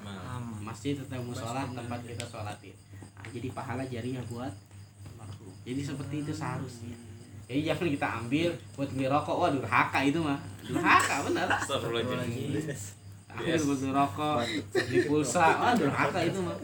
[0.00, 0.64] aman.
[0.64, 2.72] Masjid atau musola tempat kita sholatin.
[3.20, 4.48] Nah, jadi pahala jariah buat
[5.12, 6.96] almarhum jadi seperti itu seharusnya.
[7.44, 8.50] Jadi jangan kita ambil
[8.80, 10.40] buat beli rokok wah durhaka itu mah.
[10.64, 11.44] Durhaka bener
[13.28, 14.36] Ambil buat beli rokok
[14.72, 15.46] beli pulsa.
[15.60, 16.56] Wah durhaka itu mah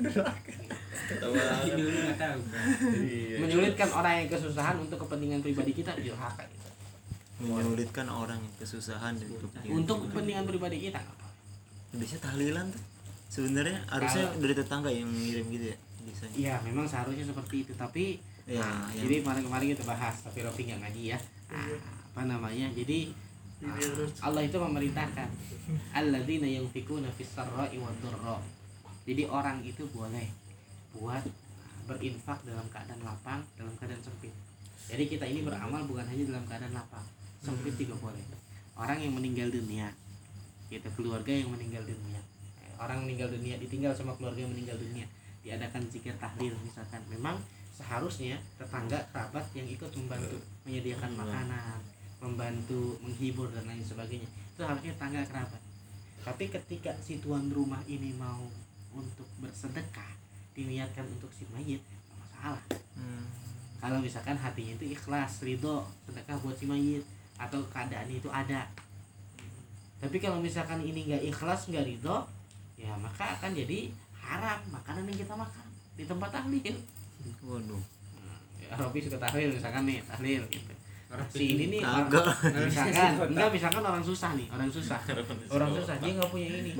[1.04, 1.32] tahu
[3.04, 3.36] Iya.
[3.44, 6.64] menyulitkan orang yang kesusahan untuk kepentingan pribadi kita durhaka itu
[7.44, 11.00] menyulitkan orang yang kesusahan dan kepentingan untuk kepentingan pribadi kita.
[11.92, 12.82] Biasanya tahlilan tuh.
[13.28, 17.72] Sebenarnya harusnya dari tetangga yang ngirim gitu ya biasanya Iya, memang seharusnya seperti itu.
[17.74, 18.04] Tapi
[18.46, 21.18] ya nah, yang jadi kemarin-kemarin kita bahas, tapi Rofi nggak ngaji ya.
[21.50, 21.66] Nah,
[22.14, 22.66] apa namanya?
[22.76, 23.23] Jadi ah,
[24.20, 25.28] Allah itu memerintahkan.
[25.94, 28.42] Alladzina yunfikuna fis sarra'i wad dharra.
[29.04, 30.26] Jadi orang itu boleh
[30.96, 31.22] buat
[31.84, 34.32] berinfak dalam keadaan lapang dalam keadaan sempit.
[34.88, 37.04] Jadi kita ini beramal bukan hanya dalam keadaan lapang
[37.44, 38.24] sempit juga boleh.
[38.74, 39.92] Orang yang meninggal dunia
[40.72, 42.20] kita keluarga yang meninggal dunia.
[42.80, 45.06] Orang meninggal dunia ditinggal sama keluarga yang meninggal dunia.
[45.44, 47.04] Diadakan zikir tahlil misalkan.
[47.12, 47.38] Memang
[47.76, 51.78] seharusnya tetangga kerabat yang ikut membantu menyediakan makanan
[52.24, 54.28] membantu menghibur dan lain sebagainya.
[54.56, 55.64] Itu harusnya tetangga kerabat
[56.24, 58.48] tapi ketika si tuan rumah ini mau
[58.96, 60.16] untuk bersedekah
[60.56, 61.84] diniatkan untuk si mayit
[62.16, 62.64] masalah.
[62.96, 63.26] Hmm.
[63.84, 67.04] kalau misalkan hatinya itu ikhlas ridho sedekah buat si mayit
[67.36, 68.64] atau keadaan itu ada.
[70.00, 72.24] Tapi kalau misalkan ini nggak ikhlas nggak ridho
[72.80, 73.92] ya maka akan jadi
[74.24, 75.68] haram makanan yang kita makan
[76.00, 76.76] di tempat tahlil.
[77.44, 77.84] Waduh.
[78.56, 80.72] Ya, Robi suka tahlil misalkan nih tahlil gitu
[81.30, 82.24] si ini nih orang- agak
[82.64, 83.10] misalkan.
[83.30, 85.00] Enggak misalkan orang susah nih orang susah.
[85.50, 85.94] Orang susah.
[85.98, 86.70] Dia nggak punya ini.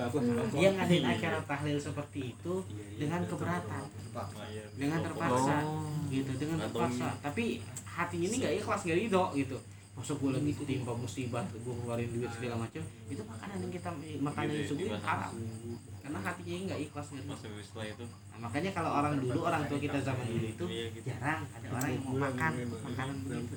[0.55, 2.53] Dia ngadain acara tahlil seperti itu
[2.97, 3.83] dengan keberatan.
[4.75, 5.55] dengan terpaksa.
[5.67, 5.87] Oh.
[6.07, 7.09] gitu dengan terpaksa.
[7.19, 9.59] tapi hatinya ini nggak ikhlas nggak ridho gitu.
[9.95, 12.83] Masuk gue lagi timpa musibah gue ngeluarin duit segala macam.
[13.07, 15.33] Itu makanan yang kita makanan yang Gitu ya, subuh haram.
[16.03, 18.05] Karena hatinya ini nggak ikhlas setelah itu.
[18.05, 21.07] Nah, makanya kalau orang dulu orang tua kita zaman dulu itu Iya, gitu.
[21.07, 22.53] jarang ada orang yang mau makan
[22.83, 23.57] makanan begitu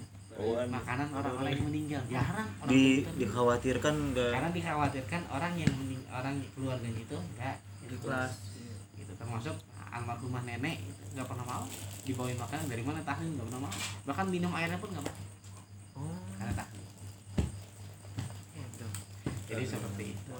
[0.69, 2.01] makanan orang-orang yang meninggal.
[2.09, 3.17] Jarang orang di dulu.
[3.25, 7.55] dikhawatirkan enggak karena dikhawatirkan orang yang mening orang keluarganya itu enggak
[7.89, 8.33] ikhlas.
[8.93, 9.55] Gitu termasuk
[9.89, 11.65] almarhumah nenek itu nggak pernah mau
[12.05, 12.65] dibawain makanan.
[12.69, 13.73] Dari mana tahlil nggak pernah mau.
[14.05, 15.15] Bahkan minum airnya pun nggak mau.
[15.97, 16.21] Oh.
[16.37, 16.87] Karena tahlil
[19.47, 20.31] jadi seperti itu.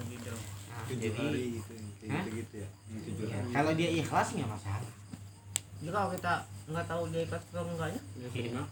[0.68, 2.68] Nah, tujuh jadi hari gitu gitu gitu ya?
[3.24, 4.92] Ya, kalau dia ikhlas nggak masalah
[5.78, 6.32] Jadi kalau kita
[6.68, 8.62] nggak tahu dia ikhlas atau enggaknya, Iya.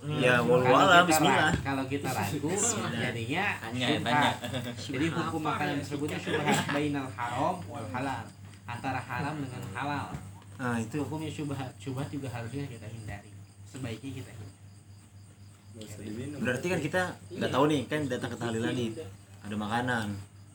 [0.00, 1.52] Ya, walau alam, bismillah.
[1.60, 2.48] kalau kita ragu
[2.88, 4.32] jadinya tanya.
[4.80, 8.24] jadi hukum makanan tersebutnya syubhat bainal haram wal halal
[8.64, 10.08] antara haram dengan halal.
[10.56, 11.04] Nah itu.
[11.04, 11.68] Hukumnya syubhat.
[11.76, 13.28] Syubhat juga harusnya kita hindari.
[13.68, 14.48] Sebaiknya kita hindari.
[16.40, 17.02] Berarti kan kita
[17.36, 18.90] nggak tahu nih kan datang ke tahlilan nih
[19.44, 20.06] ada makanan.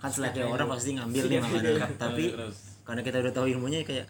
[0.01, 1.73] Kan selayaknya orang pasti ngambil nih makanan.
[2.01, 4.09] Tapi Terus, karena kita udah tahu ilmunya kayak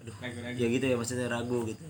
[0.00, 0.16] aduh
[0.56, 1.84] ya gitu ya maksudnya ragu gitu.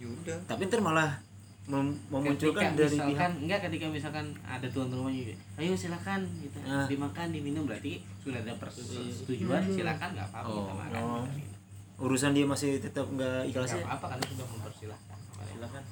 [0.00, 1.20] Yaudah tapi ntar malah
[1.66, 6.20] mem- memunculkan ketika dari misalkan pihak enggak ketika misalkan ada tuan rumahnya gitu ayo silakan
[6.38, 6.56] gitu.
[6.62, 6.86] Ah.
[6.86, 10.76] dimakan diminum berarti sudah ada persetujuan silakan nggak apa-apa kita Oh.
[10.76, 11.00] makan.
[11.02, 11.24] Oh.
[11.28, 11.54] Gitu.
[11.96, 13.82] urusan dia masih tetap nggak ikhlas ya?
[13.82, 15.18] apa-apa karena sudah mempersilahkan.
[15.48, 15.84] Silakan.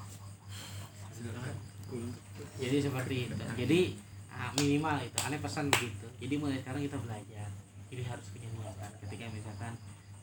[2.55, 3.35] Jadi seperti itu.
[3.35, 3.81] Jadi
[4.29, 6.07] ah, minimal itu aneh pesan begitu.
[6.21, 7.49] Jadi mulai sekarang kita belajar
[7.89, 9.73] jadi harus punya niatan ketika misalkan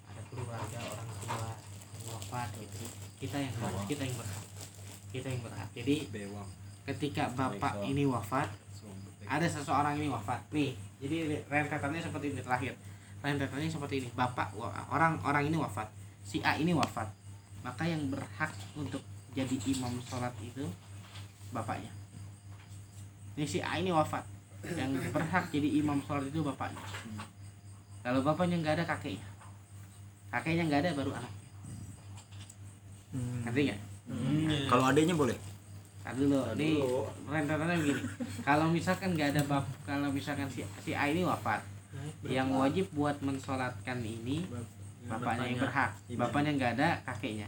[0.06, 1.50] ada keluarga orang tua
[2.12, 2.84] wafat gitu
[3.16, 4.44] kita yang harus kita yang berhak
[5.12, 5.70] kita yang berhak.
[5.76, 6.50] Jadi bewang.
[6.82, 8.50] ketika bapak ini wafat
[9.30, 10.42] ada seseorang ini wafat.
[10.52, 12.74] Nih jadi rentetannya seperti ini terakhir.
[13.22, 14.10] Rentetannya seperti ini.
[14.12, 14.52] Bapak
[14.92, 15.88] orang orang ini wafat.
[16.26, 17.08] Si A ini wafat.
[17.62, 19.00] Maka yang berhak untuk
[19.32, 20.66] jadi imam sholat itu
[21.54, 21.94] bapaknya.
[23.38, 24.26] Ini si A ini wafat.
[24.68, 26.84] Yang berhak jadi imam sholat itu bapaknya.
[28.02, 29.28] Kalau bapaknya nggak ada kakeknya.
[30.34, 31.42] Kakeknya nggak ada baru anaknya.
[33.12, 33.44] Hmm.
[33.44, 33.91] ngerti nggak
[34.68, 35.38] kalau adanya boleh
[36.02, 36.82] Kan dulu, nih
[37.30, 38.02] rentetannya begini.
[38.42, 41.62] Kalau misalkan nggak ada bab, kalau misalkan si, si A ini wafat,
[42.26, 44.50] yang wajib buat mensolatkan ini
[45.06, 45.92] bapaknya yang berhak.
[46.18, 47.48] Bapaknya nggak ada, kakeknya.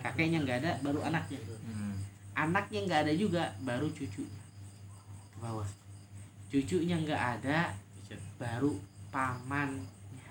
[0.00, 1.40] Kakeknya nggak ada, baru anaknya.
[1.44, 1.94] Hmm.
[2.32, 4.40] Anaknya nggak ada juga, baru cucunya.
[5.36, 5.68] Ke bawah.
[6.48, 7.76] Cucunya nggak ada,
[8.40, 8.80] baru
[9.12, 10.28] pamannya.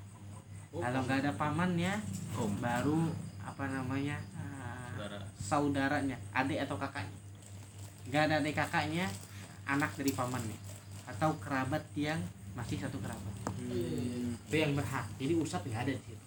[0.73, 1.93] Kalau nggak ada pamannya,
[2.33, 3.13] om baru
[3.45, 4.17] apa namanya
[5.39, 7.17] saudaranya adik atau kakaknya.
[8.11, 9.07] Nggak ada adik kakaknya
[9.65, 10.59] anak dari pamannya.
[11.07, 12.19] Atau kerabat yang
[12.53, 13.33] masih satu kerabat.
[14.49, 15.07] Itu yang berhak.
[15.17, 16.25] Jadi ustadz nggak ada di situ.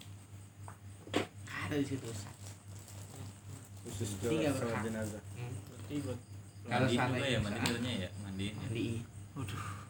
[1.46, 2.40] Nggak ada di situ ustadz.
[3.82, 4.82] Khusus ke Tiga berhak.
[4.86, 5.22] jenazah.
[5.36, 5.52] Hmm.
[5.92, 5.96] mandi
[6.62, 8.68] Kalau juga seandainya ya mandinya ya mandiin ya?
[8.70, 8.86] Mandi.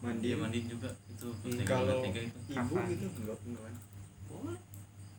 [0.02, 0.24] mandi.
[0.24, 0.90] Dia mandiin juga.
[1.12, 2.38] Itu penting kalau banget tiga itu.
[2.48, 2.84] ibu Kapan?
[2.90, 3.72] gitu enggak enggak.
[4.32, 4.60] Boleh.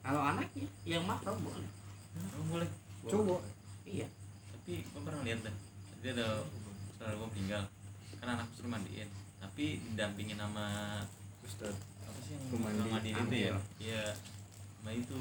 [0.03, 1.69] Kalau anaknya yang mahram boleh.
[2.17, 2.69] Oh, boleh.
[3.07, 3.35] Coba
[3.93, 4.07] iya.
[4.49, 5.55] Tapi gue pernah lihat dah.
[5.93, 6.27] Jadi ada
[6.91, 7.63] saudara gue meninggal.
[8.17, 9.09] Kan anak suruh mandiin.
[9.37, 10.65] Tapi didampingin sama
[11.43, 13.21] ustad apa sih yang mandiin itu ya?
[13.21, 13.53] Ambil.
[13.77, 14.03] iya.
[14.79, 15.17] Sama itu.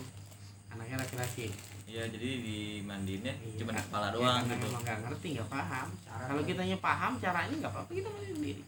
[0.72, 1.46] Anaknya laki-laki?
[1.84, 3.56] Iya jadi dimandiinnya Iya.
[3.60, 4.64] cuma di kepala Ya, doang karena gitu.
[4.64, 5.88] memang nggak ngerti nggak paham.
[6.08, 8.62] Kalau kitanya paham caranya nggak apa-apa kita mandi sendiri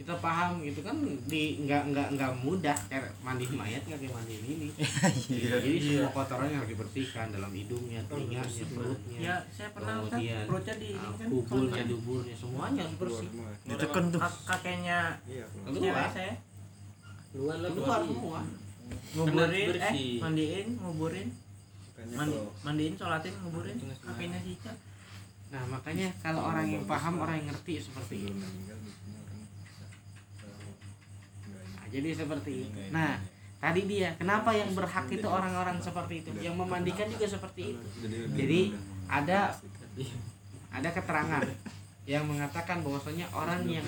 [0.00, 0.96] kita paham gitu kan
[1.28, 2.72] di nggak nggak nggak mudah.
[2.88, 4.68] Cara mandi mayat nggak kayak mandi ini.
[5.52, 9.18] Jadi semua kotorannya harus dibersihkan dalam hidungnya telinganya perutnya.
[9.20, 13.20] ya saya pernah Ustaz, Kemudian, perutnya di ini ah, kan kuburnya duburnya semuanya harus keluar
[13.20, 13.28] bersih
[13.68, 14.20] ditekan tuh.
[14.24, 14.98] Kak- kakeknya
[15.28, 15.44] iya.
[15.52, 15.76] keluar.
[15.76, 16.08] keluar.
[16.08, 16.34] saya.
[17.36, 18.40] Keluar semua.
[19.12, 19.68] Nguburin.
[19.76, 21.28] Eh mandiin nguburin.
[22.16, 23.76] Mandi, mandiin sholatin nguburin.
[24.00, 24.72] Kakeknya si Ica
[25.50, 28.46] nah makanya kalau orang yang paham orang yang ngerti seperti itu
[31.90, 32.78] jadi seperti itu.
[32.94, 33.18] Nah
[33.60, 36.30] tadi dia kenapa yang berhak itu orang-orang seperti itu?
[36.40, 37.84] Yang memandikan juga seperti itu.
[38.32, 38.60] Jadi,
[39.10, 39.52] ada
[40.70, 41.44] ada keterangan
[42.08, 43.84] yang mengatakan bahwasanya orang yang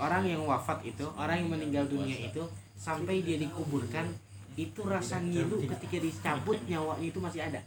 [0.00, 2.42] orang yang wafat itu orang yang meninggal dunia itu
[2.74, 4.10] sampai dia dikuburkan
[4.54, 7.60] itu rasa ngilu ketika dicabut nyawanya itu masih ada.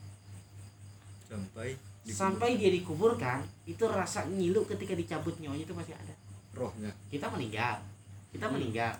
[1.27, 1.75] Sampai
[2.07, 6.15] sampai dia dikuburkan itu rasa ngilu ketika dicabut nyawanya itu masih ada.
[6.55, 6.91] Rohnya.
[7.11, 7.83] Kita meninggal.
[8.31, 8.95] Kita meninggal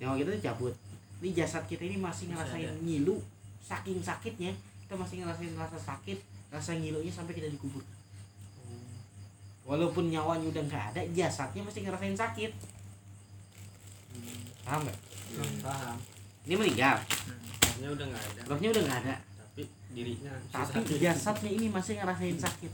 [0.00, 0.74] nyawa kita dicabut
[1.20, 3.20] ini jasad kita ini masih ngerasain ngilu
[3.60, 4.56] saking sakitnya
[4.88, 6.18] kita masih ngerasain rasa sakit
[6.50, 7.78] rasa ngilunya sampai kita dikubur.
[9.62, 12.50] Walaupun nyawanya udah nggak ada jasadnya masih ngerasain sakit.
[14.66, 14.98] Paham nggak?
[15.62, 15.96] Paham.
[16.42, 16.98] Ini meninggal.
[17.78, 18.40] Rohnya udah nggak ada.
[18.50, 19.14] Rohnya udah nggak ada.
[19.22, 19.62] Tapi
[19.94, 22.72] dirinya tapi jasadnya ini masih ngerasain sakit.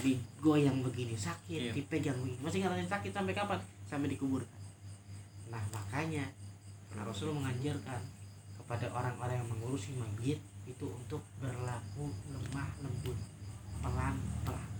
[0.00, 1.72] Digoyang begini sakit Iya.
[1.76, 3.60] dipegang begini masih ngerasain sakit sampai kapan?
[3.84, 4.60] Sampai dikuburkan
[5.50, 6.30] nah makanya
[6.94, 8.00] nah, Rasul menganjurkan
[8.58, 13.18] kepada orang-orang yang mengurusi mayit itu untuk berlaku lemah lembut
[13.80, 14.14] pelan
[14.46, 14.70] pelan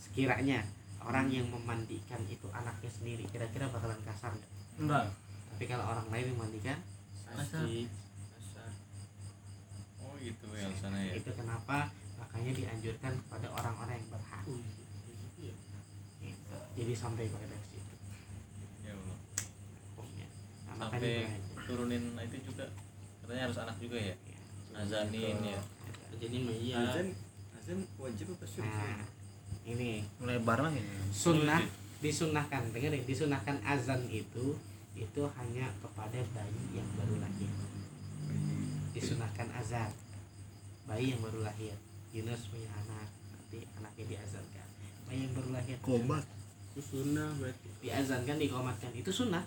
[0.00, 0.64] sekiranya
[1.00, 4.52] orang yang memandikan itu anaknya sendiri kira-kira bakalan kasar nggak?
[4.80, 5.04] enggak.
[5.56, 6.78] Tapi kalau orang lain yang memandikan
[7.24, 7.64] kasar.
[10.00, 11.12] Oh gitu ya sana ya?
[11.16, 11.88] itu kenapa?
[12.20, 14.44] Makanya dianjurkan kepada orang-orang yang berhak.
[14.48, 15.54] Iya.
[16.20, 16.56] Gitu.
[16.76, 17.94] jadi sampai pada situ
[18.84, 21.28] ya Allah hukumnya nah, makanya sampai
[21.68, 22.64] turunin itu juga.
[23.20, 24.16] Katanya harus anak juga ya?
[24.24, 24.38] Ya,
[24.80, 25.60] azanin ya?
[26.16, 26.76] Jadi mah iya.
[26.80, 27.08] Azan
[27.60, 28.72] azan wajib apa sunnah?
[28.72, 29.04] Nah
[29.68, 30.02] ini.
[30.16, 30.82] Mulai bareng lagi
[31.12, 31.60] sunnah
[32.00, 32.72] disunahkan.
[32.72, 34.56] Dengerin disunahkan azan itu
[34.96, 37.52] itu hanya kepada bayi yang baru lahir.
[38.96, 39.92] Disunahkan azan.
[40.88, 41.76] Bayi yang baru lahir.
[42.10, 44.66] Yunus punya anak nanti anaknya diazankan.
[45.06, 45.76] Bayi yang baru lahir.
[45.78, 46.24] Kobat
[46.74, 47.68] itu sunnah berarti.
[47.84, 48.90] Diazankan dikomatkan.
[48.98, 49.46] Itu sunnah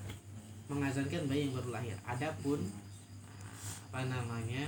[0.68, 1.98] mengazankan bayi yang baru lahir.
[2.08, 2.60] Adapun
[3.94, 4.66] apa namanya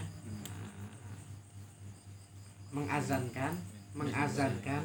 [2.70, 3.58] mengazankan
[3.98, 4.84] mengazankan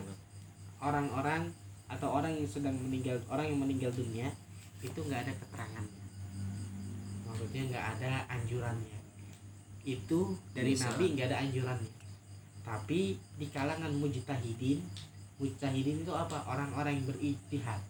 [0.81, 1.53] orang-orang
[1.91, 4.33] atau orang yang sedang meninggal orang yang meninggal dunia
[4.81, 6.01] itu nggak ada keterangannya
[7.41, 8.99] maksudnya nggak ada anjurannya.
[9.81, 10.93] Itu dari Bisa.
[10.93, 11.93] nabi nggak ada anjurannya.
[12.61, 14.85] Tapi di kalangan mujtahidin
[15.41, 16.45] mujtahidin itu apa?
[16.45, 17.81] Orang-orang yang berijtihad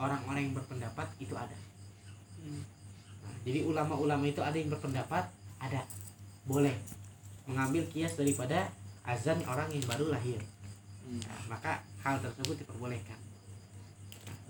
[0.00, 1.52] orang-orang yang berpendapat itu ada
[3.40, 5.24] Jadi ulama-ulama itu ada yang berpendapat
[5.56, 5.82] ada.
[6.44, 6.76] Boleh
[7.48, 8.68] mengambil kias daripada
[9.04, 10.38] azan orang yang baru lahir.
[11.10, 13.18] Nah, maka hal tersebut diperbolehkan.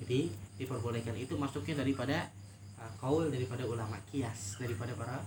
[0.03, 2.29] Jadi diperbolehkan itu masuknya daripada
[2.77, 5.23] uh, kaul daripada ulama kias daripada para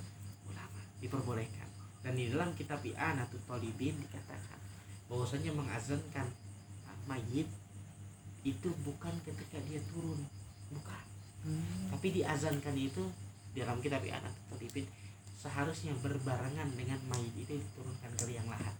[0.45, 0.79] ulama.
[0.99, 1.67] Diperbolehkan.
[2.03, 4.59] Dan di dalam kitab I'anatul Talibin dikatakan
[5.07, 6.27] bahwasanya mengazankan
[6.83, 7.47] uh, mayit
[8.43, 10.19] itu bukan ketika dia turun.
[10.73, 11.12] Bukan
[11.89, 13.03] tapi diazankan itu
[13.49, 14.85] di dalam kitab I'anatul Talibin
[15.35, 18.71] seharusnya berbarengan dengan mayit itu diturunkan ke liang lahat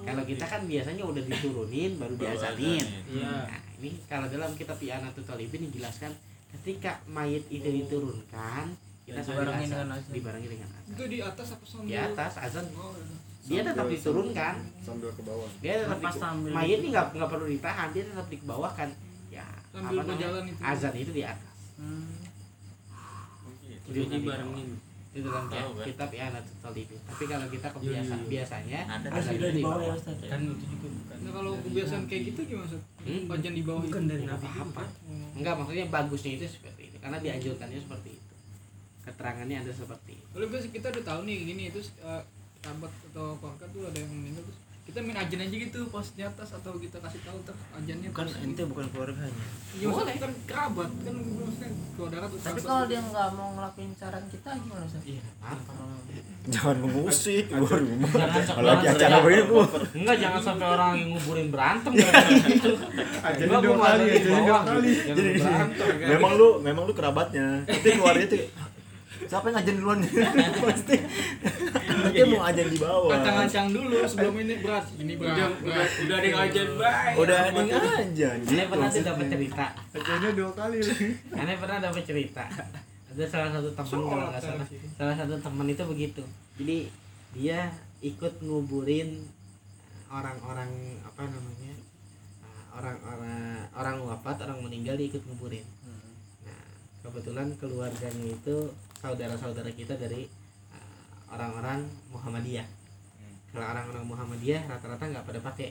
[0.00, 2.84] kalau kita kan biasanya udah diturunin baru diazanin azanin.
[3.10, 6.12] iya Nah, ini kalau dalam kitab I'anatul Talibin dijelaskan
[6.50, 8.72] ketika mayit itu diturunkan
[9.02, 10.06] kita Ya, azan, dengan azan.
[10.08, 10.86] dibarengi dengan azan.
[10.88, 13.16] itu di atas apa sambil Di atas azan oh, iya.
[13.42, 14.54] dia tetap Sambil- diturunkan.
[14.80, 18.04] sambil ke bawah Dia tetap Lepas di, sambil mayit ini nggak nggak perlu ditahan, dia
[18.06, 18.88] tetap dikebawahkan.
[19.70, 21.56] Ya, sambil apa berjalan itu Azan itu di atas.
[23.60, 23.98] Gitu.
[24.06, 24.68] Itu barengin
[25.10, 25.86] Itu dalam Tahu, kan?
[25.90, 26.98] kitab I'anatul Talibin.
[27.02, 28.30] Tapi kalau kita kebiasaan Iya, iya.
[28.30, 31.52] biasanya ada azan sudah itu di bawah ya Ustaz kan itu juga bukan nah kalau
[31.58, 32.82] kebiasaan kayak gitu gimana Ustaz?
[33.02, 33.22] Hmm?
[33.26, 34.10] Bagian di bawah bukan itu.
[34.10, 34.86] dari juga.
[34.86, 35.30] Oh.
[35.34, 38.34] Enggak, maksudnya bagusnya itu seperti itu karena dianjurkannya seperti itu.
[39.02, 40.26] Keterangannya ada seperti itu.
[40.30, 42.22] Kalau biasa kita udah tahu nih gini itu eh,
[42.62, 46.20] sahabat atau keluarga tuh ada yang meninggal terus kita main ajan aja gitu pas di
[46.20, 50.32] atas atau kita kasih tahu ter ajannya kan pas- ente bukan keluarganya Iya, maksudnya kan
[50.44, 55.02] kerabat kan maksudnya saudara tuh tapi kalau dia nggak mau ngelakuin saran kita gimana Ustaz?
[55.04, 55.72] Iya, apa?
[56.42, 57.76] jangan mengusik baru
[58.16, 59.58] lagi orang acara begini bu
[59.94, 62.70] Enggak jangan sampai orang yang nguburin berantem gara-gara gitu.
[63.46, 64.90] Gua dua kali, ajannya dua kali.
[64.90, 65.20] gitu.
[65.38, 66.08] Jangan berantem kan.
[66.10, 68.40] memang lu memang lu kerabatnya tapi keluarnya tuh
[69.20, 69.98] siapa yang ngajen duluan
[70.66, 70.96] pasti
[72.08, 73.10] dia mau ajan di bawah.
[73.12, 74.84] Kacang-kacang dulu sebelum ini berat.
[74.96, 75.34] Ini berat.
[75.36, 77.70] Udah udah udah ada yang ngajar baik udah ada yang
[78.00, 78.70] ajan Aneh gitu.
[78.72, 79.66] pernah tuh dapat cerita.
[79.92, 80.78] ajannya dua kali.
[81.36, 82.44] Aneh pernah dapat cerita.
[83.10, 86.22] Ada salah satu teman kalau nggak salah, salah satu teman itu begitu.
[86.56, 86.78] Jadi
[87.34, 87.60] dia
[88.00, 89.26] ikut nguburin
[90.10, 90.70] orang-orang
[91.06, 91.74] apa namanya
[92.42, 95.66] uh, orang-orang orang wafat orang meninggal dia ikut nguburin.
[95.84, 96.00] Nah
[97.02, 98.56] kebetulan keluarganya itu
[99.00, 100.28] saudara-saudara kita dari
[101.30, 102.66] orang-orang Muhammadiyah.
[103.50, 105.70] kalau orang-orang Muhammadiyah rata-rata nggak pada pakai.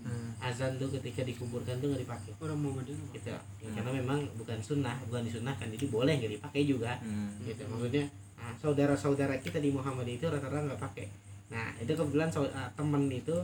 [0.00, 0.32] Hmm.
[0.40, 2.30] azan tuh ketika dikuburkan tuh nggak dipakai.
[2.40, 3.28] Orang Muhammadiyah gitu.
[3.30, 3.38] ya,
[3.76, 6.96] karena memang bukan sunnah bukan disunahkan jadi boleh nggak dipakai juga.
[7.04, 7.36] Hmm.
[7.44, 7.62] gitu.
[7.68, 8.08] Maksudnya
[8.40, 11.06] ah, saudara-saudara kita di Muhammadiyah itu rata-rata nggak pakai.
[11.52, 13.36] Nah itu kebetulan sau- ah, temen itu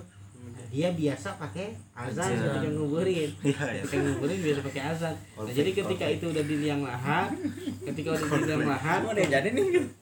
[0.70, 3.30] dia biasa pakai azan ketika nguburin.
[3.46, 3.82] Iya, ya.
[3.86, 5.14] ketika nguburin biasa pakai azan.
[5.14, 7.28] Nah, jadi ketika itu udah di liang lahat
[7.86, 9.00] ketika udah di liang lahat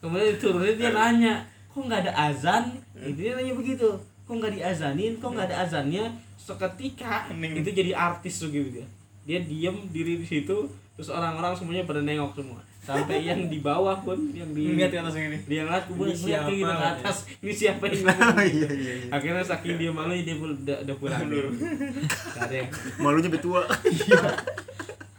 [0.01, 1.35] kemudian diturunin dia nanya
[1.75, 2.65] kok nggak ada azan?
[2.95, 3.99] Itu dia nanya begitu.
[4.25, 5.19] Kok nggak diazanin?
[5.19, 6.05] Kok nggak ada azannya?
[6.39, 8.87] Seketika itu jadi artis tuh gitu dia.
[9.25, 12.63] Dia diem diri di situ terus orang-orang semuanya pada nengok semua.
[12.79, 15.41] Sampai yang di bawah pun yang di lihat ke atas ini.
[15.49, 16.53] dia ngeliat kubur Ini gitu siapa?
[16.53, 19.09] ke atas ini siapa yang ngomong Iya, iya, iya.
[19.09, 21.25] akhirnya saking dia malu dia udah, udah pulang.
[21.25, 22.69] Yang
[23.01, 23.65] Malunya betua.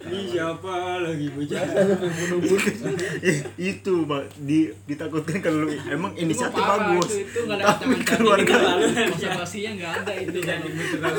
[0.05, 1.61] Ini siapa lagi bocah?
[3.25, 7.09] Eh, itu Pak, di ditakutkan kalau emang inisiatif bagus.
[7.09, 8.55] itu, itu Tapi keluarga
[9.09, 10.59] observasinya nggak ada itu kan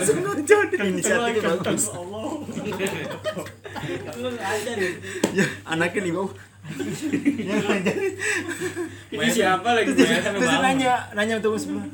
[0.06, 1.84] sengaja inisiatif bagus.
[4.22, 4.92] Lu ada nih.
[5.34, 6.32] Ya, anaknya di bawah.
[6.66, 8.06] Jadi
[9.14, 11.86] Ini siapa lagi terus nanya nanya untuk sebelah.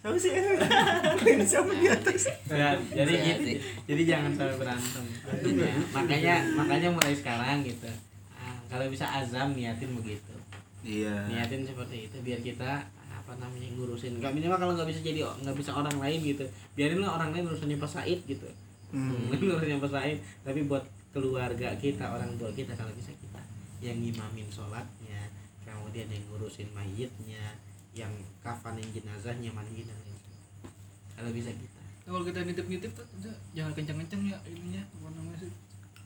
[0.00, 0.32] Siapa sih?
[0.32, 2.32] Ini siapa di atas?
[2.48, 3.60] Ya, jadi gitu.
[3.84, 5.04] Jadi jangan sampai berantem.
[5.44, 7.84] Ya, makanya makanya mulai sekarang gitu.
[8.32, 10.32] Ah, kalau bisa azam niatin begitu.
[10.80, 11.28] Iya.
[11.28, 12.80] Niatin seperti itu biar kita
[13.12, 14.16] apa namanya ngurusin.
[14.16, 16.44] Enggak minimal kalau nggak bisa jadi nggak bisa orang lain gitu.
[16.72, 18.48] Biarin lah orang lain urusannya Pak Said gitu.
[18.90, 19.12] Hmm.
[19.36, 19.36] Hmm.
[19.36, 20.82] urusannya Pak Said, tapi buat
[21.12, 23.42] keluarga kita, orang tua kita kalau bisa kita
[23.84, 25.28] yang ngimamin sholatnya,
[25.62, 27.54] kemudian yang ngurusin mayitnya,
[28.00, 30.16] yang kafanin jenazahnya, mandiin dan lain.
[31.14, 31.80] Kalau bisa kita.
[32.10, 35.52] kalau kita nitip-nitip tuh udah, jangan kencang-kencang ya ininya apa namanya sih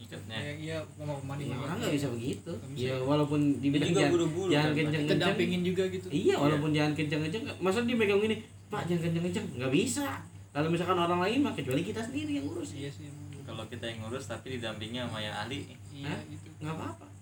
[0.04, 2.52] ikatnya iya mau mandi Ya, orang nggak bisa begitu.
[2.52, 2.84] Nggak bisa.
[2.84, 4.12] Ya walaupun dibilang jangan,
[4.52, 5.20] jangan kan, kenceng.
[5.22, 7.44] dampingin juga gitu Iya, walaupun jangan kenceng kenceng.
[7.56, 8.36] Masa dia megang gini,
[8.68, 10.06] Pak jangan kenceng kenceng, nggak bisa.
[10.52, 13.10] Kalau misalkan orang lain mah kecuali kita sendiri yang ngurus iya sih
[13.44, 17.06] kalau kita yang ngurus tapi didampingi sama yang ahli iya gitu nggak apa-apa.
[17.06, 17.13] Waduh,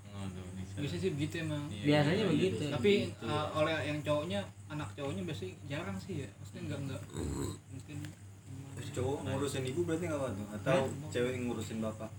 [0.75, 0.81] bisa.
[0.83, 2.57] bisa sih begitu emang Iya, Biasanya iya, begitu.
[2.59, 2.71] iya.
[2.73, 3.25] tapi Gitu.
[3.25, 7.03] uh, oleh yang cowoknya anak cowoknya biasanya jarang sih ya maksudnya enggak enggak
[7.69, 7.97] mungkin
[8.93, 10.29] cowok ngurusin ibu berarti nggak apa
[10.59, 10.79] atau
[11.09, 12.11] cewek yang ngurusin bapak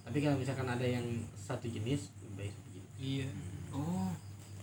[0.00, 1.04] Tapi kalau misalkan ada yang
[1.36, 2.88] satu jenis, lebih baik satu jenis.
[2.96, 3.28] iya
[3.68, 4.08] Oh.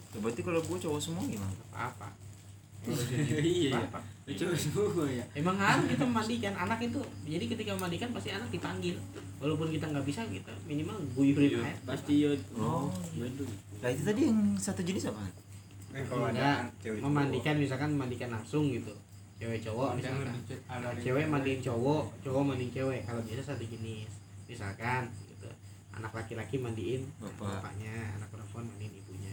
[0.09, 1.53] Ya, berarti kalau gua cowok semua gimana?
[1.69, 2.09] Apa?
[3.55, 3.71] Iya.
[3.77, 3.99] Apa?
[4.25, 5.23] Lucu semua ya.
[5.37, 7.01] Emang harus kita memandikan anak itu.
[7.29, 8.97] Jadi ketika memandikan pasti anak dipanggil.
[9.37, 11.77] Walaupun kita nggak bisa kita minimal guyurin air.
[11.85, 12.33] Pasti yo.
[12.57, 12.89] Oh.
[13.17, 13.51] Bandung.
[13.83, 15.25] Nah, itu tadi yang satu jenis apa?
[15.95, 16.67] kan kalau ada
[16.99, 18.91] memandikan misalkan memandikan langsung gitu.
[19.39, 20.27] Cewek cowok misalkan.
[20.99, 23.07] Cewek mandiin cowok, cowok mandiin cewek.
[23.07, 24.11] Kalau biasa satu jenis.
[24.51, 25.47] Misalkan gitu.
[25.95, 27.63] Anak laki-laki mandiin Bapak.
[27.63, 29.31] bapaknya, anak perempuan mandiin ibunya.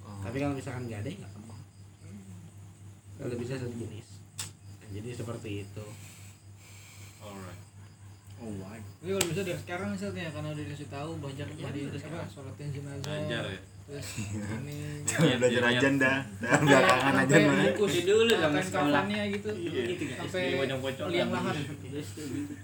[0.00, 0.24] Oh.
[0.24, 1.32] Tapi kalau misalkan nggak ada ya nggak
[3.14, 4.08] Kalau bisa satu jenis.
[4.76, 5.86] Nah, jadi seperti itu.
[7.20, 7.62] Alright.
[8.36, 12.26] oh tapi kalau bisa dari sekarang misalnya karena udah dikasih tahu belajar mandi terus apa
[12.26, 13.60] sholatin jenazah Belajar ya.
[13.84, 14.08] terus
[14.60, 14.76] ini
[15.06, 16.18] Jangan belajar Iya, aja dah.
[16.42, 17.54] Dah belakangan aja mah.
[17.64, 18.90] bungkus dulu sama kain sekolah.
[19.00, 19.82] kafannya gitu Iya.
[20.18, 20.42] Sampai
[21.06, 21.54] liang lahat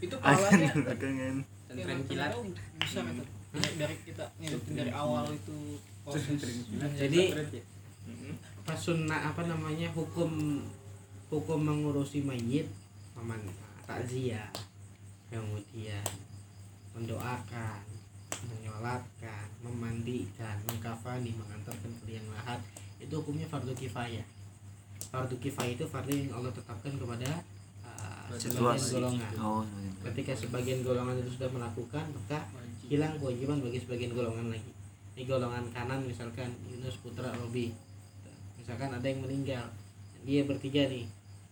[0.02, 1.34] itu pahalanya belakangan.
[1.64, 2.30] Pesantren kilat.
[2.76, 3.00] bisa
[3.50, 5.56] Ini dari kita ngikutin dari awal itu
[6.02, 6.38] proses
[6.98, 7.62] Jadi ya?
[8.74, 10.62] Sunnah apa namanya hukum
[11.30, 12.66] hukum mengurusi mayit
[13.14, 13.38] meman
[13.86, 14.50] takziah.
[15.30, 16.02] Kemudian
[16.90, 17.80] mendoakan
[18.40, 22.58] menyolatkan memandikan mengkafani mengantarkan ke liang lahat
[22.98, 24.26] itu hukumnya fardu kifayah.
[25.10, 27.30] Fardu kifayah itu fardu yang Allah tetapkan kepada
[27.86, 28.92] uh, sebagian Situasi.
[28.98, 29.32] golongan.
[29.38, 29.62] Oh.
[30.00, 32.48] ketika sebagian golongan itu sudah melakukan maka
[32.88, 34.72] hilang kewajiban bagi sebagian golongan lagi.
[35.14, 37.70] Ini golongan kanan misalkan Yunus Putra Robi
[38.70, 39.66] misalkan ada yang meninggal
[40.22, 41.02] dia bertiga nih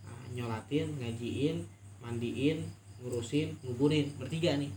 [0.06, 1.66] ah, nyolatin ngajiin
[1.98, 2.62] mandiin
[3.02, 4.70] ngurusin nguburin bertiga nih.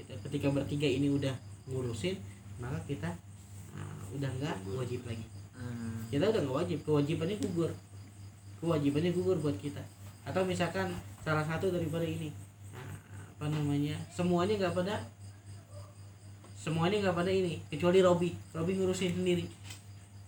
[0.00, 1.36] Kita ketika bertiga ini udah
[1.68, 2.16] ngurusin
[2.56, 3.12] maka kita
[3.76, 5.28] ah, udah nggak wajib lagi.
[5.52, 6.08] Hmm.
[6.08, 7.68] kita udah nggak wajib kewajibannya gugur
[8.64, 9.84] kewajibannya gugur buat kita.
[10.24, 10.88] Atau misalkan
[11.20, 12.32] salah satu daripada ini
[12.72, 12.96] nah,
[13.36, 15.04] apa namanya semuanya nggak pada
[16.56, 18.32] semuanya nggak pada ini kecuali Robi.
[18.56, 19.44] Robi ngurusin sendiri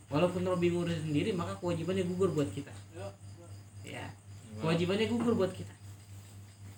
[0.07, 2.73] walaupun Robi ngurusin sendiri maka kewajibannya gugur buat kita.
[3.87, 4.07] Ya
[4.62, 5.74] kewajibannya gugur buat kita.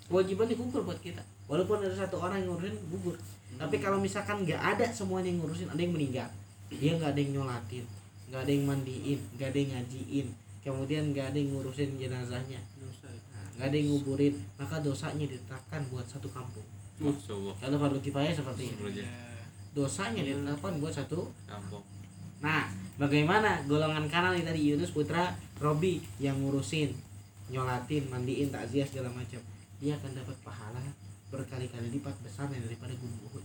[0.09, 1.23] Kewajibannya gugur buat kita.
[1.49, 3.17] Walaupun ada satu orang yang ngurusin gugur.
[3.57, 6.29] Tapi kalau misalkan nggak ada semuanya yang ngurusin ada yang meninggal.
[6.69, 7.87] Dia nggak ada yang nyolatin
[8.29, 10.27] nggak ada yang mandiin nggak ada yang ngajiin.
[10.61, 12.61] Kemudian nggak ada yang ngurusin jenazahnya.
[12.61, 12.63] Ya.
[13.33, 16.67] nah, nggak ada yang nguburin maka dosanya ditetapkan buat satu kampung.
[17.57, 19.29] Kalau fardu kifayah seperti itu Belajar
[19.79, 21.85] dosanya ditetapkan buat satu kampung.
[22.39, 26.94] Nah, bagaimana golongan kanan ini tadi Yunus putra Robi yang ngurusin,
[27.51, 29.43] nyolatin, mandiin, takziah segala macam.
[29.82, 30.82] Dia akan dapat pahala
[31.28, 33.44] berkali-kali lipat besarnya daripada gunung Uhud.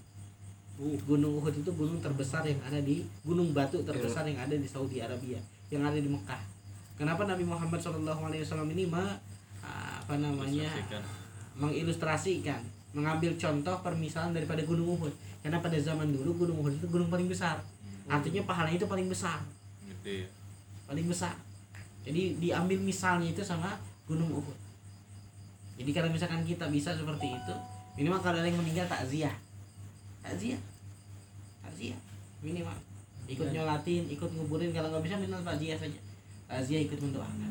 [1.05, 5.01] Gunung Uhud itu gunung terbesar yang ada di gunung batu terbesar yang ada di Saudi
[5.01, 5.37] Arabia,
[5.69, 6.41] yang ada di Mekah.
[6.93, 9.17] Kenapa Nabi Muhammad SAW ini ma,
[10.03, 10.69] apa namanya
[11.57, 12.61] mengilustrasikan,
[12.93, 15.13] mengambil contoh permisalan daripada gunung Uhud.
[15.41, 17.61] Karena pada zaman dulu gunung Uhud itu gunung paling besar.
[18.07, 19.39] Artinya pahalanya itu paling besar,
[19.87, 20.29] gede ya
[20.87, 21.35] paling besar.
[22.03, 24.57] Jadi diambil misalnya itu sama gunung Uhud.
[25.79, 27.55] Jadi kalau misalkan kita bisa seperti itu,
[27.97, 29.33] minimal kalau ada yang meninggal takziah.
[30.21, 30.59] Takziah.
[31.63, 31.97] Takziah
[32.43, 32.75] minimal.
[33.23, 35.99] Ikut nyolatin, ikut nguburin kalau nggak bisa minimal takziah saja.
[36.51, 37.49] Takziah ikut mendoakan.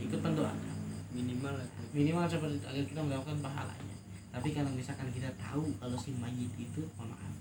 [0.00, 0.68] Ikut mendoakan.
[1.10, 1.54] minimal
[1.90, 3.96] Minimal seperti itu agar kita mendapatkan pahalanya.
[4.30, 7.34] Tapi kalau misalkan kita tahu kalau si mayit itu, mohon maaf,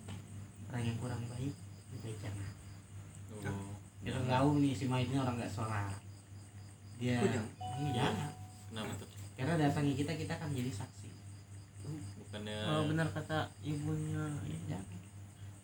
[0.74, 1.54] orang yang kurang baik,
[1.92, 2.48] lebih jangan.
[3.40, 5.92] oh Kita tahu nih si mayit ini orang nggak sholat.
[6.98, 7.52] Dia, Oh, jangan.
[7.80, 8.32] Iya, jangan.
[8.70, 11.08] kenapa tuh Karena datangi kita kita akan jadi saksi.
[12.20, 14.22] bukannya oh benar kata ibunya
[14.68, 14.78] Ya.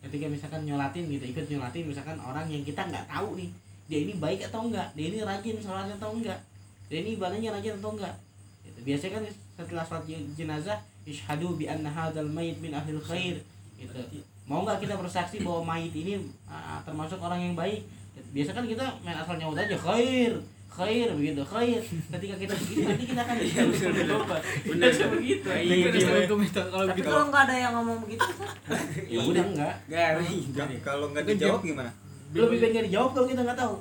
[0.00, 3.50] Ketika misalkan nyolatin gitu, ikut nyolatin misalkan orang yang kita nggak tahu nih,
[3.86, 6.38] dia ini baik atau enggak, dia ini rajin sholatnya atau enggak,
[6.86, 8.14] dia ini ibadahnya rajin atau enggak.
[8.62, 8.78] Gitu.
[8.82, 9.24] Biasanya kan
[9.56, 13.38] setelah sholat jen- jenazah, ishadu bi anna hadzal mayit min ahlil khair.
[13.76, 13.98] Gitu.
[14.46, 17.82] Mau nggak kita bersaksi bahwa mayit ini ah, termasuk orang yang baik?
[18.14, 18.28] Gitu.
[18.30, 20.32] Biasa kan kita main asal nyaut aja khair,
[20.70, 21.82] khair begitu, khair.
[21.82, 24.42] Ketika kita begini nanti kita akan bertobat.
[24.70, 25.46] Biasa begitu.
[25.50, 27.08] Iya, komentar kalau tapi begitu.
[27.10, 28.48] kalau nggak ada yang ngomong begitu kan
[29.14, 29.74] Ya udah enggak.
[29.90, 31.90] garing Nggak, kalau nggak dijawab gimana
[32.30, 33.74] Lebih baik nggak dijawab kalau kita nggak tahu.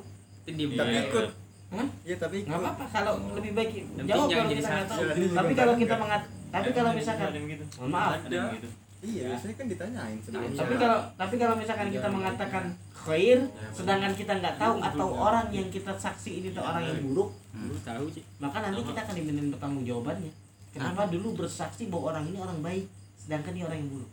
[0.45, 1.03] Iya, tapi iya.
[1.09, 1.27] ikut
[2.05, 3.69] ya tapi ikut nggak apa-apa kalau lebih baik
[4.05, 5.01] jawab kalau kita nggak tahu
[5.33, 6.21] tapi kalau kita mengat
[6.53, 8.69] tapi kalau misalkan gitu maaf gitu
[9.05, 9.27] iya.
[9.31, 14.55] Biasanya kan ditanyain sebelumnya tapi kalau tapi kalau misalkan kita mengatakan khair sedangkan kita nggak
[14.57, 18.25] tahu atau orang yang kita saksi ini tuh orang yang buruk lu tahu sih.
[18.41, 20.31] maka nanti kita akan dimintain pertanggung jawabannya
[20.73, 24.11] kenapa dulu bersaksi bahwa orang ini orang baik sedangkan dia orang yang buruk?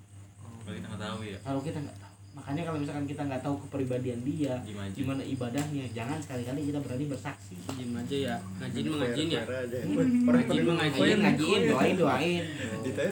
[0.63, 1.99] Kalau kita nggak tahu ya kalau kita nggak
[2.33, 7.05] makanya kalau misalkan kita nggak tahu kepribadian dia gimana gimana ibadahnya jangan sekali-kali kita berani
[7.13, 7.55] bersaksi.
[7.77, 8.37] Diem aja ya?
[8.57, 9.43] Ngajin mengajin ya.
[9.45, 10.25] Hmm.
[10.33, 11.03] Ngajin mengajin.
[11.05, 12.43] ngajiin ngajiin doain doain.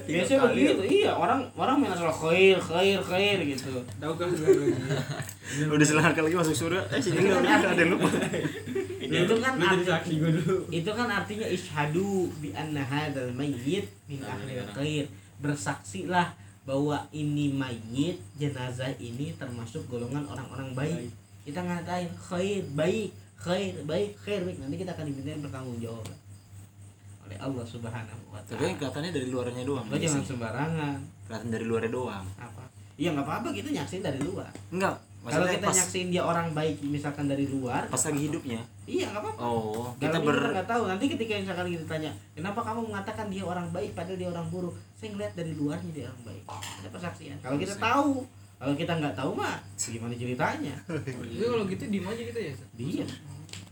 [0.08, 3.84] Biasanya kali begitu iya orang orang main asal khair khair khair gitu.
[4.00, 4.28] Tahu kan?
[5.76, 6.80] Udah selangkah lagi masuk surga.
[6.88, 8.08] Eh sini nggak ada ada yang lupa.
[9.04, 10.22] Itu kan arti-
[10.70, 15.04] itu kan artinya ishadu bi anna hadzal mayyit min ahli khair.
[15.44, 16.32] Bersaksilah
[16.70, 21.10] bahwa ini mayit jenazah ini termasuk golongan orang-orang baik
[21.42, 26.14] kita ngatain khair baik khair baik khair baik nanti kita akan dimintain pertanggung jawaban
[27.26, 28.78] oleh Allah Subhanahu wa tapi taala.
[28.78, 30.96] kelihatannya dari luarnya doang Lo jangan sembarangan.
[31.26, 32.62] kelihatan dari luarnya doang Apa?
[32.94, 34.52] Iya nggak apa-apa kita nyaksin dari luar.
[34.70, 39.06] enggak Kalau kita pas nyaksin dia orang baik misalkan dari luar, pas lagi hidupnya iya
[39.14, 39.40] nggak apa-apa.
[39.40, 40.34] oh Kita kita ber...
[40.34, 40.82] kita nggak tahu.
[40.90, 44.74] Nanti ketika misalkan kita tanya, kenapa kamu mengatakan dia orang baik padahal dia orang buruk?
[44.98, 46.44] Saya ngeliat dari luarnya dia orang baik.
[46.50, 47.36] Ada persaksian.
[47.38, 48.10] Kalau kita tahu,
[48.58, 50.74] kalau kita nggak tahu mah, gimana ceritanya?
[50.90, 52.54] Jadi kalau gitu diem aja kita ya.
[52.74, 53.06] Dia.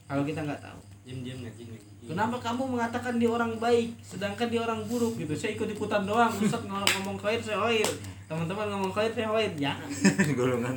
[0.06, 0.80] Kalau kita nggak tahu.
[1.08, 5.36] diem diem ngajin lagi Kenapa kamu mengatakan dia orang baik, sedangkan dia orang buruk gitu?
[5.36, 6.32] Saya ikut ikutan doang.
[6.40, 7.84] Ustaz ngomong, ngomong khair, saya khair.
[8.28, 9.52] Teman-teman ngomong khair, saya khair.
[9.56, 9.88] Jangan.
[10.38, 10.74] golongan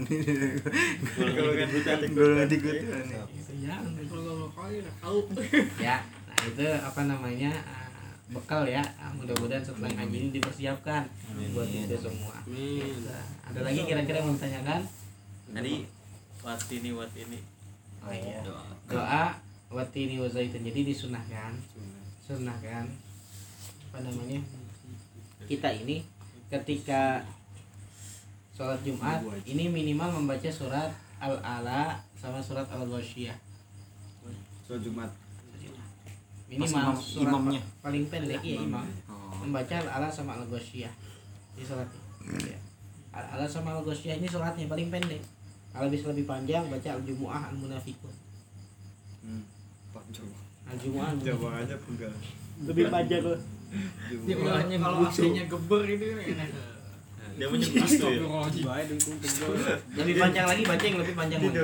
[1.35, 2.75] golongan brutal golongan ikut
[3.35, 3.91] Gitu, jangan.
[4.07, 5.19] Kalau mau kaya tahu.
[5.77, 5.97] ya
[6.31, 8.79] nah itu apa namanya uh, bekal ya.
[8.95, 11.03] Ah, mudah-mudahan setelah ngaji ini dipersiapkan
[11.51, 12.39] buat kita semua.
[12.47, 12.95] Amin.
[13.03, 14.81] Nah, ada lagi kira-kira yang mau ditanyakan?
[15.51, 15.73] Tadi
[16.41, 17.39] watini watini
[18.01, 18.41] oh iya.
[18.41, 18.63] Doa.
[18.89, 19.25] Doa
[19.71, 21.55] watini wazaitun jadi disunahkan
[22.25, 22.85] sunahkan
[23.91, 24.39] apa namanya
[25.47, 26.03] kita ini
[26.51, 27.23] ketika
[28.61, 33.33] sholat Jumat ini minimal membaca surat al-ala sama surat al-ghasyiyah
[34.61, 35.09] so Jumat.
[36.45, 37.61] Minimal imam- surat imamnya.
[37.81, 38.85] paling pendek ya imam.
[39.09, 39.33] Oh.
[39.41, 40.93] membaca al-ala sama al-ghasyiyah
[41.57, 41.99] di sholatnya
[42.45, 42.59] Ya.
[43.11, 45.25] al-ala sama al-ghasyiyah ini sholatnya paling pendek.
[45.71, 48.13] Kalau bisa lebih panjang baca al-jumu'ah al-munafikun.
[49.23, 49.41] Hmm.
[49.89, 52.13] Pak Jawa al-jumu'ah Jawabannya pegal
[52.61, 53.39] lebih panjang loh.
[54.77, 56.25] Kalau AC-nya geber itu kan.
[56.37, 56.49] enak.
[57.37, 59.75] dia menyebut tuh ya.
[59.99, 61.59] Lebih panjang lagi baca yang lebih panjang lagi.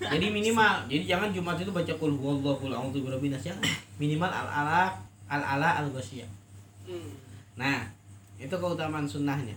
[0.00, 3.64] Jadi minimal jadi jangan Jumat itu baca kul huwallahu kul a'udzu birabbin nas jangan.
[4.00, 4.96] Minimal al-ala
[5.26, 6.30] al-ala al-ghasyiyah
[7.56, 7.88] nah
[8.36, 9.56] itu keutamaan sunnahnya.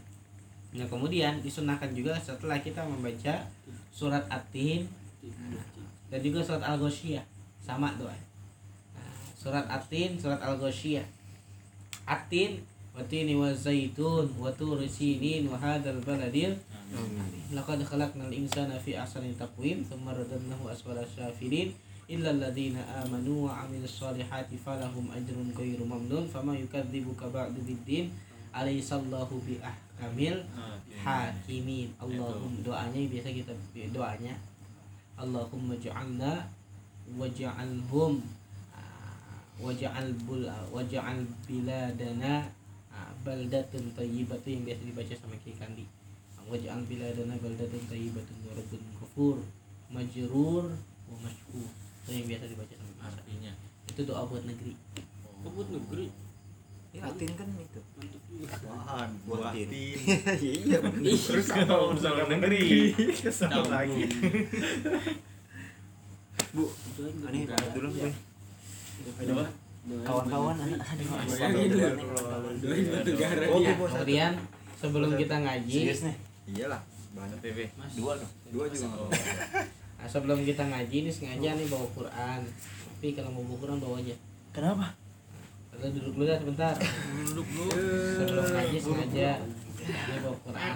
[0.71, 3.43] Nah kemudian disunahkan juga setelah kita membaca
[3.89, 4.87] surat at-tin
[5.19, 5.65] nah,
[6.07, 7.25] dan juga surat al-ghasyiyah
[7.59, 8.13] sama doa
[8.95, 11.03] nah, surat at-tin surat al-ghasyiyah
[12.07, 12.63] at-tin
[12.99, 16.51] watini wa zaitun wa turi sinin wa hadzal baladil
[17.55, 21.71] laqad khalaqnal insana fi ahsani taqwim thumma radadnahu asfala safilin
[22.11, 28.11] illa alladhina amanu wa amilus solihati falahum ajrun ghairu mamnun fama yukadzibuka ba'du biddin
[28.51, 30.43] alaihissallahu bi ahkamil
[30.99, 33.55] hakimin Allahum doanya biasa kita
[33.95, 34.35] doanya
[35.15, 36.51] Allahumma ja'alna
[37.15, 38.19] waj'alhum
[39.59, 42.47] waj'al bul waj'al biladana
[43.25, 45.85] baldatun thayyibatu yang biasa dibaca sama Ki Kandi.
[46.49, 49.37] Waj'al biladana baldatun thayyibatun wa rabbun ghafur
[49.93, 50.65] majrur
[51.09, 51.69] wa mashkur.
[52.05, 53.51] Itu yang biasa dibaca sama artinya
[53.89, 54.73] itu doa buat negeri.
[55.43, 56.07] Kebut negeri.
[56.89, 57.81] ya latin kan itu.
[58.65, 59.67] Wahan, Buatin.
[59.69, 59.99] buatin.
[60.65, 60.79] iya
[61.21, 64.09] Terus kalau urusan negeri, kesal lagi.
[66.49, 66.65] bu.
[67.29, 67.45] Ini
[67.77, 68.09] dulu bu.
[69.21, 69.45] Doa.
[69.87, 70.55] Kawan-kawan.
[73.15, 73.73] dia.
[73.73, 74.31] kemudian
[74.77, 75.79] sebelum kita ngaji.
[76.49, 76.81] Iyalah,
[77.13, 77.37] banyak.
[77.41, 77.57] PV
[77.97, 78.31] Dua dong.
[78.49, 78.87] Dua juga.
[78.97, 79.09] Oh.
[79.99, 82.41] nah, sebelum kita ngaji nih sengaja nih bawa Quran.
[82.99, 84.15] Tapi kalau mau bawa Quran bawa aja.
[84.51, 84.87] Kenapa?
[85.71, 86.73] Kita duduk dulu dah sebentar.
[87.31, 87.71] Duduk dulu.
[88.19, 89.29] Sebelum ngaji sengaja
[89.79, 90.73] ini bawa Quran.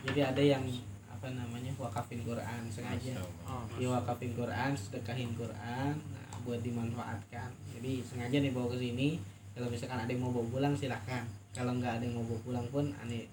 [0.00, 0.64] Jadi ada yang
[1.08, 3.12] apa namanya wakafin Quran sengaja.
[3.76, 5.94] Dia wakafin Quran sedekahin Quran
[6.44, 7.48] buat dimanfaatkan.
[7.76, 9.20] Jadi sengaja nih bawa ke sini.
[9.56, 11.22] Kalau misalkan ada yang mau bawa pulang silahkan.
[11.50, 13.26] Kalau nggak ada yang mau bawa pulang pun aneh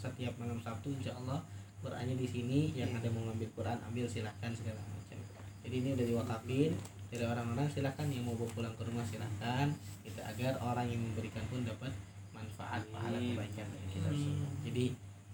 [0.00, 1.44] setiap malam Sabtu insya Allah
[1.84, 2.72] Qurannya di sini.
[2.72, 5.18] Yang ada mau ngambil Quran ambil silahkan segala macam.
[5.66, 6.70] Jadi ini udah diwakafin
[7.12, 7.66] dari orang-orang.
[7.68, 9.68] Silahkan yang mau bawa pulang ke rumah silahkan.
[10.02, 11.92] Kita agar orang yang memberikan pun dapat
[12.32, 14.50] manfaat pahala kebaikan dari kita semua.
[14.64, 14.84] Jadi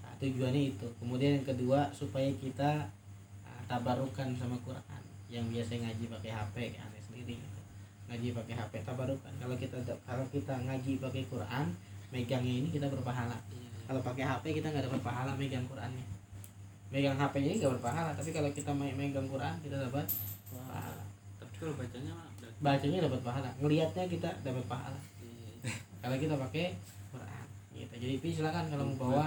[0.02, 0.86] nah, tujuannya itu.
[0.98, 2.90] Kemudian yang kedua supaya kita
[3.46, 5.02] ah, tabarukan sama Quran.
[5.30, 7.40] Yang biasa ngaji pakai HP aneh sendiri.
[7.40, 7.60] Gitu.
[8.06, 9.32] ngaji pakai HP tabarukan.
[9.34, 9.76] Kalau kita
[10.06, 11.66] kalau kita ngaji pakai Quran
[12.14, 13.34] megangnya ini kita berpahala.
[13.82, 16.06] Kalau pakai HP kita nggak dapat pahala megang Qurannya.
[16.94, 20.06] Megang HP-nya nggak berpahala tapi kalau kita me- megang Quran kita dapat
[20.54, 21.02] pahala.
[21.42, 22.12] Tapi kalau bacanya
[22.62, 23.50] bacanya dapat pahala.
[23.58, 25.00] Ngelihatnya kita dapat pahala.
[26.06, 26.78] Kalau kita pakai
[27.10, 27.44] Quran
[27.74, 27.94] gitu.
[27.98, 29.26] Jadi Pi silakan kalau mau bawa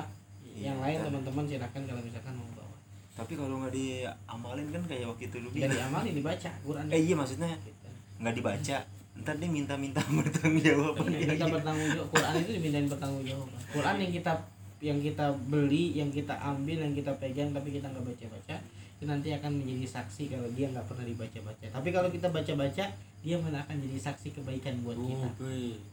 [0.55, 2.75] yang lain teman-teman silakan kalau misalkan mau bawa.
[3.19, 6.85] Tapi kalau nggak diamalin kan kayak waktu itu lu dari bilang amal dibaca Quran.
[6.87, 7.78] Eh iya maksudnya Gitu.
[8.19, 8.77] Nggak dibaca
[9.17, 13.95] ntar dia minta-minta bertanggung jawab Iya, kita bertanggung jawab Quran itu dimintain bertanggung jawab Quran
[13.97, 14.33] yang kita
[14.79, 18.55] yang kita beli yang kita ambil yang kita pegang tapi kita nggak baca baca
[18.95, 22.53] itu nanti akan menjadi saksi kalau dia nggak pernah dibaca baca tapi kalau kita baca
[22.57, 22.85] baca
[23.19, 25.27] dia malah akan jadi saksi kebaikan buat kita.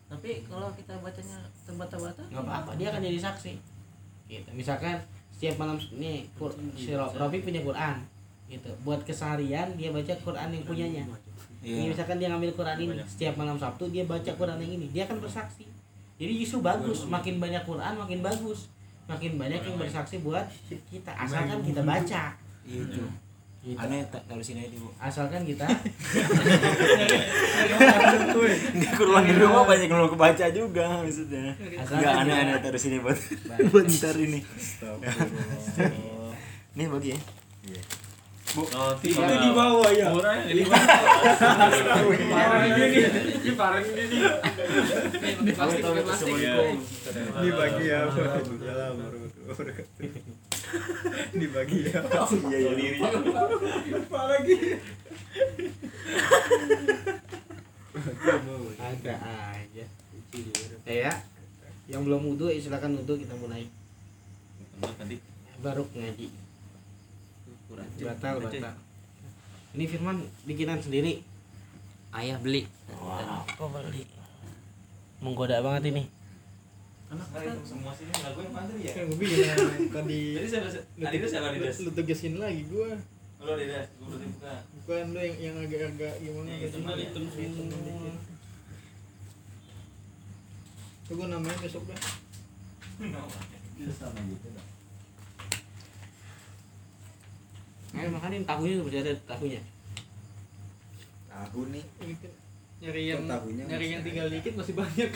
[0.06, 3.52] Tapi kalau kita bacanya terbata-bata nggak apa-apa dia akan jadi saksi.
[4.28, 4.46] Gitu.
[4.52, 7.98] Misalkan setiap malam nih Qur- si Ro- Rofi punya Quran
[8.46, 8.70] gitu.
[8.82, 11.02] Buat keseharian dia baca Quran yang punyanya.
[11.66, 14.86] Ini iya misalkan dia ngambil Quran ini setiap malam Sabtu dia baca Quran yang ini.
[14.94, 15.66] Dia akan bersaksi.
[16.16, 17.04] Jadi justru bagus.
[17.06, 18.70] Makin banyak Quran makin bagus.
[19.06, 20.46] Makin banyak yang bersaksi buat
[20.90, 21.10] kita.
[21.14, 22.34] Asalkan kita baca.
[22.66, 23.10] Iya tuh
[23.66, 23.82] Gitu.
[23.82, 24.86] aneh tak taruh sini aja bu.
[24.94, 25.66] Asalkan kita
[28.78, 31.50] nggak kurang di rumah banyak yang mau kebaca juga maksudnya.
[31.74, 33.18] Asalkan nggak aneh aneh taruh sini buat
[33.74, 34.38] buat ntar ini.
[34.38, 36.30] Astagfirullah.
[36.78, 37.18] nih bagi ya
[38.56, 40.08] oh Itu di bawah ya.
[40.10, 40.86] Murah di bawah
[42.32, 42.84] Parah ini.
[43.44, 44.04] Ini parah ini.
[45.44, 46.34] Ini plastik plastik
[47.36, 48.00] Ini bagi ya.
[48.08, 48.54] Wabarakatuh.
[51.36, 52.00] Ini bagi ya.
[52.50, 52.98] iya iya diri
[53.94, 54.56] Apa lagi?
[58.76, 59.84] ada aja
[60.86, 61.12] Eh, ya
[61.86, 63.66] yang belum wudhu ya silakan wudhu kita mulai
[64.98, 65.16] tadi
[65.58, 66.26] baru ngaji
[67.76, 68.74] batal batal
[69.76, 71.20] ini Firman bikinan sendiri.
[72.16, 72.64] Ayah beli.
[72.88, 74.08] kok beli?
[75.20, 76.08] Menggoda banget ini.
[77.60, 78.96] Semua sini lagu yang mana ya?
[78.96, 79.52] Kan gue bilang
[79.92, 82.98] tadi tadi siapa tadi itu siapa di des lu tegesin lagi gue
[83.46, 86.48] lo di des gue berarti buka bukan lu yang yang agak-agak gimana?
[86.50, 88.10] Yang gitu hitam, hitam semua.
[91.06, 92.00] Tuh gue namanya besok dah
[97.96, 99.60] Ayo makanin tahunya masih ada tahunya
[101.26, 101.84] Tahu nih.
[102.04, 102.32] Ini kan
[102.76, 104.08] nyari yang tahunya nyari yang ada?
[104.12, 105.08] tinggal dikit masih banyak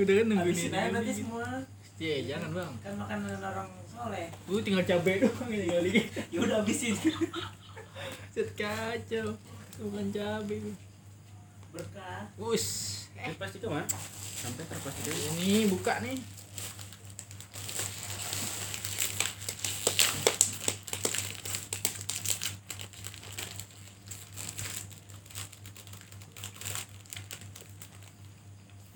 [0.00, 1.44] udah kan nungguin ini nanti semua
[2.02, 2.72] Iya, jangan bang.
[2.82, 6.04] kan makanan orang soleh Gue tinggal cabai doang ini tinggal dikit.
[6.34, 6.96] ya udah habisin
[8.34, 9.36] Set kacau.
[9.78, 10.58] Bukan cabai.
[11.70, 12.66] berkah Us.
[13.12, 13.84] Kertas itu mah.
[14.40, 15.10] Sampai itu.
[15.38, 16.16] Ini buka nih.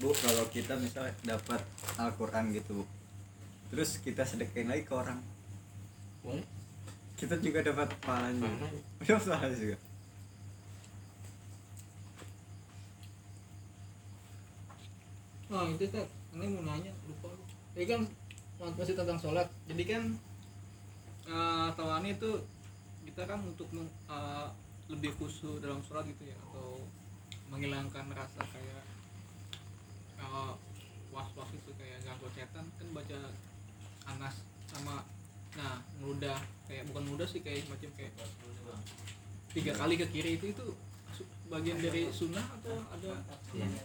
[0.00, 1.64] Kalau kita misalnya dapat
[1.96, 2.84] Al-Quran gitu
[3.72, 5.18] terus kita sedekahin lagi ke orang
[6.20, 6.44] boleh
[7.16, 8.44] kita juga dapat pahalanya.
[9.00, 9.76] Dapat pahalanya juga.
[15.48, 16.06] Nah itu kan,
[16.36, 17.44] ini mau nanya lupa lu.
[17.72, 18.00] Jadi kan
[18.76, 19.48] masih tentang sholat.
[19.64, 20.02] Jadi kan
[21.24, 22.30] uh, tawannya itu
[23.08, 24.46] kita kan untuk eh,
[24.92, 26.84] lebih khusyuk dalam sholat gitu ya atau
[27.48, 28.84] menghilangkan rasa kayak
[30.26, 30.54] uh,
[31.14, 33.18] was-was itu kayak ganggu setan kan baca
[34.06, 34.34] anas
[34.68, 35.06] sama
[35.56, 36.36] nah meludah
[36.68, 38.12] kayak bukan meludah sih kayak macam kayak
[39.56, 40.66] tiga kali ke kiri itu itu
[41.48, 43.22] bagian dari sunnah atau ada?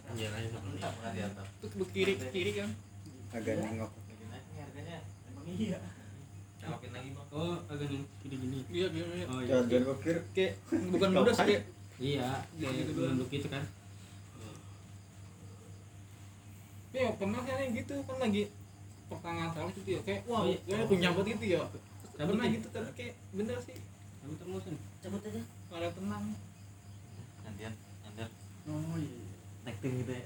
[0.09, 1.43] Penjelasannya seperti itu.
[1.47, 2.69] itu ke kiri ke kiri kan?
[3.31, 3.91] Agak nengok.
[7.31, 8.59] Oh, agak gini gini.
[8.68, 9.26] Iya iya iya.
[9.31, 11.63] Oh jangan kokir kayak bukan mudah sih kayak
[12.01, 13.15] Iya, kayak Gitu gitu doang.
[13.15, 13.63] duduk itu kan.
[16.91, 18.43] Ya pernah kan gitu kan lagi
[19.07, 20.76] pertengahan salah gitu ya kayak wah Oh, iya.
[20.84, 21.61] aku nyabut gitu ya
[22.11, 22.53] Cabut pernah ya?
[22.59, 23.77] gitu tapi kayak bener sih
[24.22, 24.76] Kamu terus kan.
[25.01, 25.41] cabut aja
[25.72, 26.26] ada tenang
[27.41, 27.73] gantian
[28.03, 28.30] gantian
[28.68, 29.18] Oh iya.
[29.65, 30.26] acting gitu ya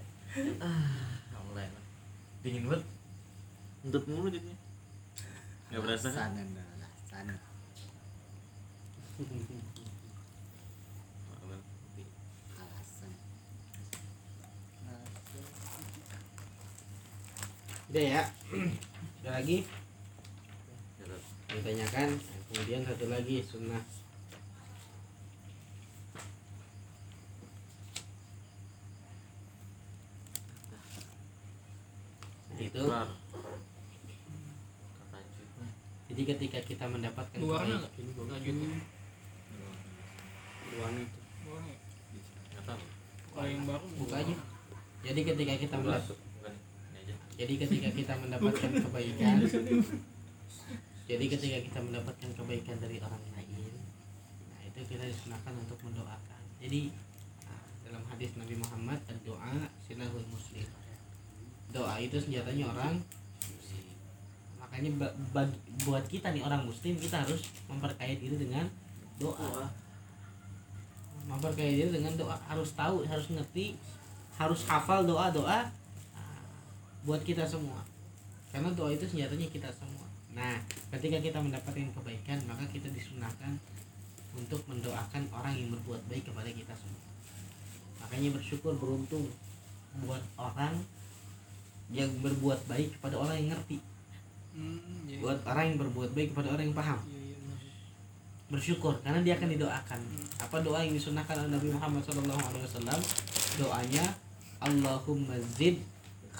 [0.60, 1.70] ah mulai
[2.42, 2.84] dingin banget
[3.86, 4.58] Entut mulu jadinya
[5.70, 7.36] nggak berasa kan Sana dah, sana.
[12.56, 13.12] Alasan.
[17.92, 18.24] Udah ya.
[19.22, 19.58] Ada lagi?
[21.52, 22.10] Ditanyakan
[22.52, 23.84] kemudian satu lagi sunnah.
[32.56, 32.84] Itu.
[32.88, 33.12] Kata
[35.32, 35.68] cuitnya
[36.12, 38.12] jadi ketika kita mendapatkan luarnya gitu.
[40.76, 41.20] Luarnya itu.
[43.36, 44.36] Luarnya yang baru buka aja.
[45.06, 46.54] jadi ketika kita Bukan, mendapat bukan
[46.90, 49.36] ini aja jadi ketika kita mendapatkan kebaikan
[51.06, 53.74] jadi ketika kita mendapatkan kebaikan dari orang lain
[54.50, 56.42] nah itu kita disunahkan untuk mendoakan.
[56.58, 56.90] Jadi
[57.46, 59.54] nah, dalam hadis Nabi Muhammad doa
[59.86, 60.66] silahul muslim.
[61.70, 62.96] Doa itu senjatanya orang
[64.60, 65.08] makanya
[65.86, 68.66] buat kita nih orang muslim kita harus memperkaya diri dengan
[69.22, 69.70] doa.
[71.30, 72.36] Memperkaya diri dengan doa.
[72.50, 73.78] Harus tahu harus ngerti
[74.36, 75.70] harus hafal doa doa
[77.06, 77.86] buat kita semua.
[78.50, 80.10] Karena doa itu senjatanya kita semua.
[80.34, 80.60] Nah
[80.92, 83.56] ketika kita mendapatkan kebaikan maka kita disunahkan
[84.36, 87.06] untuk mendoakan orang yang berbuat baik kepada kita semua.
[88.04, 89.32] Makanya bersyukur beruntung
[90.04, 90.84] buat orang
[91.94, 93.80] yang berbuat baik kepada orang yang ngerti.
[94.56, 95.20] Hmm, iya.
[95.20, 97.00] buat orang yang berbuat baik kepada orang yang paham.
[97.12, 97.56] Iya, iya,
[98.48, 100.00] bersyukur karena dia akan didoakan.
[100.40, 103.00] Apa doa yang disunahkan oleh Nabi Muhammad SAW
[103.60, 104.06] doanya
[104.64, 105.80] Allahumma zid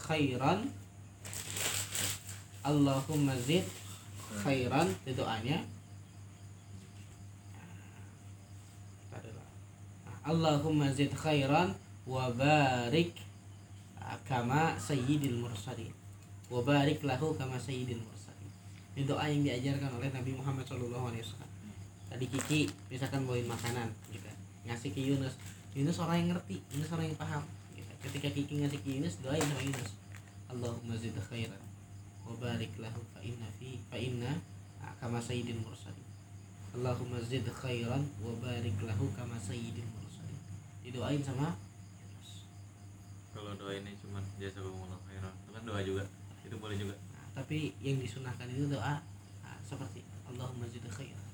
[0.06, 0.70] khairan.
[2.62, 3.66] Allahumma zid
[4.42, 5.66] khairan itu doanya.
[10.26, 11.74] Allahumma zid khairan
[12.06, 13.14] wa barik
[14.26, 15.94] kama sayyidil mursalin.
[16.50, 18.50] Wa barik lahu kama sayyidil mursalin.
[18.98, 21.14] Ini doa yang diajarkan oleh Nabi Muhammad SAW
[22.16, 24.30] tadi Kiki misalkan bawain makanan gitu.
[24.66, 25.36] Ngasih ke Yunus.
[25.76, 27.44] Yunus orang yang ngerti Yunus orang yang paham.
[28.06, 29.92] Ketika Kiki ngasih ke Yunus doain sama Yunus.
[30.46, 31.62] Allahumma zid khairan
[32.22, 34.38] wa barik lahu fa inna fi fa inna
[35.02, 36.06] kama sayyidil mursalin.
[36.78, 40.40] Allahumma zid khairan wa barik lahu kama sayyidil mursalin.
[40.86, 41.58] Didoain sama
[41.98, 42.46] Yunus.
[43.34, 46.04] Kalau doa ini cuma jasa Allah khairan itu kan doa juga
[46.46, 46.94] itu boleh juga.
[47.10, 49.02] Nah, tapi yang disunahkan itu doa
[49.42, 51.26] nah, seperti Allahumma zid khairan.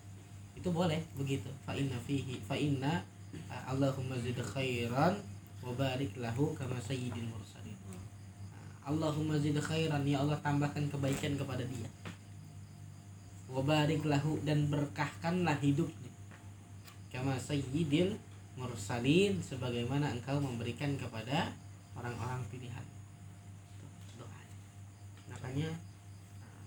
[0.56, 1.52] Itu boleh begitu.
[1.68, 3.04] Fa inna fihi fa inna
[3.52, 5.20] ah, Allahumma zid khairan
[5.62, 7.78] wa barik lahu kama sayyidil mursalin
[8.82, 11.86] Allahumma zid khairan ya Allah tambahkan kebaikan kepada dia.
[13.46, 16.10] wa barik lahu dan berkahkanlah hidupnya.
[17.14, 18.18] kama sayyidil
[18.58, 21.54] mursalin sebagaimana engkau memberikan kepada
[21.94, 22.86] orang-orang pilihan.
[24.18, 24.58] Doanya
[25.30, 25.70] makanya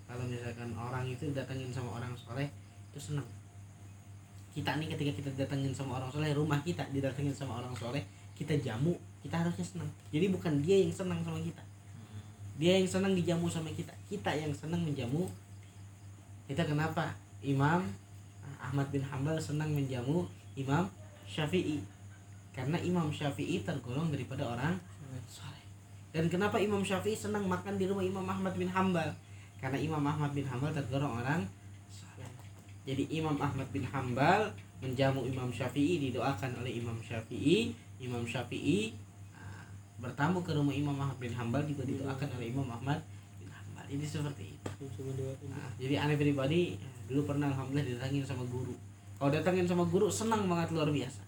[0.07, 2.47] kalau misalkan orang itu datangin sama orang soleh
[2.95, 3.27] itu senang.
[4.55, 8.59] Kita nih ketika kita datangin sama orang soleh rumah kita didatengin sama orang soleh kita
[8.61, 9.89] jamu kita harusnya senang.
[10.12, 11.65] Jadi bukan dia yang senang sama kita.
[12.61, 13.97] Dia yang senang dijamu sama kita.
[14.05, 15.24] Kita yang senang menjamu.
[16.44, 17.16] Kita kenapa?
[17.40, 17.89] Imam
[18.44, 20.28] ah, Ahmad bin Hambal senang menjamu
[20.61, 20.85] Imam
[21.24, 21.81] Syafi'i.
[22.52, 24.77] Karena Imam Syafi'i tergolong daripada orang
[26.15, 29.11] dan kenapa Imam Syafi'i senang makan di rumah Imam Ahmad bin Hambal
[29.59, 31.43] karena Imam Ahmad bin Hambal tergolong orang
[32.86, 37.74] jadi Imam Ahmad bin Hambal menjamu Imam Syafi'i didoakan oleh Imam Syafi'i
[38.05, 38.93] Imam Syafi'i
[39.33, 39.65] ah,
[39.99, 43.01] bertamu ke rumah Imam Ahmad bin Hambal juga didoakan oleh Imam Ahmad
[43.41, 44.71] bin Hambal ini seperti itu.
[45.49, 46.77] Nah, jadi aneh pribadi
[47.09, 48.77] dulu pernah alhamdulillah didatangin sama guru.
[49.17, 51.23] Kalau datangin sama guru senang banget luar biasa.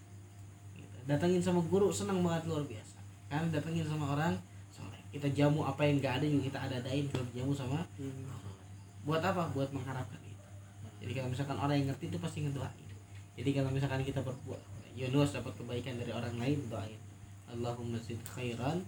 [0.77, 0.99] Gitu.
[1.09, 2.99] datangin sama guru senang banget luar biasa.
[3.33, 4.35] Kan datangin sama orang
[4.69, 5.01] soleh.
[5.15, 7.81] Kita jamu apa yang gak ada juga kita ada-adain kalau jamu sama
[9.07, 9.49] buat apa?
[9.55, 10.45] Buat mengharapkan itu.
[11.01, 12.89] Jadi kalau misalkan orang yang ngerti itu pasti ngedoain.
[13.37, 16.97] Jadi kalau misalkan kita berbuat Yunus dapat kebaikan dari orang lain doain.
[17.53, 18.81] Allahumma zid khairan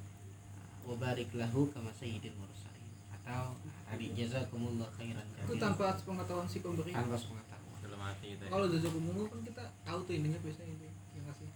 [0.89, 2.89] wa barik lahu kama sayyidil mursalin.
[3.13, 3.53] Atau
[3.85, 5.21] tadi jazakumullah khairan.
[5.45, 6.97] Itu tanpa pengetahuan si pemberi.
[6.97, 7.79] Tanpa pengetahuan.
[7.85, 8.51] Dalam hati kita ya.
[8.57, 11.51] kalau jazakumullah kan kita tahu tuh intinya biasanya itu yang kasih.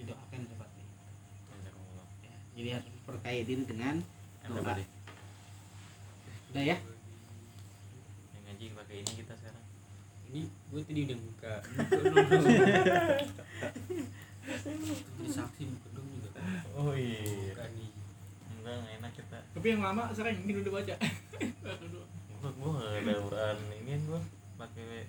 [0.00, 0.96] Didoakan seperti itu
[2.24, 2.34] ya.
[2.56, 3.94] jadi harus perkaya diri dengan
[4.48, 4.74] doa.
[6.48, 6.76] Udah ya?
[8.32, 9.47] Yang ngaji pakai ini kita sekarang
[10.28, 11.54] ini gue tadi udah buka.
[14.48, 16.30] Jadi saksi buka dong juga.
[16.76, 17.52] Oh iya.
[17.52, 17.88] Buka nih.
[18.58, 19.38] Enggak nggak enak kita.
[19.56, 20.94] Tapi yang lama sering ini udah baca.
[22.38, 24.20] Gua gua nggak ada uraan ini gua
[24.60, 25.08] pakai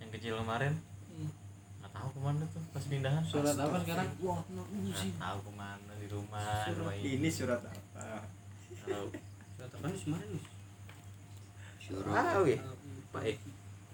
[0.00, 0.74] yang kecil kemarin.
[1.14, 1.30] Hmm.
[1.82, 3.22] nggak tahu ke mana tuh pas pindahan.
[3.26, 4.08] Surat apa sekarang?
[4.18, 7.18] Nggak tahu ke mana di rumah rumah ini.
[7.20, 8.26] ini surat apa?
[8.88, 9.06] Tahu.
[9.58, 10.44] Surat apa nih kemarin nih
[12.34, 12.58] tahu ya?
[13.14, 13.38] Baik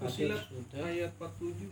[0.00, 0.48] Wasilat
[0.80, 1.68] ayat 47.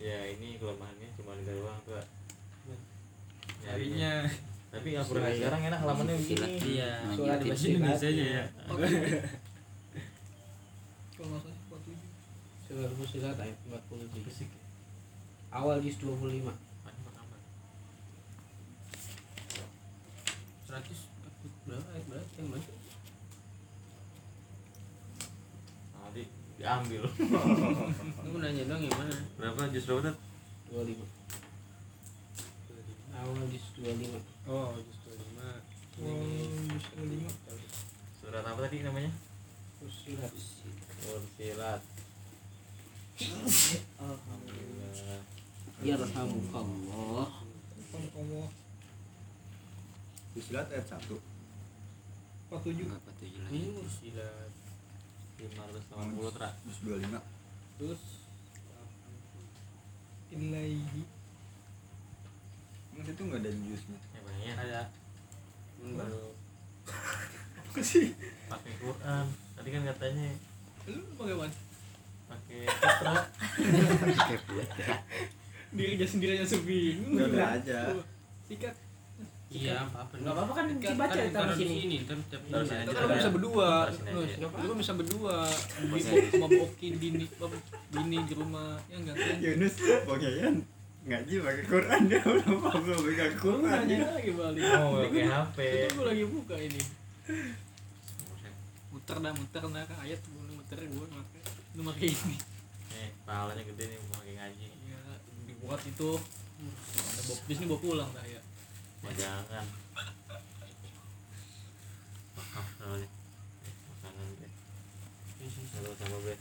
[0.00, 2.08] Ya ini kelemahannya cuma di doang enggak.
[3.68, 4.24] Nyarinya.
[4.72, 6.56] Tapi aku kurang sekarang enak halamannya begini.
[6.56, 7.04] Iya.
[7.12, 7.20] Gitu.
[7.20, 7.40] Suara iya.
[7.44, 8.48] di bahasa Indonesia aja ya.
[11.20, 13.20] Kalau 47.
[13.36, 13.60] Ayat
[15.52, 16.48] Awal 25.
[20.72, 21.11] 100
[22.12, 22.64] Bacang mas.
[25.96, 26.22] Tadi
[26.60, 27.02] diambil.
[28.28, 29.16] Lu nanya dong gimana?
[29.40, 30.16] Berapa jus berapa tuh?
[30.68, 31.06] Dua lima.
[33.16, 34.20] Awal jus dua lima.
[34.44, 35.48] Oh jus dua lima.
[36.04, 36.20] Oh,
[36.68, 37.32] jus dua lima.
[38.20, 39.08] Surat apa tadi namanya?
[39.80, 40.32] Ursilat.
[41.08, 41.80] Ursilat.
[43.96, 45.20] Alhamdulillah.
[45.80, 47.28] Ya Rasulullah.
[50.36, 51.31] Bismillah ayat satu.
[52.52, 52.84] 47
[53.48, 54.52] ini mursilat
[55.40, 58.02] 580 tra Juz 25 terus
[60.28, 61.02] ilaihi
[62.92, 64.56] Mas itu nggak ada jusnya ya banyak.
[64.68, 64.80] Ada.
[65.96, 66.36] Baru
[67.72, 68.12] apa sih?
[68.52, 69.26] Pakai Quran.
[69.56, 70.28] Tadi kan katanya.
[70.92, 71.46] Lu pakai apa?
[72.28, 73.14] Pakai putra
[75.72, 77.80] dirinya sendiri aja sepi Udah ada aja.
[78.44, 78.76] sikat
[79.52, 81.74] iya apa apa Nggak apa-apa kan Kan- dibaca kan taruh di sini.
[81.78, 84.10] sini ntar tiap sini kan bisa berdua, sini.
[84.40, 85.36] Lu kan bisa berdua.
[85.92, 86.12] Bosnya
[86.80, 87.26] Bini
[87.92, 89.36] bini, di rumah ya enggak kan?
[89.38, 89.74] Yunus
[90.08, 90.54] Bongyayan
[91.02, 94.62] ngaji pakai Quran dia udah mau pegang Gue Quran nanya lagi balik.
[94.62, 96.82] oh pakai HP Itu gue lagi buka ini.
[98.92, 101.40] Muter dah, muter nah kan ayat gue muter gue pakai.
[101.74, 102.36] Lu pakai ini.
[102.92, 105.00] nih pahalanya gede nih mau pakai ngaji Ya
[105.42, 106.10] dibuat itu.
[107.02, 108.40] Ada bawa bis ini bawa pulang dah ya.
[109.02, 109.66] Jangan
[112.38, 113.08] wakaf soalnya.
[113.66, 114.48] Eh, makanan bre
[115.74, 116.36] halo sama bre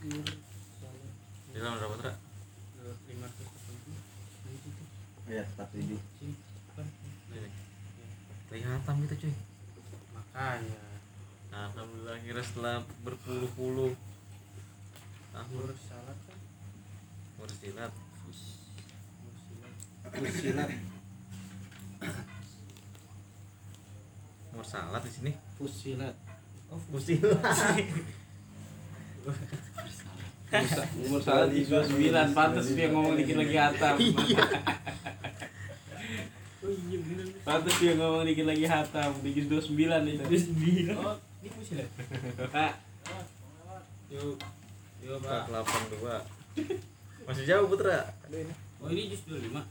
[0.00, 2.12] di dalam berapa tra
[3.04, 3.28] lima
[5.28, 7.50] ayat 47 Ini.
[8.50, 9.34] kelihatan gitu cuy.
[10.16, 10.82] Makanya.
[11.52, 13.92] Alhamdulillah kira setelah berpuluh-puluh
[15.36, 15.68] tahun.
[15.84, 16.38] Salat kan?
[17.38, 17.92] Mursilat
[22.00, 22.26] Fusilat
[24.60, 25.32] mursalat di sini.
[25.56, 26.14] Fusilat.
[26.92, 27.40] Mursilat
[31.00, 33.96] umur salah di 29 pantas dia ngomong dikit lagi hatam.
[37.46, 39.10] Pantas dia ngomong dikit lagi hatam.
[39.24, 40.24] Di juz 29 itu.
[40.94, 41.88] Oh ini fusilat.
[42.52, 42.72] Pak,
[44.12, 44.36] yuk.
[45.00, 45.48] Yuk pak.
[45.48, 46.16] Delapan dua.
[47.24, 48.12] Masih jauh putra.
[48.82, 49.64] Oh ini justru lima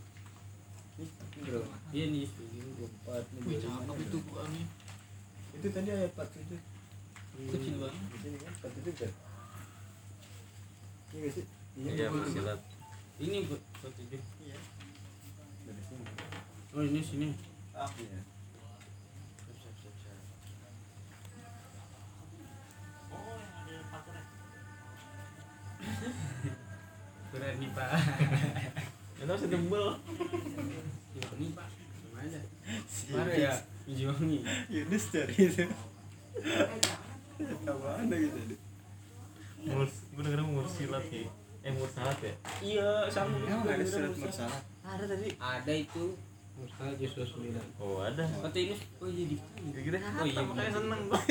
[1.89, 2.87] iya nih justru lima
[3.47, 4.65] Wih cakep itu Qurannya.
[5.55, 6.59] itu tadi ayat 47
[7.39, 8.03] Kecil banget.
[8.11, 9.11] di sini kan 47 kan
[11.09, 11.45] iya nggak sih?
[11.79, 12.59] Iya mursilat
[13.19, 14.21] ini buat buat tujuh.
[15.67, 16.03] Dari sini.
[16.71, 17.27] Oh ini sini.
[17.75, 18.23] Ah iya.
[27.29, 27.89] Keren nih pak.
[29.19, 29.47] Itu masih
[31.17, 31.67] ini pak.
[32.19, 32.39] Gimana
[33.09, 33.53] Mana ya
[33.89, 35.65] Jiwangi Yunus cari itu.
[37.65, 38.55] Apaan gitu?
[39.65, 41.25] Ngurus gue denger ngurus silat ya.
[41.65, 42.33] Eh ngurus salat ya?
[42.61, 43.35] Iya sama.
[43.41, 44.61] Emang ada surat bersalah?
[44.85, 45.29] ada tadi.
[45.37, 46.05] Ada itu.
[46.59, 47.65] Mustahil Yusuf sembilan.
[47.79, 48.23] Oh ada.
[48.27, 49.35] Kata ini oh iya di
[49.71, 51.21] gak kira Oh iya, makanya seneng gue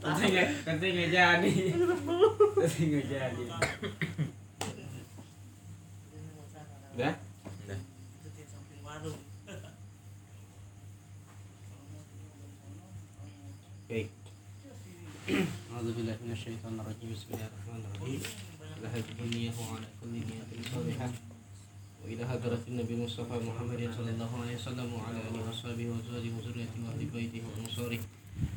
[0.00, 1.52] kata nggak jadi.
[2.56, 3.44] Kata nggak jadi.
[6.94, 7.14] Udah
[13.94, 14.10] 8
[15.70, 17.14] أعوذ بالله من الشيطان الرجيم.
[17.14, 18.22] بسم الله الرحمن الرحيم.
[18.82, 21.08] لها الدنيا وعلى كل نية صالحة
[22.02, 27.02] وإلى هدرة النبي المصطفى محمد صلى الله عليه وسلم وعلى آله وصحبه وزوجه وذريته وأهل
[27.14, 28.02] بيته وأنصاره.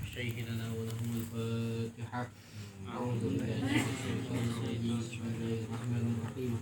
[0.10, 2.24] الشيخ لنا ولهم الفاتحة.
[2.90, 4.98] أعوذ بالله من الشيطان الرجيم.
[5.06, 6.54] بسم الله الرحمن الرحيم.